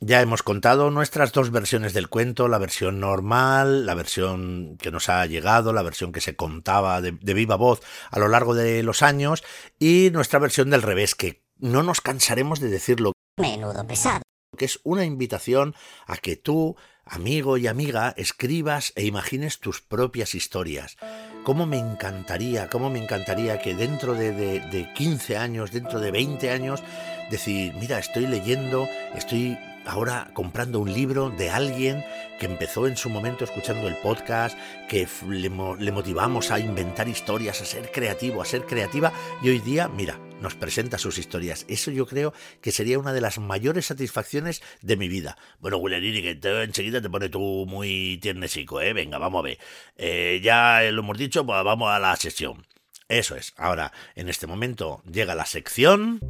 ya 0.00 0.20
hemos 0.20 0.42
contado 0.42 0.90
nuestras 0.90 1.32
dos 1.32 1.50
versiones 1.50 1.92
del 1.92 2.08
cuento, 2.08 2.48
la 2.48 2.58
versión 2.58 3.00
normal, 3.00 3.84
la 3.84 3.94
versión 3.94 4.76
que 4.78 4.90
nos 4.90 5.08
ha 5.08 5.26
llegado, 5.26 5.72
la 5.72 5.82
versión 5.82 6.12
que 6.12 6.20
se 6.20 6.36
contaba 6.36 7.00
de, 7.00 7.12
de 7.12 7.34
viva 7.34 7.56
voz 7.56 7.80
a 8.10 8.18
lo 8.18 8.28
largo 8.28 8.54
de 8.54 8.82
los 8.82 9.02
años 9.02 9.42
y 9.78 10.10
nuestra 10.12 10.38
versión 10.38 10.70
del 10.70 10.82
revés, 10.82 11.14
que 11.14 11.42
no 11.58 11.82
nos 11.82 12.00
cansaremos 12.00 12.60
de 12.60 12.68
decirlo, 12.68 13.12
Menudo 13.36 13.86
pesado. 13.86 14.22
que 14.56 14.64
es 14.66 14.80
una 14.84 15.04
invitación 15.04 15.74
a 16.06 16.16
que 16.16 16.36
tú, 16.36 16.76
amigo 17.04 17.56
y 17.56 17.66
amiga, 17.66 18.14
escribas 18.16 18.92
e 18.94 19.04
imagines 19.04 19.58
tus 19.58 19.80
propias 19.80 20.34
historias. 20.34 20.96
Cómo 21.44 21.66
me 21.66 21.78
encantaría, 21.78 22.68
cómo 22.68 22.90
me 22.90 23.02
encantaría 23.02 23.60
que 23.60 23.74
dentro 23.74 24.14
de, 24.14 24.32
de, 24.32 24.60
de 24.60 24.92
15 24.92 25.36
años, 25.36 25.72
dentro 25.72 25.98
de 25.98 26.10
20 26.10 26.50
años, 26.50 26.82
decir, 27.30 27.74
mira, 27.74 27.98
estoy 27.98 28.26
leyendo, 28.26 28.88
estoy 29.14 29.58
ahora 29.88 30.30
comprando 30.34 30.78
un 30.80 30.92
libro 30.92 31.30
de 31.30 31.50
alguien 31.50 32.04
que 32.38 32.46
empezó 32.46 32.86
en 32.86 32.96
su 32.96 33.10
momento 33.10 33.44
escuchando 33.44 33.88
el 33.88 33.96
podcast, 33.96 34.56
que 34.88 35.08
le, 35.28 35.50
mo- 35.50 35.76
le 35.76 35.90
motivamos 35.90 36.50
a 36.50 36.60
inventar 36.60 37.08
historias, 37.08 37.60
a 37.60 37.64
ser 37.64 37.90
creativo, 37.90 38.42
a 38.42 38.44
ser 38.44 38.66
creativa, 38.66 39.12
y 39.42 39.48
hoy 39.48 39.58
día, 39.60 39.88
mira, 39.88 40.20
nos 40.40 40.54
presenta 40.54 40.98
sus 40.98 41.18
historias. 41.18 41.64
Eso 41.68 41.90
yo 41.90 42.06
creo 42.06 42.32
que 42.60 42.70
sería 42.70 42.98
una 42.98 43.12
de 43.12 43.20
las 43.20 43.38
mayores 43.38 43.86
satisfacciones 43.86 44.62
de 44.82 44.96
mi 44.96 45.08
vida. 45.08 45.36
Bueno, 45.58 45.80
Guilerini, 45.80 46.22
que 46.22 46.34
te, 46.36 46.62
enseguida 46.62 47.00
te 47.00 47.10
pone 47.10 47.28
tú 47.28 47.64
muy 47.66 48.18
tiernecico, 48.22 48.80
¿eh? 48.80 48.92
Venga, 48.92 49.18
vamos 49.18 49.40
a 49.40 49.42
ver. 49.42 49.58
Eh, 49.96 50.40
ya 50.42 50.82
lo 50.92 51.00
hemos 51.00 51.18
dicho, 51.18 51.44
pues 51.44 51.64
vamos 51.64 51.90
a 51.90 51.98
la 51.98 52.14
sesión. 52.14 52.66
Eso 53.08 53.36
es. 53.36 53.54
Ahora, 53.56 53.92
en 54.14 54.28
este 54.28 54.46
momento, 54.46 55.02
llega 55.10 55.34
la 55.34 55.46
sección... 55.46 56.20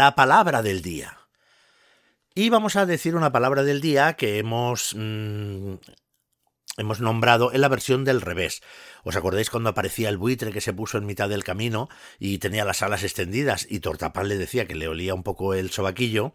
La 0.00 0.14
palabra 0.14 0.62
del 0.62 0.80
día. 0.80 1.18
Y 2.34 2.48
vamos 2.48 2.74
a 2.76 2.86
decir 2.86 3.16
una 3.16 3.32
palabra 3.32 3.64
del 3.64 3.82
día 3.82 4.14
que 4.14 4.38
hemos, 4.38 4.94
mm, 4.96 5.74
hemos 6.78 7.00
nombrado 7.00 7.52
en 7.52 7.60
la 7.60 7.68
versión 7.68 8.06
del 8.06 8.22
revés. 8.22 8.62
¿Os 9.04 9.16
acordáis 9.16 9.50
cuando 9.50 9.68
aparecía 9.68 10.08
el 10.08 10.16
buitre 10.16 10.52
que 10.52 10.62
se 10.62 10.72
puso 10.72 10.96
en 10.96 11.04
mitad 11.04 11.28
del 11.28 11.44
camino 11.44 11.90
y 12.18 12.38
tenía 12.38 12.64
las 12.64 12.80
alas 12.80 13.02
extendidas 13.02 13.66
y 13.68 13.80
Tortapán 13.80 14.28
le 14.28 14.38
decía 14.38 14.66
que 14.66 14.74
le 14.74 14.88
olía 14.88 15.12
un 15.12 15.22
poco 15.22 15.52
el 15.52 15.70
sobaquillo? 15.70 16.34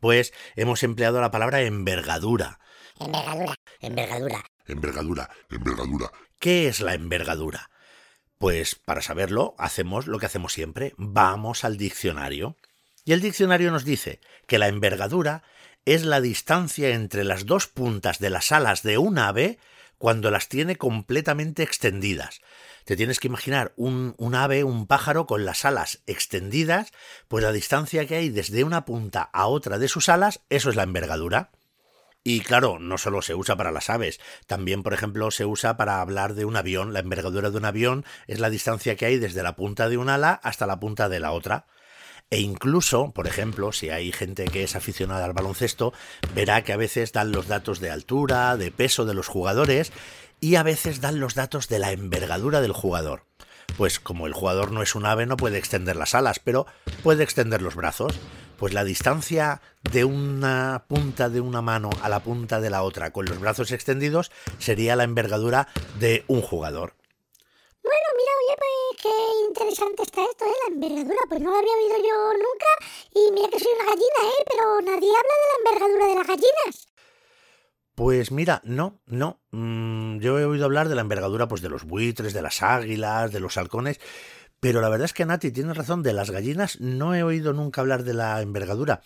Pues 0.00 0.32
hemos 0.56 0.82
empleado 0.82 1.20
la 1.20 1.30
palabra 1.30 1.62
envergadura. 1.62 2.58
Envergadura, 2.98 3.54
envergadura. 3.78 4.44
Envergadura, 4.66 5.30
envergadura. 5.48 6.10
¿Qué 6.40 6.66
es 6.66 6.80
la 6.80 6.94
envergadura? 6.94 7.70
Pues 8.38 8.74
para 8.74 9.00
saberlo, 9.00 9.54
hacemos 9.58 10.08
lo 10.08 10.18
que 10.18 10.26
hacemos 10.26 10.52
siempre, 10.52 10.92
vamos 10.96 11.64
al 11.64 11.76
diccionario. 11.76 12.56
Y 13.06 13.12
el 13.12 13.20
diccionario 13.20 13.70
nos 13.70 13.84
dice 13.84 14.20
que 14.48 14.58
la 14.58 14.66
envergadura 14.66 15.44
es 15.84 16.04
la 16.04 16.20
distancia 16.20 16.88
entre 16.88 17.22
las 17.22 17.46
dos 17.46 17.68
puntas 17.68 18.18
de 18.18 18.30
las 18.30 18.50
alas 18.50 18.82
de 18.82 18.98
un 18.98 19.18
ave 19.18 19.60
cuando 19.96 20.32
las 20.32 20.48
tiene 20.48 20.74
completamente 20.74 21.62
extendidas. 21.62 22.40
Te 22.84 22.96
tienes 22.96 23.20
que 23.20 23.28
imaginar 23.28 23.72
un, 23.76 24.16
ave, 24.34 24.64
un 24.64 24.88
pájaro 24.88 25.26
con 25.26 25.44
las 25.44 25.64
alas 25.64 26.02
extendidas, 26.08 26.90
pues 27.28 27.44
la 27.44 27.52
distancia 27.52 28.06
que 28.06 28.16
hay 28.16 28.28
desde 28.28 28.64
una 28.64 28.84
punta 28.84 29.22
a 29.22 29.46
otra 29.46 29.78
de 29.78 29.86
sus 29.86 30.08
alas, 30.08 30.40
eso 30.50 30.68
es 30.68 30.74
la 30.74 30.82
envergadura. 30.82 31.52
Y 32.24 32.40
claro, 32.40 32.80
no 32.80 32.98
solo 32.98 33.22
se 33.22 33.36
usa 33.36 33.54
para 33.54 33.70
las 33.70 33.88
aves, 33.88 34.18
también, 34.48 34.82
por 34.82 34.94
ejemplo, 34.94 35.30
se 35.30 35.44
usa 35.44 35.76
para 35.76 36.00
hablar 36.00 36.34
de 36.34 36.44
un 36.44 36.56
avión. 36.56 36.92
La 36.92 36.98
envergadura 36.98 37.50
de 37.50 37.56
un 37.56 37.66
avión 37.66 38.04
es 38.26 38.40
la 38.40 38.50
distancia 38.50 38.96
que 38.96 39.06
hay 39.06 39.18
desde 39.18 39.44
la 39.44 39.54
punta 39.54 39.88
de 39.88 39.96
un 39.96 40.08
ala 40.08 40.32
hasta 40.42 40.66
la 40.66 40.80
punta 40.80 41.08
de 41.08 41.20
la 41.20 41.30
otra. 41.30 41.66
E 42.30 42.40
incluso, 42.40 43.12
por 43.12 43.28
ejemplo, 43.28 43.72
si 43.72 43.90
hay 43.90 44.10
gente 44.10 44.46
que 44.46 44.64
es 44.64 44.74
aficionada 44.74 45.24
al 45.24 45.32
baloncesto, 45.32 45.92
verá 46.34 46.64
que 46.64 46.72
a 46.72 46.76
veces 46.76 47.12
dan 47.12 47.30
los 47.30 47.46
datos 47.46 47.78
de 47.78 47.90
altura, 47.90 48.56
de 48.56 48.72
peso 48.72 49.04
de 49.04 49.14
los 49.14 49.28
jugadores 49.28 49.92
y 50.40 50.56
a 50.56 50.64
veces 50.64 51.00
dan 51.00 51.20
los 51.20 51.34
datos 51.34 51.68
de 51.68 51.78
la 51.78 51.92
envergadura 51.92 52.60
del 52.60 52.72
jugador. 52.72 53.24
Pues 53.76 54.00
como 54.00 54.26
el 54.26 54.32
jugador 54.32 54.72
no 54.72 54.82
es 54.82 54.94
un 54.94 55.06
ave, 55.06 55.26
no 55.26 55.36
puede 55.36 55.58
extender 55.58 55.96
las 55.96 56.14
alas, 56.14 56.40
pero 56.40 56.66
puede 57.02 57.22
extender 57.22 57.62
los 57.62 57.74
brazos. 57.74 58.18
Pues 58.58 58.72
la 58.72 58.84
distancia 58.84 59.60
de 59.92 60.04
una 60.04 60.86
punta 60.88 61.28
de 61.28 61.40
una 61.40 61.60
mano 61.62 61.90
a 62.02 62.08
la 62.08 62.20
punta 62.20 62.60
de 62.60 62.70
la 62.70 62.82
otra 62.82 63.12
con 63.12 63.26
los 63.26 63.38
brazos 63.38 63.70
extendidos 63.70 64.32
sería 64.58 64.96
la 64.96 65.04
envergadura 65.04 65.68
de 65.98 66.24
un 66.26 66.40
jugador. 66.40 66.94
Bueno, 67.82 68.06
mira, 68.16 68.32
oye, 68.40 68.56
pues 68.58 68.85
qué 69.00 69.08
interesante 69.48 70.02
está 70.02 70.22
esto, 70.24 70.44
¿eh? 70.44 70.54
La 70.68 70.74
envergadura, 70.74 71.20
pues 71.28 71.40
no 71.40 71.50
lo 71.50 71.56
había 71.56 71.72
oído 71.72 71.96
yo 71.98 72.32
nunca. 72.32 72.70
Y 73.14 73.32
mira 73.32 73.48
que 73.48 73.58
soy 73.58 73.72
una 73.74 73.84
gallina, 73.84 74.20
¿eh? 74.24 74.44
Pero 74.50 74.80
nadie 74.80 75.10
habla 75.10 75.34
de 75.40 75.46
la 75.50 75.58
envergadura 75.70 76.06
de 76.06 76.14
las 76.14 76.26
gallinas. 76.26 76.88
Pues 77.94 78.30
mira, 78.30 78.60
no, 78.64 79.00
no. 79.06 79.40
Mm, 79.52 80.18
yo 80.18 80.38
he 80.38 80.44
oído 80.44 80.66
hablar 80.66 80.88
de 80.88 80.94
la 80.94 81.00
envergadura 81.00 81.48
pues 81.48 81.62
de 81.62 81.70
los 81.70 81.84
buitres, 81.84 82.34
de 82.34 82.42
las 82.42 82.62
águilas, 82.62 83.32
de 83.32 83.40
los 83.40 83.56
halcones, 83.56 84.00
Pero 84.60 84.80
la 84.80 84.88
verdad 84.88 85.06
es 85.06 85.12
que 85.14 85.26
Nati 85.26 85.50
tiene 85.52 85.74
razón, 85.74 86.02
de 86.02 86.12
las 86.12 86.30
gallinas 86.30 86.80
no 86.80 87.14
he 87.14 87.22
oído 87.22 87.52
nunca 87.52 87.80
hablar 87.82 88.04
de 88.04 88.14
la 88.14 88.40
envergadura. 88.42 89.02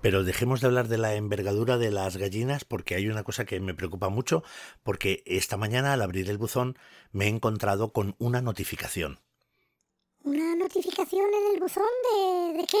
Pero 0.00 0.24
dejemos 0.24 0.60
de 0.60 0.66
hablar 0.66 0.88
de 0.88 0.98
la 0.98 1.14
envergadura 1.14 1.76
de 1.76 1.90
las 1.90 2.16
gallinas 2.16 2.64
porque 2.64 2.94
hay 2.94 3.08
una 3.08 3.22
cosa 3.22 3.44
que 3.44 3.60
me 3.60 3.74
preocupa 3.74 4.08
mucho 4.08 4.42
porque 4.82 5.22
esta 5.26 5.56
mañana 5.56 5.92
al 5.92 6.02
abrir 6.02 6.30
el 6.30 6.38
buzón 6.38 6.78
me 7.12 7.26
he 7.26 7.28
encontrado 7.28 7.92
con 7.92 8.16
una 8.18 8.40
notificación. 8.40 9.20
¿Una 10.22 10.54
notificación 10.56 11.26
en 11.26 11.54
el 11.54 11.60
buzón 11.60 11.84
de, 12.14 12.58
de 12.60 12.66
qué? 12.66 12.78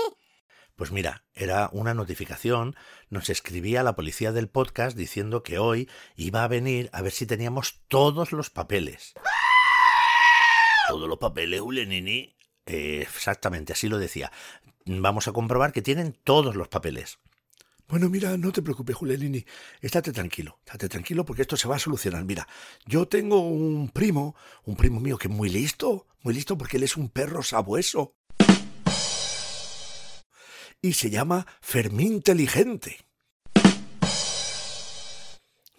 Pues 0.76 0.92
mira, 0.92 1.24
era 1.34 1.68
una 1.72 1.92
notificación, 1.92 2.74
nos 3.10 3.28
escribía 3.28 3.82
la 3.82 3.94
policía 3.96 4.32
del 4.32 4.48
podcast 4.48 4.96
diciendo 4.96 5.42
que 5.42 5.58
hoy 5.58 5.90
iba 6.16 6.42
a 6.42 6.48
venir 6.48 6.88
a 6.94 7.02
ver 7.02 7.12
si 7.12 7.26
teníamos 7.26 7.82
todos 7.88 8.32
los 8.32 8.48
papeles. 8.48 9.12
¿Todos 10.88 11.06
los 11.06 11.18
papeles, 11.18 11.60
Julianini? 11.60 12.34
Eh, 12.72 13.00
exactamente, 13.02 13.72
así 13.72 13.88
lo 13.88 13.98
decía. 13.98 14.30
Vamos 14.86 15.26
a 15.26 15.32
comprobar 15.32 15.72
que 15.72 15.82
tienen 15.82 16.16
todos 16.22 16.54
los 16.54 16.68
papeles. 16.68 17.18
Bueno, 17.88 18.08
mira, 18.08 18.36
no 18.36 18.52
te 18.52 18.62
preocupes, 18.62 18.94
Julianini. 18.94 19.44
Estate 19.80 20.12
tranquilo, 20.12 20.60
estate 20.64 20.88
tranquilo 20.88 21.24
porque 21.24 21.42
esto 21.42 21.56
se 21.56 21.66
va 21.66 21.74
a 21.74 21.80
solucionar. 21.80 22.24
Mira, 22.24 22.46
yo 22.86 23.08
tengo 23.08 23.40
un 23.40 23.88
primo, 23.88 24.36
un 24.64 24.76
primo 24.76 25.00
mío 25.00 25.18
que 25.18 25.26
es 25.26 25.34
muy 25.34 25.48
listo, 25.48 26.06
muy 26.22 26.32
listo 26.32 26.56
porque 26.56 26.76
él 26.76 26.84
es 26.84 26.96
un 26.96 27.08
perro 27.08 27.42
sabueso. 27.42 28.14
Y 30.80 30.92
se 30.92 31.10
llama 31.10 31.44
Fermín 31.60 32.12
Inteligente. 32.12 32.98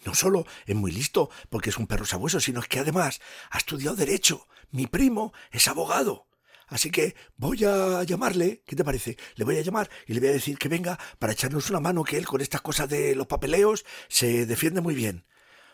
No 0.04 0.14
solo 0.14 0.46
es 0.66 0.76
muy 0.76 0.92
listo 0.92 1.30
porque 1.50 1.70
es 1.70 1.78
un 1.78 1.88
perro 1.88 2.06
sabueso, 2.06 2.42
sino 2.42 2.62
que 2.62 2.80
además 2.80 3.22
ha 3.50 3.60
estudiado 3.60 3.96
Derecho. 3.96 4.48
Mi 4.72 4.88
primo 4.88 5.32
es 5.52 5.70
abogado. 5.70 6.28
Así 6.72 6.89
que 6.89 7.15
voy 7.36 7.65
a 7.65 8.01
llamarle, 8.03 8.63
¿qué 8.65 8.78
te 8.78 8.86
parece? 8.86 9.17
Le 9.36 9.43
voy 9.43 9.57
a 9.57 9.61
llamar 9.61 9.89
y 10.07 10.13
le 10.13 10.22
voy 10.22 10.30
a 10.30 10.32
decir 10.32 10.57
que 10.57 10.69
venga 10.69 10.97
para 11.19 11.34
echarnos 11.34 11.69
una 11.69 11.82
mano, 11.82 12.05
que 12.05 12.17
él 12.17 12.26
con 12.26 12.39
estas 12.39 12.61
cosas 12.61 12.88
de 12.88 13.13
los 13.13 13.28
papeleos 13.28 13.86
se 14.07 14.45
defiende 14.45 14.80
muy 14.80 14.95
bien. 14.95 15.26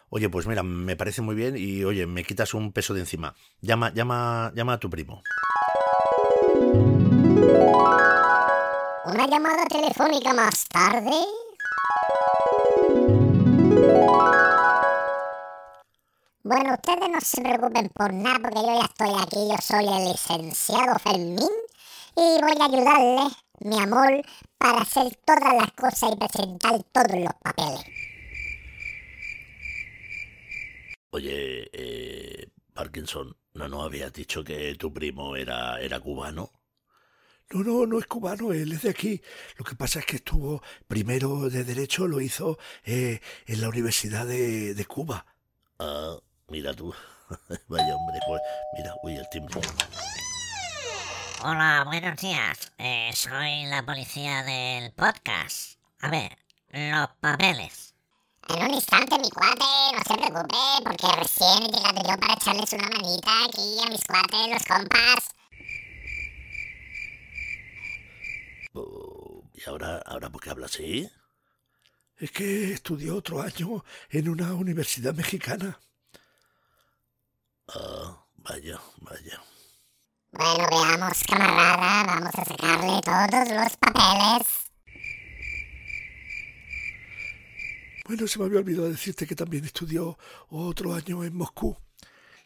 Oye, 0.09 0.27
pues 0.27 0.47
mira, 0.47 0.63
me 0.63 0.95
parece 0.95 1.21
muy 1.21 1.35
bien 1.35 1.55
y 1.55 1.83
oye, 1.83 2.07
me 2.07 2.23
quitas 2.23 2.55
un 2.55 2.71
peso 2.71 2.95
de 2.95 3.01
encima. 3.01 3.35
Llama, 3.61 3.93
llama, 3.93 4.51
llama 4.55 4.73
a 4.73 4.79
tu 4.79 4.89
primo. 4.89 5.21
¿Una 9.05 9.27
llamada 9.27 9.67
telefónica 9.67 10.33
más 10.33 10.67
tarde? 10.67 11.46
Bueno, 16.47 16.75
ustedes 16.75 17.09
no 17.09 17.19
se 17.19 17.41
preocupen 17.41 17.89
por 17.89 18.13
nada 18.13 18.39
porque 18.39 18.61
yo 18.61 18.79
ya 18.79 18.85
estoy 18.85 19.09
aquí, 19.21 19.49
yo 19.51 19.57
soy 19.61 19.85
el 19.85 20.13
licenciado 20.13 20.97
Fermín 20.97 21.49
y 22.15 22.41
voy 22.41 22.55
a 22.57 22.65
ayudarle, 22.65 23.35
mi 23.59 23.77
amor, 23.77 24.21
para 24.57 24.79
hacer 24.79 25.13
todas 25.25 25.53
las 25.55 25.73
cosas 25.73 26.13
y 26.13 26.15
presentar 26.15 26.81
todos 26.93 27.19
los 27.19 27.33
papeles. 27.43 27.83
Oye, 31.09 31.69
eh, 31.73 32.49
Parkinson, 32.73 33.35
¿no 33.53 33.67
nos 33.67 33.83
habías 33.83 34.13
dicho 34.13 34.41
que 34.41 34.73
tu 34.75 34.93
primo 34.93 35.35
era, 35.35 35.81
era 35.81 35.99
cubano? 35.99 36.53
No, 37.49 37.61
no, 37.61 37.85
no 37.85 37.99
es 37.99 38.05
cubano, 38.05 38.53
él 38.53 38.71
es 38.71 38.83
de 38.83 38.91
aquí. 38.91 39.21
Lo 39.57 39.65
que 39.65 39.75
pasa 39.75 39.99
es 39.99 40.05
que 40.05 40.15
estuvo 40.15 40.63
primero 40.87 41.49
de 41.49 41.65
Derecho, 41.65 42.07
lo 42.07 42.21
hizo 42.21 42.57
eh, 42.85 43.19
en 43.47 43.59
la 43.59 43.67
Universidad 43.67 44.25
de, 44.25 44.73
de 44.75 44.85
Cuba. 44.85 45.25
Ah, 45.79 46.17
mira 46.49 46.73
tú. 46.73 46.93
Vaya 47.67 47.95
hombre, 47.95 48.19
pues 48.25 48.41
mira, 48.77 48.95
uy, 49.03 49.15
el 49.15 49.29
timbre. 49.29 49.61
Hola, 51.43 51.83
buenos 51.85 52.19
días. 52.19 52.71
Eh, 52.77 53.11
soy 53.13 53.65
la 53.65 53.83
policía 53.85 54.43
del 54.43 54.91
podcast. 54.93 55.77
A 56.01 56.09
ver, 56.09 56.37
los 56.71 57.09
papeles. 57.19 57.93
En 58.49 58.63
un 58.63 58.73
instante, 58.73 59.19
mi 59.19 59.29
cuate, 59.29 59.65
no 59.93 59.99
se 60.07 60.15
preocupe, 60.15 60.57
porque 60.83 61.07
recién 61.19 61.63
he 61.63 61.67
llegado 61.67 62.01
yo 62.01 62.17
para 62.17 62.33
echarles 62.33 62.73
una 62.73 62.89
manita 62.89 63.29
aquí 63.45 63.77
a 63.85 63.89
mis 63.89 64.05
cuates, 64.05 64.49
los 64.49 64.63
compas. 64.65 65.29
Oh, 68.73 69.43
¿Y 69.53 69.69
ahora, 69.69 70.01
ahora 70.05 70.29
por 70.29 70.41
qué 70.41 70.49
habla 70.49 70.67
así? 70.67 71.09
Es 72.15 72.31
que 72.31 72.71
estudió 72.71 73.17
otro 73.17 73.41
año 73.41 73.83
en 74.09 74.29
una 74.29 74.53
universidad 74.53 75.13
mexicana. 75.13 75.77
Ah, 77.69 78.23
vaya, 78.37 78.79
vaya. 79.01 79.41
Bueno, 80.31 80.67
veamos, 80.69 81.23
camarada, 81.27 82.03
vamos 82.05 82.35
a 82.35 82.45
sacarle 82.45 83.01
todos 83.01 83.49
los 83.49 83.77
papeles. 83.77 84.47
Bueno, 88.05 88.27
se 88.27 88.39
me 88.39 88.45
había 88.45 88.59
olvidado 88.59 88.89
decirte 88.89 89.27
que 89.27 89.35
también 89.35 89.65
estudió 89.65 90.17
otro 90.49 90.93
año 90.93 91.25
en 91.25 91.35
Moscú. 91.35 91.75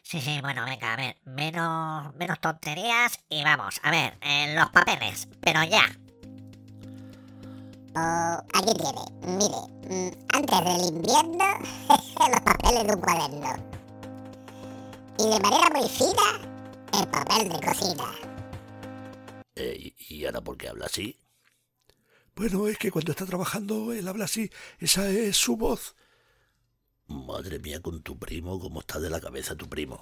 Sí, 0.02 0.20
sí, 0.20 0.40
bueno, 0.40 0.64
venga, 0.64 0.94
a 0.94 0.96
ver, 0.96 1.16
menos, 1.24 2.14
menos 2.16 2.40
tonterías 2.40 3.20
y 3.28 3.44
vamos, 3.44 3.80
a 3.84 3.90
ver, 3.92 4.18
eh, 4.20 4.54
los 4.56 4.70
papeles, 4.70 5.28
pero 5.40 5.62
ya. 5.62 5.84
Oh, 7.94 8.42
aquí 8.54 8.74
tiene, 8.74 9.38
mire, 9.38 10.10
mm, 10.10 10.34
antes 10.34 10.64
del 10.64 10.96
invierno, 10.96 11.44
los 11.88 12.40
papeles 12.40 12.86
de 12.86 12.94
un 12.94 13.00
cuaderno. 13.00 13.71
Y 15.18 15.24
de 15.24 15.40
manera 15.40 15.70
muy 15.74 15.88
fina, 15.88 16.40
el 17.00 17.08
papel 17.08 17.48
de 17.48 17.60
cocina. 17.66 18.14
Eh, 19.54 19.94
¿y- 19.98 20.16
¿Y 20.16 20.26
ahora 20.26 20.40
por 20.40 20.56
qué 20.56 20.68
habla 20.68 20.86
así? 20.86 21.18
Bueno, 22.34 22.66
es 22.66 22.78
que 22.78 22.90
cuando 22.90 23.12
está 23.12 23.26
trabajando 23.26 23.92
él 23.92 24.08
habla 24.08 24.24
así, 24.24 24.50
esa 24.78 25.08
es 25.10 25.36
su 25.36 25.56
voz. 25.56 25.94
Madre 27.06 27.58
mía, 27.58 27.80
con 27.82 28.02
tu 28.02 28.18
primo, 28.18 28.58
cómo 28.58 28.80
está 28.80 28.98
de 28.98 29.10
la 29.10 29.20
cabeza 29.20 29.54
tu 29.54 29.68
primo. 29.68 30.00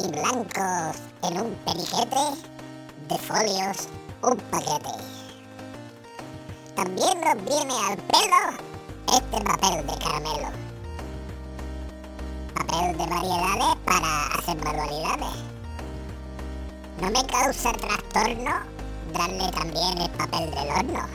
Y 0.00 0.08
blancos 0.10 0.96
en 1.22 1.40
un 1.40 1.54
periquete, 1.64 2.48
de 3.08 3.18
folios 3.18 3.88
un 4.22 4.36
paquete. 4.50 4.90
También 6.76 7.20
nos 7.20 7.44
viene 7.44 7.74
al 7.86 7.96
pelo 7.96 8.58
este 9.16 9.44
papel 9.44 9.86
de 9.86 9.98
caramelo. 9.98 10.67
Papel 12.58 12.98
de 12.98 13.06
variedades 13.06 13.76
para 13.84 14.26
hacer 14.26 14.64
manualidades. 14.64 15.36
No 17.00 17.10
me 17.10 17.24
causa 17.26 17.72
trastorno 17.72 18.50
darle 19.12 19.50
también 19.52 19.98
el 19.98 20.10
papel 20.10 20.50
del 20.50 20.68
horno. 20.68 21.06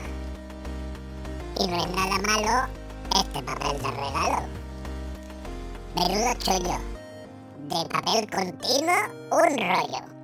Y 1.60 1.66
no 1.66 1.76
es 1.76 1.90
nada 1.90 2.18
malo 2.26 2.68
este 3.14 3.42
papel 3.42 3.82
de 3.82 3.90
regalo. 3.90 4.42
Menudo 5.94 6.34
chollo. 6.38 6.78
De 7.68 7.88
papel 7.90 8.30
continuo, 8.30 8.94
un 9.30 9.58
rollo. 9.58 10.14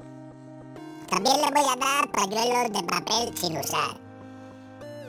También 1.11 1.37
le 1.37 1.51
voy 1.51 1.71
a 1.71 1.77
dar 1.77 2.11
pañuelos 2.12 2.73
de 2.73 2.83
papel 2.83 3.37
sin 3.37 3.59
usar. 3.59 4.01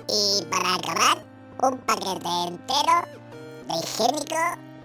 Y 0.10 0.44
para 0.46 0.76
acabar, 0.76 1.24
un 1.64 1.78
paquete 1.80 2.30
entero 2.48 3.02
de 3.68 3.76
higiénico 3.80 4.36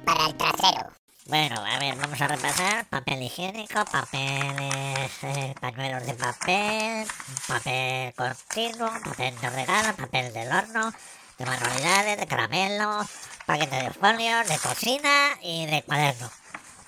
para 0.04 0.26
el 0.26 0.36
trasero. 0.36 0.95
Bueno, 1.28 1.56
a 1.56 1.78
ver, 1.80 1.96
vamos 1.96 2.20
a 2.20 2.28
repasar. 2.28 2.86
Papel 2.86 3.22
higiénico, 3.22 3.84
papeles, 3.84 5.10
eh, 5.22 5.54
pañuelos 5.60 6.06
de 6.06 6.14
papel, 6.14 7.06
papel 7.48 8.14
continuo, 8.14 8.88
papel 9.04 9.34
de 9.40 9.50
regalo, 9.50 9.96
papel 9.96 10.32
del 10.32 10.52
horno, 10.52 10.92
de 11.38 11.44
manualidades, 11.46 12.20
de 12.20 12.26
caramelo, 12.28 13.00
paquete 13.44 13.74
de 13.74 13.90
folios, 13.90 14.48
de 14.48 14.58
cocina 14.58 15.30
y 15.42 15.66
de 15.66 15.82
cuaderno. 15.82 16.30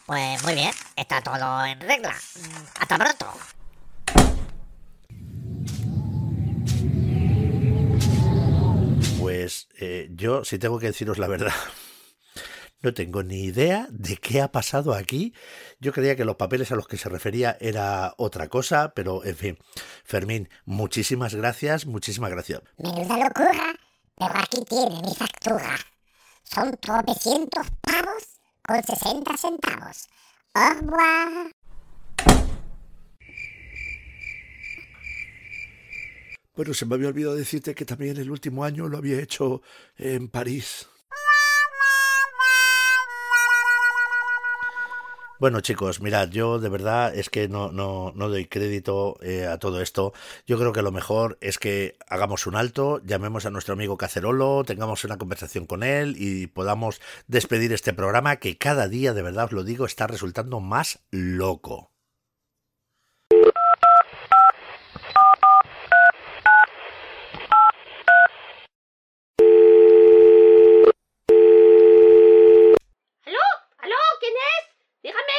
Pues 0.07 0.43
muy 0.45 0.55
bien, 0.55 0.73
está 0.95 1.21
todo 1.21 1.65
en 1.67 1.81
regla. 1.81 2.15
Mm, 2.37 2.81
Hasta 2.81 2.97
pronto. 2.97 3.33
Pues 9.19 9.69
eh, 9.81 10.09
yo, 10.13 10.45
si 10.45 10.61
tengo 10.61 10.79
que 10.79 10.87
deciros 10.87 11.19
la 11.19 11.27
verdad, 11.27 11.53
no 12.81 12.95
tengo 12.95 13.23
ni 13.23 13.45
idea 13.45 13.89
de 13.91 14.17
qué 14.17 14.41
ha 14.41 14.53
pasado 14.53 14.95
aquí. 14.95 15.35
Yo 15.81 15.93
creía 15.93 16.17
que 16.17 16.25
los 16.25 16.37
papeles 16.37 16.71
a 16.71 16.77
los 16.77 16.87
que 16.87 16.97
se 16.97 17.09
refería 17.09 17.57
era 17.61 18.15
otra 18.19 18.49
cosa, 18.49 18.93
pero 18.95 19.25
en 19.25 19.37
fin. 19.37 19.59
Fermín, 20.05 20.49
muchísimas 20.65 21.35
gracias, 21.35 21.87
muchísimas 21.87 22.31
gracias. 22.31 22.63
Menuda 22.79 23.19
locura, 23.19 23.75
pero 24.17 24.35
aquí 24.37 24.65
tiene 24.69 25.03
mi 25.03 25.15
factura. 25.15 25.77
Son 26.45 26.77
tropecientos 26.81 27.67
pavos 27.81 28.41
con 28.63 28.83
60 28.83 29.37
centavos. 29.37 30.09
Au 30.55 30.75
revoir. 30.75 31.53
Bueno, 36.55 36.75
se 36.75 36.87
me 36.87 36.97
había 36.97 37.09
olvidado 37.09 37.37
decirte 37.37 37.73
que 37.73 37.85
también 37.85 38.17
el 38.17 38.33
último 38.33 38.65
año 38.65 38.89
lo 38.89 38.99
había 38.99 39.21
hecho 39.21 39.63
en 39.97 40.29
París. 40.29 40.89
Bueno 45.41 45.61
chicos, 45.61 46.01
mirad, 46.01 46.31
yo 46.31 46.59
de 46.59 46.69
verdad 46.69 47.15
es 47.15 47.31
que 47.31 47.49
no, 47.49 47.71
no, 47.71 48.13
no 48.17 48.29
doy 48.29 48.47
crédito 48.47 49.17
eh, 49.23 49.47
a 49.47 49.59
todo 49.59 49.81
esto. 49.81 50.13
Yo 50.49 50.59
creo 50.59 50.73
que 50.73 50.83
lo 50.83 50.91
mejor 50.91 51.39
es 51.41 51.59
que 51.59 51.97
hagamos 52.09 52.49
un 52.49 52.57
alto, 52.57 53.01
llamemos 53.05 53.47
a 53.47 53.51
nuestro 53.51 53.75
amigo 53.75 53.97
Cacerolo, 53.97 54.65
tengamos 54.65 55.05
una 55.05 55.17
conversación 55.17 55.67
con 55.67 55.85
él 55.85 56.17
y 56.19 56.49
podamos 56.49 57.01
despedir 57.29 57.73
este 57.73 57.93
programa 57.93 58.37
que 58.37 58.59
cada 58.59 58.89
día, 58.89 59.15
de 59.15 59.23
verdad 59.23 59.45
os 59.45 59.53
lo 59.53 59.63
digo, 59.63 59.87
está 59.87 60.09
resultando 60.09 60.59
más 60.59 60.99
loco. 61.13 61.93
¿Aló? 73.25 73.39
¿Aló? 73.79 73.97
¿Quién 74.19 74.33
es? 74.35 74.79
Dígame. 75.03 75.39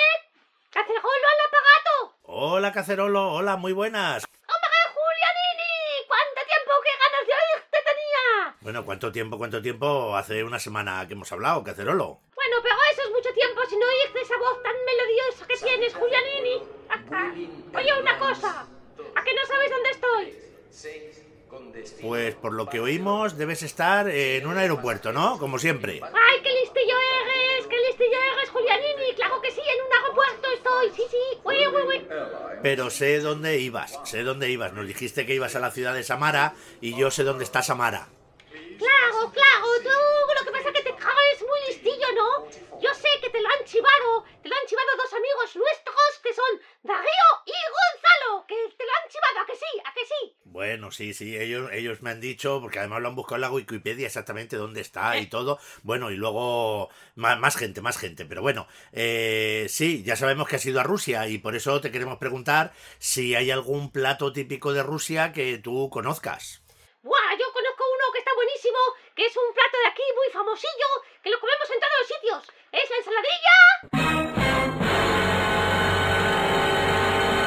Cacerolo 0.72 1.28
al 1.34 1.40
aparato. 1.48 2.29
Hola 2.42 2.72
Cacerolo, 2.72 3.34
hola, 3.34 3.58
muy 3.58 3.74
buenas. 3.74 4.24
¡Hombre, 4.24 4.78
Julianini! 4.94 6.08
¿Cuánto 6.08 6.40
tiempo 6.48 6.72
que 6.86 6.92
ganas 7.04 7.28
de 7.28 7.34
oírte 7.34 7.78
tenía? 7.84 8.56
Bueno, 8.62 8.86
¿cuánto 8.86 9.12
tiempo, 9.12 9.38
cuánto 9.38 9.62
tiempo? 9.62 10.16
Hace 10.16 10.46
una 10.46 10.58
semana 10.58 11.06
que 11.06 11.16
hemos 11.16 11.30
hablado, 11.34 11.66
Cacerolo. 11.66 12.22
Bueno, 12.34 12.56
pero 12.64 12.76
eso 12.94 13.02
es 13.04 13.12
mucho 13.12 13.34
tiempo 13.34 13.60
sin 13.68 13.84
oírte 13.84 14.22
esa 14.22 14.38
voz 14.38 14.64
tan 14.64 14.74
melodiosa 14.86 15.48
que 15.48 15.58
tienes, 15.58 15.94
Julianini. 15.94 16.64
Oye, 17.76 18.00
una 18.00 18.18
cosa. 18.18 18.66
¿A 19.16 19.22
que 19.22 19.34
no 19.34 19.46
sabes 19.46 19.70
dónde 19.70 19.90
estoy? 19.90 20.34
Pues 22.02 22.36
por 22.36 22.54
lo 22.54 22.68
que 22.68 22.80
oímos, 22.80 23.38
debes 23.38 23.64
estar 23.64 24.10
en 24.10 24.48
un 24.48 24.58
aeropuerto, 24.58 25.12
¿no? 25.12 25.38
Como 25.40 25.60
siempre. 25.60 26.00
¡Ay, 26.02 26.42
qué 26.42 26.54
listillo 26.54 26.96
eres! 27.22 27.68
¡Qué 27.68 27.76
listillo 27.88 28.18
eres, 28.38 28.50
Julianini! 28.50 29.14
¡Claro 29.16 29.42
que 29.42 29.52
sí! 29.52 29.60
Pero 32.62 32.90
sé 32.90 33.20
dónde 33.20 33.58
ibas, 33.60 34.00
sé 34.04 34.24
dónde 34.24 34.50
ibas. 34.50 34.74
Nos 34.74 34.88
dijiste 34.88 35.26
que 35.26 35.34
ibas 35.34 35.56
a 35.56 35.60
la 35.60 35.72
ciudad 35.72 35.94
de 35.94 36.04
Samara 36.04 36.54
y 36.82 36.96
yo 36.96 37.10
sé 37.12 37.24
dónde 37.24 37.44
está 37.44 37.62
Samara. 37.64 38.10
Claro, 38.78 39.32
claro. 39.32 39.66
Tú 39.84 39.90
lo 40.40 40.46
que 40.46 40.52
pasa 40.52 40.70
es 40.70 40.76
que 40.76 40.92
te 40.92 40.96
caes 40.96 41.42
muy 41.42 41.60
listillo, 41.68 42.08
¿no? 42.16 42.80
Yo 42.82 42.94
sé 42.94 43.08
que 43.22 43.30
te 43.30 43.42
lo 43.42 43.48
han 43.48 43.59
chivado. 43.70 44.26
Te 44.42 44.50
lo 44.50 44.56
han 44.56 44.66
chivado 44.66 44.90
dos 44.98 45.14
amigos 45.14 45.56
nuestros 45.56 46.20
que 46.24 46.34
son 46.34 46.62
Darío 46.82 47.30
y 47.46 47.54
Gonzalo. 47.70 48.46
Que 48.48 48.56
te 48.76 48.84
lo 48.84 48.92
han 48.92 49.10
chivado, 49.10 49.40
¿a 49.42 49.46
que 49.46 49.56
sí? 49.56 49.82
¿A 49.86 49.94
que 49.94 50.06
sí? 50.06 50.36
Bueno, 50.46 50.92
sí, 50.92 51.14
sí, 51.14 51.38
ellos, 51.38 51.70
ellos 51.72 52.02
me 52.02 52.10
han 52.10 52.20
dicho, 52.20 52.60
porque 52.62 52.80
además 52.80 53.02
lo 53.02 53.10
han 53.10 53.16
buscado 53.16 53.36
en 53.36 53.42
la 53.42 53.52
Wikipedia 53.52 54.08
exactamente 54.08 54.58
dónde 54.58 54.82
está 54.82 55.18
y 55.18 55.28
todo. 55.28 55.60
Bueno, 55.84 56.10
y 56.10 56.16
luego 56.16 56.90
más, 57.16 57.40
más 57.40 57.56
gente, 57.56 57.82
más 57.82 57.98
gente. 57.98 58.26
Pero 58.26 58.42
bueno, 58.42 58.68
eh, 58.92 59.68
sí, 59.70 60.04
ya 60.04 60.16
sabemos 60.16 60.48
que 60.48 60.56
has 60.56 60.66
ido 60.66 60.80
a 60.80 60.84
Rusia 60.84 61.28
y 61.28 61.38
por 61.38 61.56
eso 61.56 61.80
te 61.80 61.92
queremos 61.92 62.18
preguntar 62.18 62.74
si 62.98 63.36
hay 63.36 63.52
algún 63.52 63.92
plato 63.92 64.34
típico 64.34 64.74
de 64.74 64.82
Rusia 64.82 65.32
que 65.32 65.60
tú 65.60 65.90
conozcas. 65.92 66.64
¡Buah! 67.04 67.38
Yo 67.40 67.46
conozco 67.54 67.84
uno 67.96 68.12
que 68.12 68.20
está 68.20 68.32
buenísimo, 68.34 68.80
que 69.16 69.26
es 69.26 69.38
un 69.38 69.54
plato 69.54 69.78
de 69.84 69.90
aquí 69.90 70.04
muy 70.16 70.34
famosillo, 70.34 70.90
que 71.24 71.30
lo 71.30 71.40
comemos 71.40 71.70
en 71.70 71.80
todos 71.80 71.94
los 72.00 72.08
sitios. 72.08 72.59
Es 72.72 72.88
la 72.90 72.98
ensaladilla. 72.98 73.56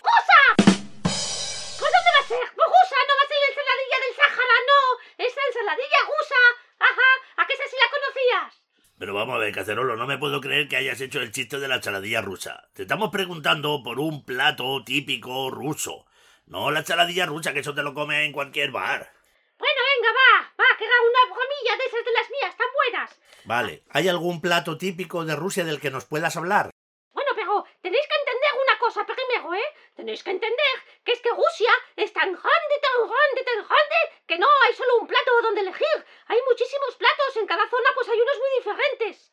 ¡Rusa! 0.03 0.41
¿Pues 0.59 1.91
dónde 1.95 2.11
va 2.11 2.21
a 2.21 2.27
ser? 2.27 2.45
Pues 2.57 2.69
rusa, 2.75 2.99
no 3.07 3.15
va 3.15 3.23
a 3.23 3.29
ser 3.29 3.39
la 3.39 3.49
ensaladilla 3.53 3.99
del 4.03 4.15
Sáhara, 4.17 4.59
no. 4.67 4.81
Es 5.19 5.37
la 5.37 5.43
ensaladilla 5.47 6.01
rusa. 6.11 6.43
Ajá, 6.81 7.11
¿a 7.37 7.47
qué 7.47 7.57
sé 7.57 7.63
si 7.69 7.77
la 7.77 7.89
conocías? 7.91 8.63
Pero 8.99 9.15
vamos 9.15 9.37
a 9.37 9.39
ver, 9.39 9.55
Cacerolo, 9.55 9.95
no 9.97 10.07
me 10.09 10.19
puedo 10.19 10.41
creer 10.41 10.67
que 10.67 10.77
hayas 10.77 11.01
hecho 11.01 11.21
el 11.21 11.31
chiste 11.31 11.61
de 11.61 11.69
la 11.69 11.77
ensaladilla 11.77 12.21
rusa. 12.21 12.69
Te 12.75 12.83
estamos 12.83 13.11
preguntando 13.11 13.81
por 13.85 14.01
un 14.01 14.25
plato 14.25 14.83
típico 14.85 15.51
ruso. 15.51 16.07
No 16.47 16.73
la 16.73 16.81
ensaladilla 16.81 17.27
rusa, 17.27 17.53
que 17.53 17.61
eso 17.61 17.75
te 17.75 17.85
lo 17.85 17.95
come 17.95 18.25
en 18.25 18.33
cualquier 18.33 18.73
bar. 18.73 19.13
Bueno, 19.57 19.81
venga, 19.95 20.13
va, 20.13 20.53
va, 20.59 20.77
que 20.77 20.85
haga 20.85 21.01
una 21.01 21.33
bromilla 21.33 21.77
de 21.79 21.85
esas 21.87 22.05
de 22.05 22.13
las 22.13 22.29
mías, 22.29 22.57
tan 22.57 22.67
buenas. 22.75 23.22
Vale, 23.45 23.83
¿hay 23.91 24.09
algún 24.09 24.41
plato 24.41 24.79
típico 24.79 25.25
de 25.25 25.35
Rusia 25.35 25.65
del 25.65 25.81
que 25.81 25.91
nos 25.91 26.05
puedas 26.05 26.37
hablar? 26.37 26.71
Bueno, 27.13 27.33
pero 27.35 27.65
tenéis 27.81 28.07
que 28.07 28.19
entender 28.21 28.53
una 28.63 28.79
cosa 28.79 29.05
primero, 29.05 29.55
¿eh? 29.55 29.69
Tenéis 29.97 30.23
que 30.23 30.31
entender 30.31 30.75
que 31.05 31.13
es 31.13 31.21
que 31.21 31.31
Rusia 31.31 31.73
es 31.97 32.13
tan 32.13 32.31
grande, 32.31 32.75
tan 32.81 33.09
grande, 33.09 33.45
tan 33.45 33.67
grande, 33.67 33.99
que 34.27 34.39
no 34.39 34.47
hay 34.65 34.75
solo 34.75 34.99
un 35.01 35.07
plato 35.07 35.43
donde 35.43 35.61
elegir. 35.63 35.99
Hay 36.27 36.39
muchísimos 36.49 36.95
platos, 36.97 37.37
en 37.37 37.47
cada 37.47 37.69
zona 37.69 37.91
pues 37.95 38.09
hay 38.09 38.21
unos 38.21 38.39
muy 38.39 38.51
diferentes. 38.59 39.33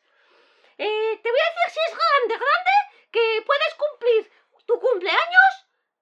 Eh, 0.78 1.20
te 1.22 1.30
voy 1.30 1.40
a 1.40 1.50
decir 1.54 1.70
si 1.70 1.80
es 1.86 1.98
grande, 1.98 2.34
grande, 2.34 2.74
que 3.12 3.42
puedes 3.46 3.74
cumplir 3.74 4.32
tu 4.66 4.80
cumpleaños 4.80 5.52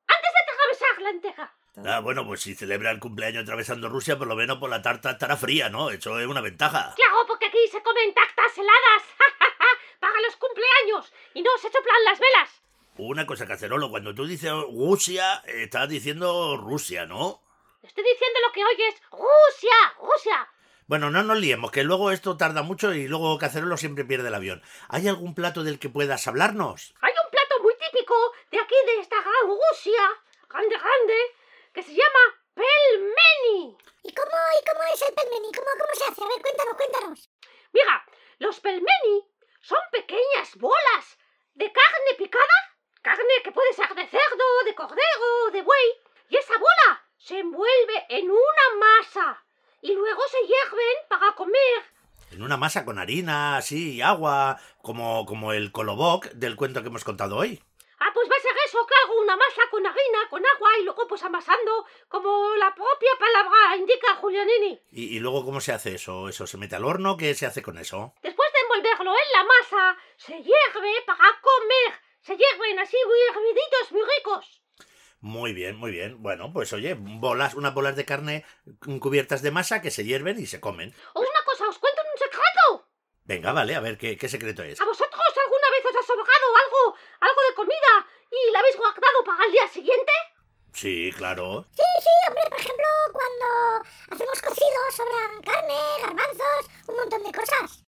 antes 0.06 0.30
de 0.32 0.40
atravesar 0.52 1.02
la 1.02 1.10
entera. 1.10 1.57
Ah, 1.86 2.00
bueno, 2.00 2.26
pues 2.26 2.40
si 2.40 2.54
celebra 2.54 2.90
el 2.90 2.98
cumpleaños 2.98 3.42
atravesando 3.42 3.88
Rusia, 3.88 4.18
por 4.18 4.26
lo 4.26 4.36
menos 4.36 4.58
por 4.58 4.68
la 4.68 4.82
tarta 4.82 5.12
estará 5.12 5.36
fría, 5.36 5.68
¿no? 5.68 5.90
Eso 5.90 6.18
es 6.18 6.26
una 6.26 6.40
ventaja. 6.40 6.92
Claro, 6.96 7.26
porque 7.26 7.46
aquí 7.46 7.58
se 7.70 7.82
comen 7.82 8.12
tactas 8.14 8.58
heladas 8.58 9.02
para 10.00 10.20
los 10.20 10.36
cumpleaños 10.36 11.12
y 11.34 11.42
no 11.42 11.50
se 11.56 11.70
soplan 11.70 12.04
las 12.04 12.18
velas. 12.18 12.62
Una 12.96 13.26
cosa, 13.26 13.46
Cacerolo, 13.46 13.90
cuando 13.90 14.14
tú 14.14 14.26
dices 14.26 14.50
Rusia, 14.50 15.42
estás 15.46 15.88
diciendo 15.88 16.56
Rusia, 16.56 17.06
¿no? 17.06 17.40
Estoy 17.82 18.04
diciendo 18.04 18.40
lo 18.44 18.52
que 18.52 18.64
oyes. 18.64 19.00
Rusia, 19.12 19.94
Rusia. 20.00 20.48
Bueno, 20.88 21.10
no 21.10 21.22
nos 21.22 21.38
liemos, 21.38 21.70
que 21.70 21.84
luego 21.84 22.10
esto 22.10 22.36
tarda 22.36 22.62
mucho 22.62 22.92
y 22.94 23.06
luego 23.06 23.38
Cacerolo 23.38 23.76
siempre 23.76 24.04
pierde 24.04 24.28
el 24.28 24.34
avión. 24.34 24.62
¿Hay 24.88 25.06
algún 25.06 25.34
plato 25.34 25.62
del 25.62 25.78
que 25.78 25.90
puedas 25.90 26.26
hablarnos? 26.26 26.94
Hay 27.02 27.12
un 27.12 27.30
plato 27.30 27.62
muy 27.62 27.74
típico 27.74 28.14
de 28.50 28.58
aquí, 28.58 28.74
de 28.86 29.00
esta 29.02 29.16
gran 29.20 29.46
Rusia, 29.46 30.00
grande, 30.48 30.76
grande, 30.76 31.14
que 31.72 31.82
se 31.82 31.94
llama 31.94 32.22
pelmeni. 32.54 33.76
¿Y 34.02 34.14
cómo, 34.14 34.30
¿Y 34.30 34.64
cómo 34.68 34.82
es 34.92 35.02
el 35.02 35.14
pelmeni? 35.14 35.52
¿Cómo, 35.52 35.68
¿Cómo 35.72 35.94
se 35.94 36.04
hace? 36.04 36.24
A 36.24 36.28
ver, 36.28 36.42
cuéntanos, 36.42 36.76
cuéntanos. 36.76 37.30
Mira, 37.72 38.04
los 38.38 38.60
pelmeni 38.60 39.28
son 39.60 39.80
pequeñas 39.92 40.56
bolas 40.56 41.18
de 41.54 41.72
carne 41.72 42.14
picada, 42.16 42.58
carne 43.02 43.42
que 43.42 43.52
puede 43.52 43.72
ser 43.72 43.94
de 43.94 44.06
cerdo, 44.06 44.64
de 44.64 44.74
cordero, 44.74 45.50
de 45.52 45.62
buey, 45.62 45.88
y 46.28 46.36
esa 46.36 46.56
bola 46.58 47.04
se 47.16 47.38
envuelve 47.38 48.06
en 48.08 48.30
una 48.30 48.66
masa 48.78 49.44
y 49.82 49.92
luego 49.92 50.22
se 50.28 50.38
hierven 50.46 50.96
para 51.08 51.34
comer. 51.34 51.82
En 52.30 52.42
una 52.42 52.56
masa 52.56 52.84
con 52.84 52.98
harina, 52.98 53.56
así, 53.56 53.96
y 53.96 54.02
agua, 54.02 54.58
como, 54.82 55.24
como 55.26 55.52
el 55.52 55.72
kolobok 55.72 56.26
del 56.32 56.56
cuento 56.56 56.82
que 56.82 56.88
hemos 56.88 57.04
contado 57.04 57.36
hoy. 57.36 57.62
Ah, 58.00 58.10
pues 58.14 58.28
va 58.30 58.36
a 58.36 58.40
ser 58.40 58.52
eso, 58.64 58.86
claro, 58.86 59.20
una 59.20 59.36
masa 59.36 59.62
con 59.70 59.84
harina, 59.86 60.28
con 60.30 60.44
agua 60.46 60.70
y 60.80 60.84
luego 60.84 61.06
pues 61.08 61.22
amasando, 61.24 61.84
como 62.08 62.54
la 62.56 62.74
propia 62.74 63.10
palabra 63.18 63.76
indica 63.76 64.14
Julianini. 64.16 64.80
¿Y, 64.90 65.16
y 65.16 65.20
luego 65.20 65.44
cómo 65.44 65.60
se 65.60 65.72
hace 65.72 65.94
eso? 65.96 66.28
¿Eso 66.28 66.46
se 66.46 66.58
mete 66.58 66.76
al 66.76 66.84
horno? 66.84 67.16
¿Qué 67.16 67.34
se 67.34 67.46
hace 67.46 67.62
con 67.62 67.76
eso? 67.78 68.14
Después 68.22 68.48
de 68.52 68.60
envolverlo 68.60 69.10
en 69.12 69.32
la 69.32 69.44
masa, 69.44 69.98
se 70.16 70.32
hierve 70.34 70.92
para 71.06 71.40
comer. 71.40 72.00
Se 72.20 72.36
hierven 72.36 72.78
así 72.78 72.96
muy 73.06 73.18
herviditos, 73.30 73.92
muy 73.92 74.02
ricos. 74.16 74.62
Muy 75.20 75.52
bien, 75.52 75.76
muy 75.76 75.90
bien. 75.90 76.22
Bueno, 76.22 76.52
pues 76.52 76.72
oye, 76.72 76.94
bolas, 76.96 77.54
unas 77.54 77.74
bolas 77.74 77.96
de 77.96 78.04
carne 78.04 78.44
cubiertas 79.00 79.42
de 79.42 79.50
masa 79.50 79.82
que 79.82 79.90
se 79.90 80.04
hierven 80.04 80.38
y 80.38 80.46
se 80.46 80.60
comen. 80.60 80.94
O 81.14 81.20
una 81.20 81.44
cosa, 81.44 81.68
os 81.68 81.78
cuento 81.78 82.02
un 82.02 82.18
secreto. 82.18 82.88
Venga, 83.24 83.52
vale, 83.52 83.74
a 83.74 83.80
ver, 83.80 83.98
¿qué, 83.98 84.16
qué 84.16 84.28
secreto 84.28 84.62
es? 84.62 84.80
¿A 84.80 84.84
vosotros 84.84 85.20
alguna 85.44 85.70
vez 85.70 85.84
os 85.86 85.96
ha 85.96 86.06
sobrado 86.06 86.56
algo, 86.64 86.96
algo 87.20 87.40
de 87.48 87.54
comida 87.54 88.06
y 88.30 88.50
la 88.52 88.58
habéis 88.60 88.76
guardado 88.76 89.24
para 89.24 89.44
el 89.44 89.52
día 89.52 89.68
siguiente? 89.68 90.12
Sí, 90.72 91.10
claro. 91.16 91.64
Sí, 91.72 91.82
sí, 92.02 92.10
hombre, 92.28 92.42
por 92.50 92.58
ejemplo, 92.60 92.86
cuando 93.12 93.88
hacemos 94.10 94.42
cocidos 94.42 94.94
sobran 94.94 95.42
carne, 95.42 95.74
garbanzos, 96.02 96.66
un 96.86 96.96
montón 96.96 97.22
de 97.24 97.32
cosas. 97.32 97.84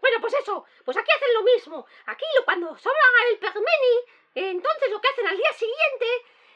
Bueno, 0.00 0.18
pues 0.20 0.34
eso, 0.34 0.64
pues 0.84 0.96
aquí 0.98 1.10
hacen 1.16 1.32
lo 1.34 1.42
mismo. 1.42 1.86
Aquí 2.06 2.24
lo- 2.36 2.44
cuando 2.44 2.76
sobra 2.76 3.00
el 3.30 3.38
permeni, 3.38 3.94
eh, 4.34 4.50
entonces 4.50 4.90
lo 4.90 5.00
que 5.00 5.08
hacen 5.08 5.26
al 5.26 5.36
día 5.36 5.52
siguiente, 5.54 6.06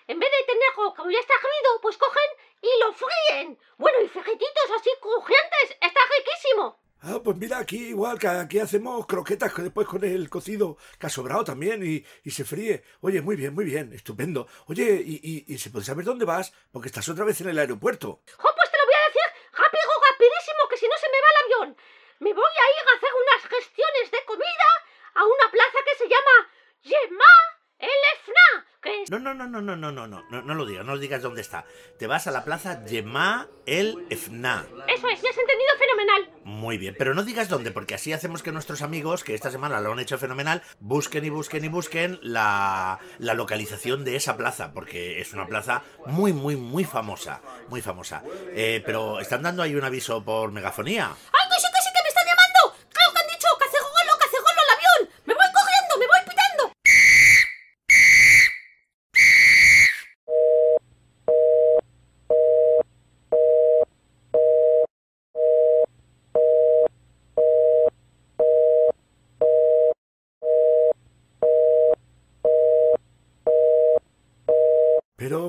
en 0.09 0.19
vez 0.19 0.31
de 0.31 0.45
tenerlo 0.53 0.95
como 0.95 1.11
ya 1.11 1.21
está 1.21 1.35
hervido, 1.35 1.81
pues 1.81 1.97
cogen 1.97 2.31
y 2.61 2.69
lo 2.81 2.93
fríen. 2.93 3.59
Bueno, 3.79 4.01
y 4.03 4.09
frijititos 4.09 4.71
así 4.77 4.91
crujientes, 5.01 5.77
está 5.81 6.01
riquísimo. 6.19 6.79
Ah, 7.01 7.21
pues 7.23 7.37
mira, 7.37 7.59
aquí 7.59 7.91
igual, 7.91 8.19
que 8.19 8.27
aquí 8.27 8.59
hacemos 8.59 9.07
croquetas 9.07 9.55
que 9.55 9.63
después 9.63 9.87
con 9.87 10.03
el 10.03 10.29
cocido 10.29 10.77
que 10.99 11.07
ha 11.07 11.11
sobrado 11.11 11.45
también 11.45 11.85
y, 11.87 12.05
y 12.25 12.31
se 12.33 12.45
fríe. 12.45 12.83
Oye, 13.01 13.23
muy 13.23 13.37
bien, 13.37 13.55
muy 13.55 13.65
bien, 13.65 13.93
estupendo. 13.93 14.49
Oye, 14.67 15.01
y, 15.05 15.45
y, 15.47 15.59
se 15.59 15.71
puede 15.71 15.85
saber 15.85 16.05
dónde 16.05 16.25
vas, 16.25 16.53
porque 16.73 16.89
estás 16.89 17.09
otra 17.09 17.25
vez 17.25 17.41
en 17.41 17.51
el 17.51 17.59
aeropuerto. 17.59 18.23
Jo, 18.37 18.49
pues 18.55 18.71
te 18.71 18.77
lo 18.79 18.85
voy 18.85 18.95
a 18.95 19.07
decir 19.07 19.29
rápido, 19.53 19.91
rapidísimo, 20.11 20.69
que 20.69 20.77
si 20.77 20.89
no 20.89 20.97
se 20.99 21.07
me 21.07 21.23
va 21.23 21.29
el 21.31 21.45
avión. 21.45 21.77
Me 22.19 22.35
voy 22.35 22.45
a 22.45 22.67
ir 22.75 22.85
a 22.89 22.97
hacer 22.97 23.11
unas 23.15 23.43
gestiones 23.47 24.11
de 24.11 24.25
comida 24.27 24.69
a 25.15 25.25
una 25.25 25.51
plaza 25.53 25.79
que 25.87 25.99
se 26.03 26.09
llama 26.09 26.51
Yema 26.83 27.58
el 27.79 27.89
EFNA, 27.89 28.67
que 28.83 29.03
es... 29.03 29.11
No, 29.11 29.19
no, 29.19 29.35
no, 29.35 29.47
no, 29.47 29.61
no, 29.61 29.77
no, 29.77 29.93
no, 29.93 30.07
no, 30.07 30.25
no, 30.31 30.43
no 30.43 30.55
lo 30.55 30.67
digas, 30.67 30.85
no 30.85 30.99
digas 30.99 31.23
dónde 31.23 31.43
está. 31.43 31.65
Te 31.99 32.07
vas 32.07 32.27
a 32.27 32.33
la 32.33 32.45
plaza 32.45 32.85
Yemá 32.85 33.49
el 33.67 34.05
Efna. 34.11 34.67
Eso 34.89 35.09
es, 35.09 35.23
me 35.23 35.29
has 35.29 35.39
entendido 35.39 35.71
fenomenal. 35.79 36.31
Muy 36.45 36.79
bien, 36.79 36.97
pero 36.99 37.15
no 37.15 37.23
digas 37.23 37.49
dónde, 37.49 37.71
porque 37.71 37.95
así 37.95 38.13
hacemos 38.13 38.43
que 38.43 38.51
nuestros 38.51 38.83
amigos, 38.83 39.23
que 39.23 39.35
esta 39.35 39.51
semana 39.51 39.81
lo 39.81 39.93
han 39.93 40.01
hecho 40.01 40.19
fenomenal, 40.19 40.63
busquen 40.81 41.25
y 41.25 41.31
busquen 41.31 41.65
y 41.65 41.69
busquen 41.69 42.19
la, 42.23 42.99
la 43.19 43.35
localización 43.35 44.05
de 44.05 44.17
esa 44.17 44.37
plaza, 44.37 44.73
porque 44.73 45.21
es 45.21 45.33
una 45.33 45.47
plaza 45.47 45.83
muy, 46.07 46.33
muy, 46.33 46.57
muy 46.57 46.85
famosa, 46.85 47.41
muy 47.69 47.81
famosa. 47.81 48.23
Eh, 48.53 48.83
pero 48.85 49.21
están 49.21 49.43
dando 49.43 49.63
ahí 49.63 49.75
un 49.75 49.85
aviso 49.85 50.25
por 50.25 50.51
megafonía. 50.51 51.07
¡Ay, 51.07 51.49
que 51.49 51.61
sí, 51.61 51.67
que 51.73 51.81
sí, 51.81 51.89
que 51.95 52.03
me 52.03 52.09
están 52.09 52.27
llamando! 52.27 52.89
¡Claro 52.91 53.13
que 53.13 53.21
han 53.21 53.29
dicho! 53.29 53.49
¡Cacegolo, 53.59 54.19
cacegolo 54.19 54.61
el 54.65 54.75
avión! 54.75 55.15
¡Me 55.27 55.35
voy 55.35 55.47
corriendo, 55.53 55.99
me 55.99 56.07
voy 56.07 56.21
pitando! 56.25 56.73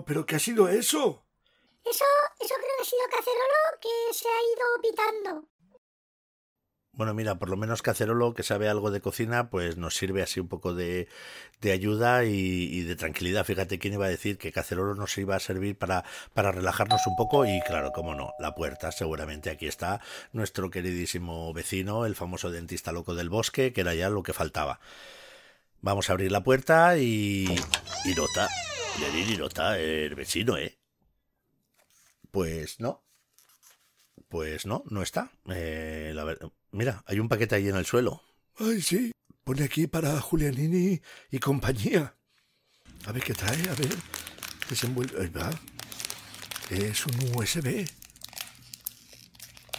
Pero, 0.10 0.26
¿qué 0.26 0.38
ha 0.38 0.40
sido 0.40 0.68
eso? 0.68 1.24
Eso, 1.86 2.04
eso 2.40 2.56
creo 2.56 2.76
que 2.78 2.82
ha 2.82 2.84
sido 2.84 3.02
Cacerolo 3.12 3.80
que 3.80 4.14
se 4.16 4.28
ha 4.28 4.42
ido 4.42 4.82
pitando. 4.82 5.48
Bueno, 6.94 7.14
mira, 7.14 7.36
por 7.36 7.48
lo 7.48 7.58
menos 7.58 7.84
Cacerolo, 7.84 8.34
que 8.34 8.42
sabe 8.42 8.70
algo 8.70 8.90
de 8.90 9.02
cocina, 9.02 9.52
pues 9.52 9.78
nos 9.78 9.94
sirve 9.94 10.24
así 10.24 10.40
un 10.40 10.48
poco 10.48 10.74
de, 10.74 11.08
de 11.62 11.72
ayuda 11.74 12.26
y, 12.26 12.32
y 12.32 12.82
de 12.82 12.96
tranquilidad. 12.96 13.46
Fíjate 13.46 13.78
quién 13.78 13.94
iba 13.94 14.08
a 14.08 14.10
decir 14.10 14.40
que 14.40 14.52
Cacerolo 14.52 14.96
nos 14.96 15.16
iba 15.20 15.36
a 15.36 15.40
servir 15.40 15.78
para, 15.78 16.04
para 16.34 16.52
relajarnos 16.52 17.06
un 17.06 17.16
poco 17.16 17.46
y 17.46 17.62
claro, 17.68 17.92
cómo 17.94 18.16
no, 18.16 18.34
la 18.40 18.56
puerta, 18.56 18.92
seguramente 18.92 19.52
aquí 19.52 19.68
está 19.68 20.02
nuestro 20.32 20.72
queridísimo 20.72 21.54
vecino, 21.54 22.08
el 22.08 22.16
famoso 22.16 22.50
dentista 22.50 22.92
loco 22.92 23.14
del 23.14 23.30
bosque, 23.30 23.74
que 23.74 23.82
era 23.82 23.94
ya 23.94 24.10
lo 24.10 24.24
que 24.24 24.34
faltaba. 24.34 24.80
Vamos 25.82 26.10
a 26.10 26.14
abrir 26.14 26.32
la 26.32 26.44
puerta 26.44 26.98
y... 26.98 27.46
y 28.06 28.16
nota, 28.16 28.50
y 29.02 29.38
nota, 29.38 29.80
el 29.80 30.14
vecino, 30.16 30.58
¿eh? 30.58 30.78
Pues 32.32 32.80
no. 32.80 33.04
Pues 34.28 34.66
no, 34.66 34.84
no 34.90 35.02
está. 35.02 35.32
Eh, 35.50 36.12
la 36.14 36.24
ver- 36.26 36.40
Mira, 36.72 37.04
hay 37.08 37.20
un 37.20 37.30
paquete 37.30 37.56
ahí 37.56 37.68
en 37.70 37.76
el 37.78 37.86
suelo. 37.86 38.22
Ay, 38.58 38.82
sí. 38.82 39.12
Pone 39.44 39.64
aquí 39.64 39.88
para 39.88 40.20
Julianini 40.20 41.02
y 41.32 41.40
compañía. 41.40 42.16
A 43.06 43.12
ver 43.12 43.24
qué 43.24 43.34
trae, 43.34 43.62
a 43.70 43.74
ver. 43.74 43.96
Desenvuelve. 44.70 45.22
Ahí 45.22 45.30
va. 45.30 45.50
Es 46.70 47.06
un 47.06 47.16
USB. 47.38 47.88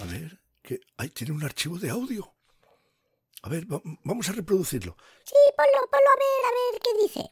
A 0.01 0.05
ver. 0.07 0.41
Que... 0.63 0.81
Ay, 0.97 1.11
tiene 1.11 1.33
un 1.33 1.45
archivo 1.45 1.79
de 1.79 1.91
audio. 1.91 2.35
A 3.43 3.49
ver, 3.49 3.71
va- 3.71 3.83
vamos 4.03 4.29
a 4.29 4.33
reproducirlo. 4.33 4.97
Sí, 5.25 5.35
ponlo, 5.57 5.89
ponlo 5.91 6.09
a 6.11 6.17
ver, 6.17 6.47
a 6.47 6.73
ver 6.73 6.81
qué 6.83 7.03
dice. 7.21 7.31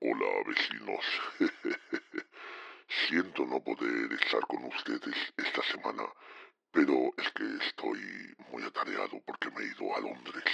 Hola, 0.00 0.44
vecinos. 0.46 1.04
Siento 3.08 3.44
no 3.46 3.60
poder 3.62 4.12
estar 4.12 4.40
con 4.46 4.64
ustedes 4.64 5.16
esta 5.36 5.62
semana, 5.64 6.04
pero 6.70 7.12
es 7.16 7.28
que 7.32 7.44
estoy 7.66 7.98
muy 8.52 8.62
atareado 8.62 9.20
porque 9.26 9.50
me 9.50 9.62
he 9.62 9.66
ido 9.66 9.96
a 9.96 10.00
Londres. 10.00 10.44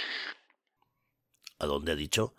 ¿A 1.59 1.65
dónde 1.67 1.91
ha 1.91 1.95
dicho? 1.95 2.33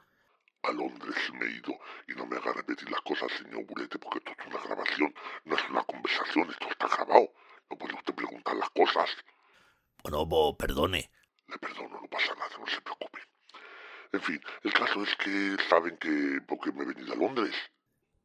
A 0.62 0.72
Londres 0.72 1.16
me 1.34 1.46
he 1.46 1.50
ido 1.52 1.78
y 2.09 2.14
no 2.14 2.26
me 2.26 2.38
haga 2.38 2.52
repetir 2.52 2.90
las 2.90 3.02
cosas, 3.02 3.30
señor 3.38 3.64
Burete, 3.66 4.00
porque 4.00 4.18
esto 4.18 4.32
es 4.36 4.46
una 4.48 4.62
grabación, 4.64 5.14
no 5.44 5.57
es 5.57 5.70
una 5.70 5.84
conversación, 5.84 6.50
esto 6.50 6.68
está 6.68 6.88
grabado. 6.88 7.32
No 7.70 7.78
puede 7.78 7.94
usted 7.94 8.14
preguntar 8.14 8.57
las 8.57 8.70
cosas. 8.70 9.11
Bueno, 10.02 10.26
bo, 10.26 10.57
perdone. 10.57 11.09
Le 11.46 11.59
perdono, 11.59 12.00
no 12.00 12.09
pasa 12.09 12.34
nada, 12.34 12.59
no 12.59 12.66
se 12.66 12.80
preocupe. 12.80 13.20
En 14.17 14.23
fin, 14.23 14.41
el 14.62 14.73
caso 14.73 15.03
es 15.03 15.14
que 15.17 15.59
saben 15.69 15.99
que 15.99 16.41
porque 16.49 16.73
me 16.73 16.85
he 16.85 16.87
venido 16.87 17.12
a 17.12 17.17
Londres. 17.17 17.55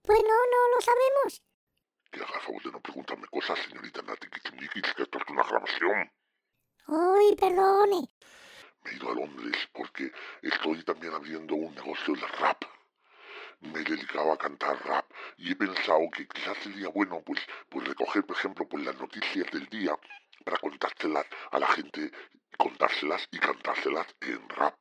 Pues 0.04 0.22
no, 0.24 0.30
no 0.30 0.76
lo 0.76 0.80
sabemos. 0.80 1.44
Que 2.10 2.22
haga 2.22 2.40
favor 2.40 2.64
de 2.64 2.72
no 2.72 2.80
preguntarme 2.80 3.28
cosas, 3.28 3.60
señorita 3.60 4.02
Nati 4.02 4.30
Kitsimikis, 4.30 4.94
que 4.96 5.04
esto 5.04 5.18
es 5.18 5.26
una 5.28 5.44
grabación. 5.44 6.10
Ay, 6.88 7.36
perdone. 7.36 8.08
Me 8.86 8.92
he 8.92 8.96
ido 8.96 9.12
a 9.12 9.16
Londres 9.16 9.68
porque 9.74 10.14
estoy 10.42 10.82
también 10.86 11.14
abriendo 11.14 11.56
un 11.56 11.76
negocio 11.76 12.14
de 12.14 12.28
rap. 12.40 12.64
Me 13.60 13.82
he 13.82 13.84
dedicado 13.84 14.32
a 14.32 14.38
cantar 14.38 14.82
rap 14.86 15.12
y 15.36 15.52
he 15.52 15.56
pensado 15.58 16.10
que 16.16 16.26
quizás 16.26 16.58
sería 16.60 16.88
bueno 16.88 17.22
pues, 17.22 17.42
pues 17.68 17.86
recoger, 17.86 18.26
por 18.26 18.38
ejemplo, 18.38 18.66
pues 18.66 18.86
las 18.86 18.96
noticias 18.96 19.52
del 19.52 19.68
día 19.68 19.94
para 20.46 20.58
contárselas 20.58 21.26
a 21.52 21.60
la 21.60 21.68
gente, 21.68 22.14
contárselas 22.58 23.28
y 23.30 23.40
cantárselas 23.40 24.08
en 24.22 24.48
rap. 24.48 24.81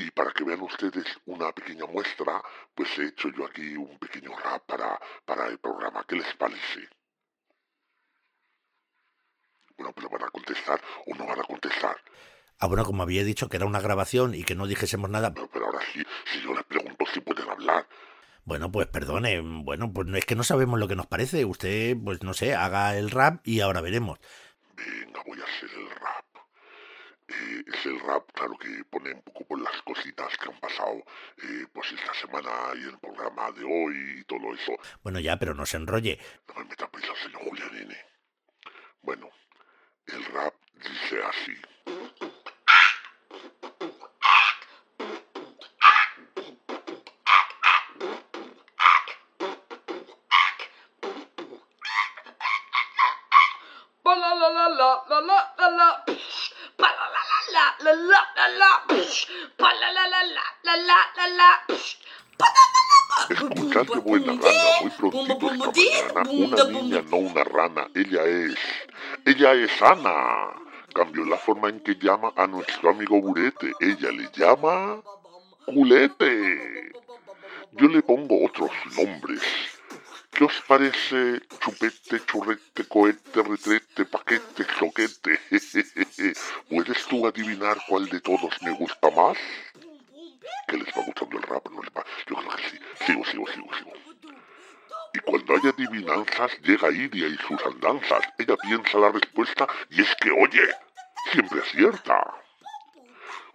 Y 0.00 0.10
para 0.12 0.32
que 0.32 0.44
vean 0.44 0.62
ustedes 0.62 1.04
una 1.26 1.52
pequeña 1.52 1.84
muestra, 1.84 2.42
pues 2.74 2.88
he 2.98 3.08
hecho 3.08 3.28
yo 3.36 3.44
aquí 3.44 3.76
un 3.76 3.98
pequeño 3.98 4.30
rap 4.34 4.64
para, 4.64 4.98
para 5.26 5.46
el 5.46 5.58
programa. 5.58 6.02
¿Qué 6.08 6.16
les 6.16 6.34
parece? 6.36 6.88
Bueno, 9.76 9.92
pero 9.94 10.08
van 10.08 10.22
a 10.22 10.30
contestar 10.30 10.80
o 11.06 11.14
no 11.14 11.26
van 11.26 11.40
a 11.40 11.44
contestar. 11.44 11.98
Ah, 12.58 12.66
bueno, 12.66 12.86
como 12.86 13.02
había 13.02 13.24
dicho 13.24 13.50
que 13.50 13.58
era 13.58 13.66
una 13.66 13.80
grabación 13.80 14.34
y 14.34 14.42
que 14.42 14.54
no 14.54 14.66
dijésemos 14.66 15.10
nada. 15.10 15.34
No, 15.36 15.48
pero 15.48 15.66
ahora 15.66 15.80
sí, 15.92 16.02
si 16.32 16.40
yo 16.40 16.54
les 16.54 16.64
pregunto 16.64 17.04
si 17.12 17.20
pueden 17.20 17.50
hablar. 17.50 17.86
Bueno, 18.44 18.72
pues 18.72 18.86
perdone. 18.86 19.42
Bueno, 19.42 19.92
pues 19.92 20.06
no 20.06 20.16
es 20.16 20.24
que 20.24 20.34
no 20.34 20.44
sabemos 20.44 20.80
lo 20.80 20.88
que 20.88 20.96
nos 20.96 21.08
parece. 21.08 21.44
Usted, 21.44 21.94
pues 22.02 22.22
no 22.22 22.32
sé, 22.32 22.54
haga 22.54 22.96
el 22.96 23.10
rap 23.10 23.46
y 23.46 23.60
ahora 23.60 23.82
veremos. 23.82 24.18
Venga, 24.76 25.22
voy 25.26 25.38
a 25.38 25.44
hacer 25.44 25.68
el 25.78 25.90
rap. 25.90 26.29
Eh, 27.30 27.64
es 27.66 27.86
el 27.86 28.00
rap, 28.00 28.28
claro, 28.32 28.58
que 28.58 28.84
pone 28.90 29.12
un 29.12 29.22
poco 29.22 29.44
por 29.44 29.60
las 29.60 29.80
cositas 29.82 30.36
que 30.36 30.50
han 30.50 30.58
pasado, 30.58 30.96
eh, 31.38 31.66
pues 31.72 31.92
esta 31.92 32.12
semana 32.14 32.50
y 32.74 32.82
el 32.82 32.98
programa 32.98 33.52
de 33.52 33.64
hoy 33.64 34.20
y 34.20 34.24
todo 34.24 34.52
eso. 34.52 34.72
Bueno, 35.02 35.20
ya, 35.20 35.38
pero 35.38 35.54
no 35.54 35.64
se 35.64 35.76
enrolle. 35.76 36.18
No 36.48 36.54
me 36.54 36.64
meta 36.64 36.90
prisa, 36.90 37.12
señor 37.22 37.42
Julián 37.44 37.76
N. 37.76 37.96
Bueno, 39.02 39.30
el 40.06 40.24
rap 40.26 40.54
dice 40.74 41.22
así. 41.22 42.39
Pa 59.70 59.76
la 59.78 59.92
la 59.92 60.04
la 60.08 60.22
la 60.24 60.44
la 60.64 60.76
la 60.88 60.98
la 61.16 61.26
la 61.38 61.50
qué 63.84 64.00
buena 64.00 64.32
rana, 64.32 64.64
muy 64.80 64.90
prontito 64.90 65.50
esta 65.76 66.24
mañana. 66.24 66.64
Una 66.64 66.64
niña, 66.64 67.02
no 67.08 67.16
una 67.18 67.44
rana. 67.44 67.88
Ella 67.94 68.24
es. 68.24 68.58
Ella 69.24 69.52
es 69.52 69.80
Ana. 69.80 70.50
Cambió 70.92 71.24
la 71.24 71.36
forma 71.36 71.68
en 71.68 71.78
que 71.84 71.94
llama 71.94 72.32
a 72.34 72.48
nuestro 72.48 72.90
amigo 72.90 73.20
Burete. 73.20 73.72
Ella 73.78 74.10
le 74.10 74.28
llama. 74.34 75.00
Culete. 75.66 76.90
Yo 77.72 77.86
le 77.86 78.02
pongo 78.02 78.44
otros 78.44 78.72
nombres. 78.96 79.40
¿Qué 80.40 80.46
os 80.46 80.62
parece 80.62 81.38
chupete, 81.60 82.24
churrete, 82.24 82.88
cohete, 82.88 83.42
retrete, 83.42 84.06
paquete, 84.06 84.64
soquete? 84.78 85.38
¿Puedes 86.70 87.04
tú 87.08 87.26
adivinar 87.26 87.76
cuál 87.86 88.08
de 88.08 88.22
todos 88.22 88.50
me 88.62 88.70
gusta 88.70 89.10
más? 89.10 89.36
¿Que 90.66 90.78
les 90.78 90.88
va 90.96 91.04
gustando 91.04 91.36
el 91.36 91.42
rap? 91.42 91.68
¿No 91.68 91.82
les 91.82 91.92
va? 91.92 92.02
Yo 92.26 92.36
creo 92.36 92.56
que 92.56 92.70
sí. 92.70 92.78
Sigo, 93.04 93.22
sigo, 93.26 93.46
sigo, 93.52 93.68
sigo. 93.76 93.92
Y 95.12 95.18
cuando 95.18 95.56
hay 95.56 95.72
adivinanzas, 95.74 96.58
llega 96.62 96.90
Iria 96.90 97.28
y 97.28 97.36
sus 97.36 97.62
andanzas. 97.62 98.24
Ella 98.38 98.56
piensa 98.56 98.96
la 98.96 99.12
respuesta 99.12 99.68
y 99.90 100.00
es 100.00 100.08
que, 100.22 100.30
oye, 100.30 100.66
siempre 101.32 101.60
acierta. 101.60 102.18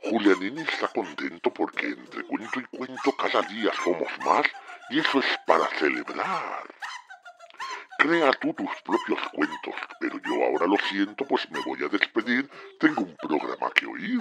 Julianini 0.03 0.61
está 0.61 0.88
contento 0.89 1.51
porque 1.51 1.88
entre 1.88 2.23
cuento 2.25 2.59
y 2.59 2.77
cuento 2.77 3.11
cada 3.13 3.41
día 3.41 3.71
somos 3.83 4.11
más 4.23 4.45
y 4.89 4.99
eso 4.99 5.19
es 5.19 5.39
para 5.47 5.67
celebrar. 5.79 6.74
Crea 7.98 8.32
tú 8.34 8.54
tus 8.54 8.70
propios 8.84 9.20
cuentos, 9.32 9.76
pero 10.00 10.20
yo 10.22 10.43
ahora 10.43 10.68
lo 10.68 10.78
siento, 10.89 11.26
pues 11.26 11.50
me 11.50 11.60
voy 11.62 11.84
a 11.84 11.88
despedir. 11.88 12.50
Tengo 12.80 13.02
un 13.02 13.16
programa 13.16 13.72
que 13.74 13.86
oír. 13.86 14.20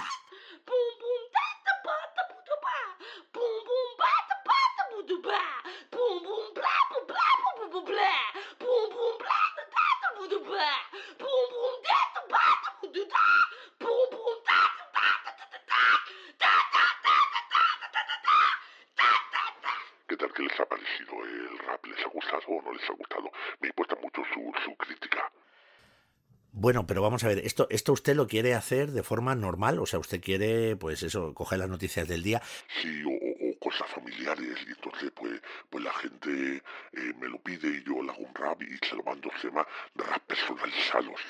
Bueno, 26.64 26.86
pero 26.86 27.02
vamos 27.02 27.22
a 27.24 27.28
ver, 27.28 27.40
esto, 27.40 27.66
esto 27.68 27.92
usted 27.92 28.16
lo 28.16 28.26
quiere 28.26 28.54
hacer 28.54 28.92
de 28.92 29.02
forma 29.02 29.34
normal, 29.34 29.78
o 29.78 29.84
sea, 29.84 29.98
usted 29.98 30.22
quiere, 30.22 30.76
pues 30.76 31.02
eso, 31.02 31.34
coger 31.34 31.58
las 31.58 31.68
noticias 31.68 32.08
del 32.08 32.22
día. 32.22 32.40
Sí, 32.80 33.02
o, 33.04 33.58
cosas 33.58 33.86
familiares, 33.90 34.56
y 34.66 34.70
entonces 34.70 35.12
pues, 35.14 35.42
pues 35.68 35.84
la 35.84 35.92
gente 35.92 36.56
eh, 36.56 37.12
me 37.20 37.28
lo 37.28 37.38
pide 37.42 37.68
y 37.68 37.84
yo 37.84 38.00
le 38.02 38.10
hago 38.10 38.22
un 38.22 38.34
rap 38.34 38.62
y 38.62 38.78
se 38.78 38.96
lo 38.96 39.02
mando, 39.02 39.28
se 39.42 39.48
llama 39.48 39.66
rap 39.94 40.22
personalizados. 40.26 41.20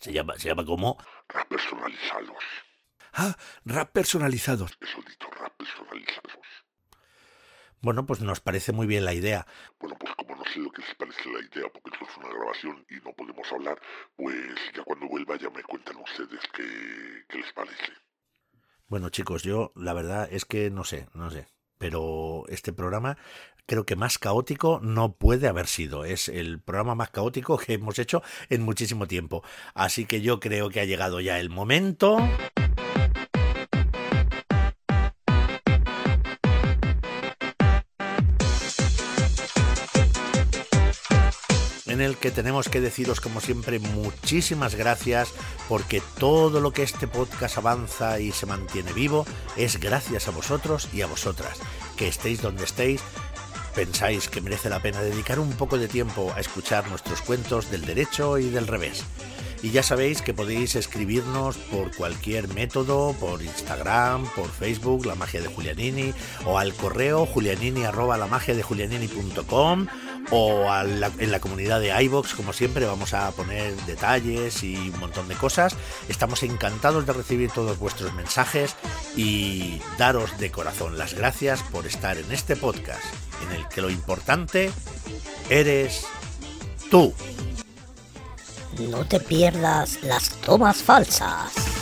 Se 0.00 0.12
llama, 0.12 0.36
se 0.36 0.48
llama 0.48 0.64
como 0.64 0.98
Rap 1.28 1.46
personalizados. 1.46 2.42
Ah, 3.12 3.36
rap 3.66 3.92
personalizados. 3.92 4.76
Eso 4.80 4.98
rap 5.38 5.56
personalizados. 5.56 6.46
Bueno, 7.82 8.04
pues 8.04 8.20
nos 8.20 8.40
parece 8.40 8.72
muy 8.72 8.86
bien 8.86 9.04
la 9.04 9.14
idea. 9.14 9.46
Bueno, 9.78 9.96
pues 9.98 10.14
como 10.14 10.36
no 10.36 10.44
sé 10.44 10.58
lo 10.58 10.70
que 10.70 10.82
les 10.82 10.94
parece 10.96 11.30
la 11.30 11.40
idea, 11.40 11.68
porque 11.72 11.90
esto 11.92 12.06
es 12.10 12.16
una 12.18 12.28
grabación 12.28 12.84
y 12.90 12.94
no 12.96 13.12
podemos 13.14 13.50
hablar, 13.52 13.80
pues 14.16 14.34
ya 14.76 14.82
cuando 14.84 15.08
vuelva 15.08 15.36
ya 15.36 15.48
me 15.50 15.62
cuentan 15.62 15.96
ustedes 15.96 16.40
qué, 16.54 17.24
qué 17.28 17.38
les 17.38 17.52
parece. 17.52 17.92
Bueno, 18.86 19.08
chicos, 19.08 19.42
yo 19.44 19.72
la 19.76 19.94
verdad 19.94 20.28
es 20.30 20.44
que 20.44 20.70
no 20.70 20.84
sé, 20.84 21.08
no 21.14 21.30
sé. 21.30 21.46
Pero 21.78 22.44
este 22.48 22.74
programa 22.74 23.16
creo 23.64 23.86
que 23.86 23.96
más 23.96 24.18
caótico 24.18 24.80
no 24.82 25.12
puede 25.12 25.48
haber 25.48 25.66
sido. 25.66 26.04
Es 26.04 26.28
el 26.28 26.60
programa 26.60 26.94
más 26.94 27.10
caótico 27.10 27.56
que 27.56 27.74
hemos 27.74 27.98
hecho 27.98 28.22
en 28.50 28.62
muchísimo 28.62 29.06
tiempo. 29.06 29.42
Así 29.74 30.04
que 30.04 30.20
yo 30.20 30.40
creo 30.40 30.68
que 30.68 30.80
ha 30.80 30.84
llegado 30.84 31.20
ya 31.20 31.38
el 31.38 31.48
momento. 31.48 32.18
En 42.00 42.06
el 42.06 42.16
que 42.16 42.30
tenemos 42.30 42.70
que 42.70 42.80
deciros 42.80 43.20
como 43.20 43.42
siempre 43.42 43.78
muchísimas 43.78 44.74
gracias 44.74 45.32
porque 45.68 46.02
todo 46.18 46.60
lo 46.60 46.72
que 46.72 46.82
este 46.82 47.06
podcast 47.06 47.58
avanza 47.58 48.20
y 48.20 48.32
se 48.32 48.46
mantiene 48.46 48.94
vivo 48.94 49.26
es 49.56 49.78
gracias 49.78 50.26
a 50.26 50.30
vosotros 50.30 50.88
y 50.94 51.02
a 51.02 51.06
vosotras. 51.06 51.58
Que 51.98 52.08
estéis 52.08 52.40
donde 52.40 52.64
estéis, 52.64 53.02
pensáis 53.74 54.28
que 54.28 54.40
merece 54.40 54.70
la 54.70 54.80
pena 54.80 55.02
dedicar 55.02 55.38
un 55.38 55.52
poco 55.52 55.76
de 55.76 55.88
tiempo 55.88 56.32
a 56.34 56.40
escuchar 56.40 56.88
nuestros 56.88 57.20
cuentos 57.20 57.70
del 57.70 57.84
derecho 57.84 58.38
y 58.38 58.48
del 58.48 58.66
revés. 58.66 59.04
Y 59.62 59.70
ya 59.72 59.82
sabéis 59.82 60.22
que 60.22 60.32
podéis 60.32 60.74
escribirnos 60.74 61.58
por 61.58 61.94
cualquier 61.94 62.48
método, 62.48 63.14
por 63.20 63.42
Instagram, 63.42 64.26
por 64.34 64.50
Facebook, 64.50 65.04
La 65.04 65.16
Magia 65.16 65.42
de 65.42 65.48
Julianini, 65.48 66.14
o 66.46 66.58
al 66.58 66.72
correo 66.72 67.26
julianini 67.26 67.82
la 67.82 68.26
magia 68.26 68.54
de 68.54 68.62
julianini.com, 68.62 69.86
o 70.30 70.66
en 70.74 71.30
la 71.30 71.40
comunidad 71.40 71.80
de 71.80 72.02
iBox, 72.04 72.34
como 72.34 72.52
siempre, 72.52 72.86
vamos 72.86 73.14
a 73.14 73.30
poner 73.32 73.74
detalles 73.86 74.62
y 74.62 74.76
un 74.76 75.00
montón 75.00 75.28
de 75.28 75.34
cosas. 75.34 75.74
Estamos 76.08 76.42
encantados 76.42 77.06
de 77.06 77.12
recibir 77.12 77.50
todos 77.50 77.78
vuestros 77.78 78.12
mensajes 78.14 78.76
y 79.16 79.80
daros 79.98 80.38
de 80.38 80.50
corazón 80.50 80.98
las 80.98 81.14
gracias 81.14 81.62
por 81.64 81.86
estar 81.86 82.16
en 82.16 82.30
este 82.32 82.56
podcast, 82.56 83.04
en 83.44 83.56
el 83.56 83.68
que 83.68 83.82
lo 83.82 83.90
importante 83.90 84.70
eres 85.48 86.04
tú. 86.90 87.12
No 88.78 89.04
te 89.04 89.20
pierdas 89.20 90.02
las 90.02 90.30
tomas 90.36 90.78
falsas. 90.82 91.79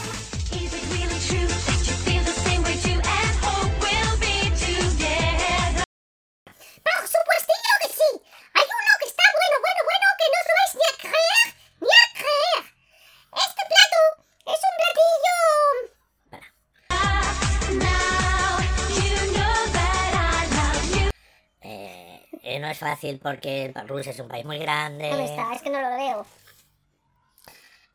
Fácil 22.89 23.18
porque 23.22 23.72
Rusia 23.86 24.12
es 24.12 24.18
un 24.20 24.28
país 24.28 24.45
muy 24.45 24.59
grande. 24.59 25.11
¿Dónde 25.11 25.24
está? 25.26 25.53
Es 25.55 25.62
que 25.62 25.70
no 25.70 25.80
lo 25.80 25.91
veo. 25.97 26.26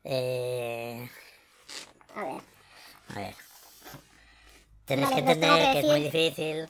Eh, 0.03 1.09
A 2.15 2.21
ver. 2.23 2.41
a 3.09 3.19
ver. 3.19 3.35
Tenéis 4.85 5.09
Vale, 5.09 5.15
que 5.21 5.23
pues 5.23 5.35
entender 5.37 5.65
que 5.65 5.71
que 5.73 5.79
es 5.79 5.85
muy 5.85 6.01
difícil. 6.03 6.69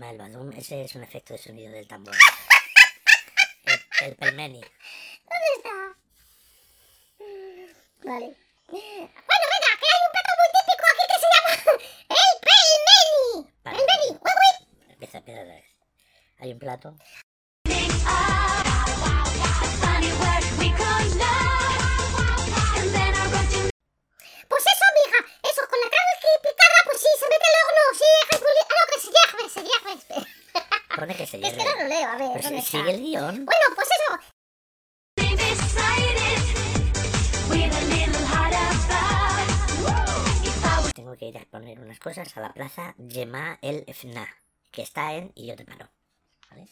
El 0.00 0.16
badum, 0.16 0.52
ese 0.52 0.84
es 0.84 0.94
un 0.94 1.02
efecto 1.02 1.32
de 1.32 1.40
sonido 1.40 1.72
del 1.72 1.88
tambor. 1.88 2.14
El, 3.64 3.80
el 4.06 4.16
pelmeni. 4.16 4.60
¿Dónde 4.60 5.48
está? 5.56 5.70
Vale. 8.04 8.36
Bueno, 8.68 9.44
venga, 9.52 9.70
que 9.76 9.86
hay 9.90 10.00
un 10.06 10.12
plato 10.14 10.32
muy 10.38 10.48
típico 10.54 10.84
aquí 10.88 11.04
que 11.08 11.18
se 11.20 11.26
llama 11.34 11.50
el 12.22 12.32
pelmeni. 12.46 13.50
Vale. 13.64 13.76
Pelmeni. 13.76 14.08
Empieza, 14.88 15.18
empieza 15.18 15.42
otra 15.42 15.54
vez. 15.54 15.64
Hay 16.38 16.52
un 16.52 16.58
plato. 16.58 16.96
Sí, 26.98 27.08
se 27.18 27.26
mete 27.28 27.44
al 27.50 27.56
horno, 27.64 27.84
sí, 27.98 28.04
repuli- 28.30 28.66
ah, 28.68 28.74
no, 28.78 28.84
que 28.92 29.00
se 29.00 29.10
hierve, 29.14 29.44
se 29.50 29.60
hierve. 29.68 30.28
Pone 30.96 31.16
que 31.16 31.26
se 31.30 31.36
Es 31.46 31.54
que 31.54 31.64
no 31.64 31.82
lo 31.82 31.88
leo, 31.88 32.08
a 32.08 32.16
ver, 32.16 32.30
Pero 32.34 32.42
¿dónde 32.44 32.60
si- 32.62 32.66
está? 32.66 32.78
sigue 32.78 32.90
el 32.90 33.00
guion. 33.02 33.44
Bueno, 33.46 33.66
pues 33.74 33.88
eso, 33.88 34.18
Tengo 40.94 41.16
que 41.16 41.26
ir 41.26 41.38
a 41.38 41.44
poner 41.44 41.78
unas 41.80 41.98
cosas 42.00 42.36
a 42.36 42.40
la 42.40 42.52
plaza 42.52 42.94
Yema 42.98 43.58
el 43.62 43.84
Fna, 43.94 44.26
que 44.70 44.82
está 44.82 45.14
en 45.14 45.32
Y 45.34 45.46
yo 45.46 45.56
te 45.56 45.64
paro. 45.64 45.88
¿Vale? 46.50 46.68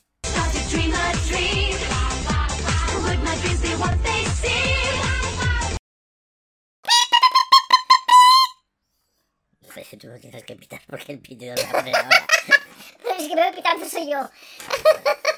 Pues 9.76 9.90
tú 9.90 10.08
no 10.08 10.18
tienes 10.18 10.42
que 10.42 10.56
pitar 10.56 10.80
porque 10.88 11.12
el 11.12 11.18
pitido 11.18 11.54
lo 11.54 11.62
va 11.64 11.68
a 11.68 11.72
poner 11.72 11.96
ahora. 11.96 12.26
pero 13.02 13.14
es 13.18 13.28
que 13.28 13.34
me 13.34 13.42
voy 13.42 13.56
pitando 13.56 13.84
soy 13.84 14.10
yo. 14.10 14.20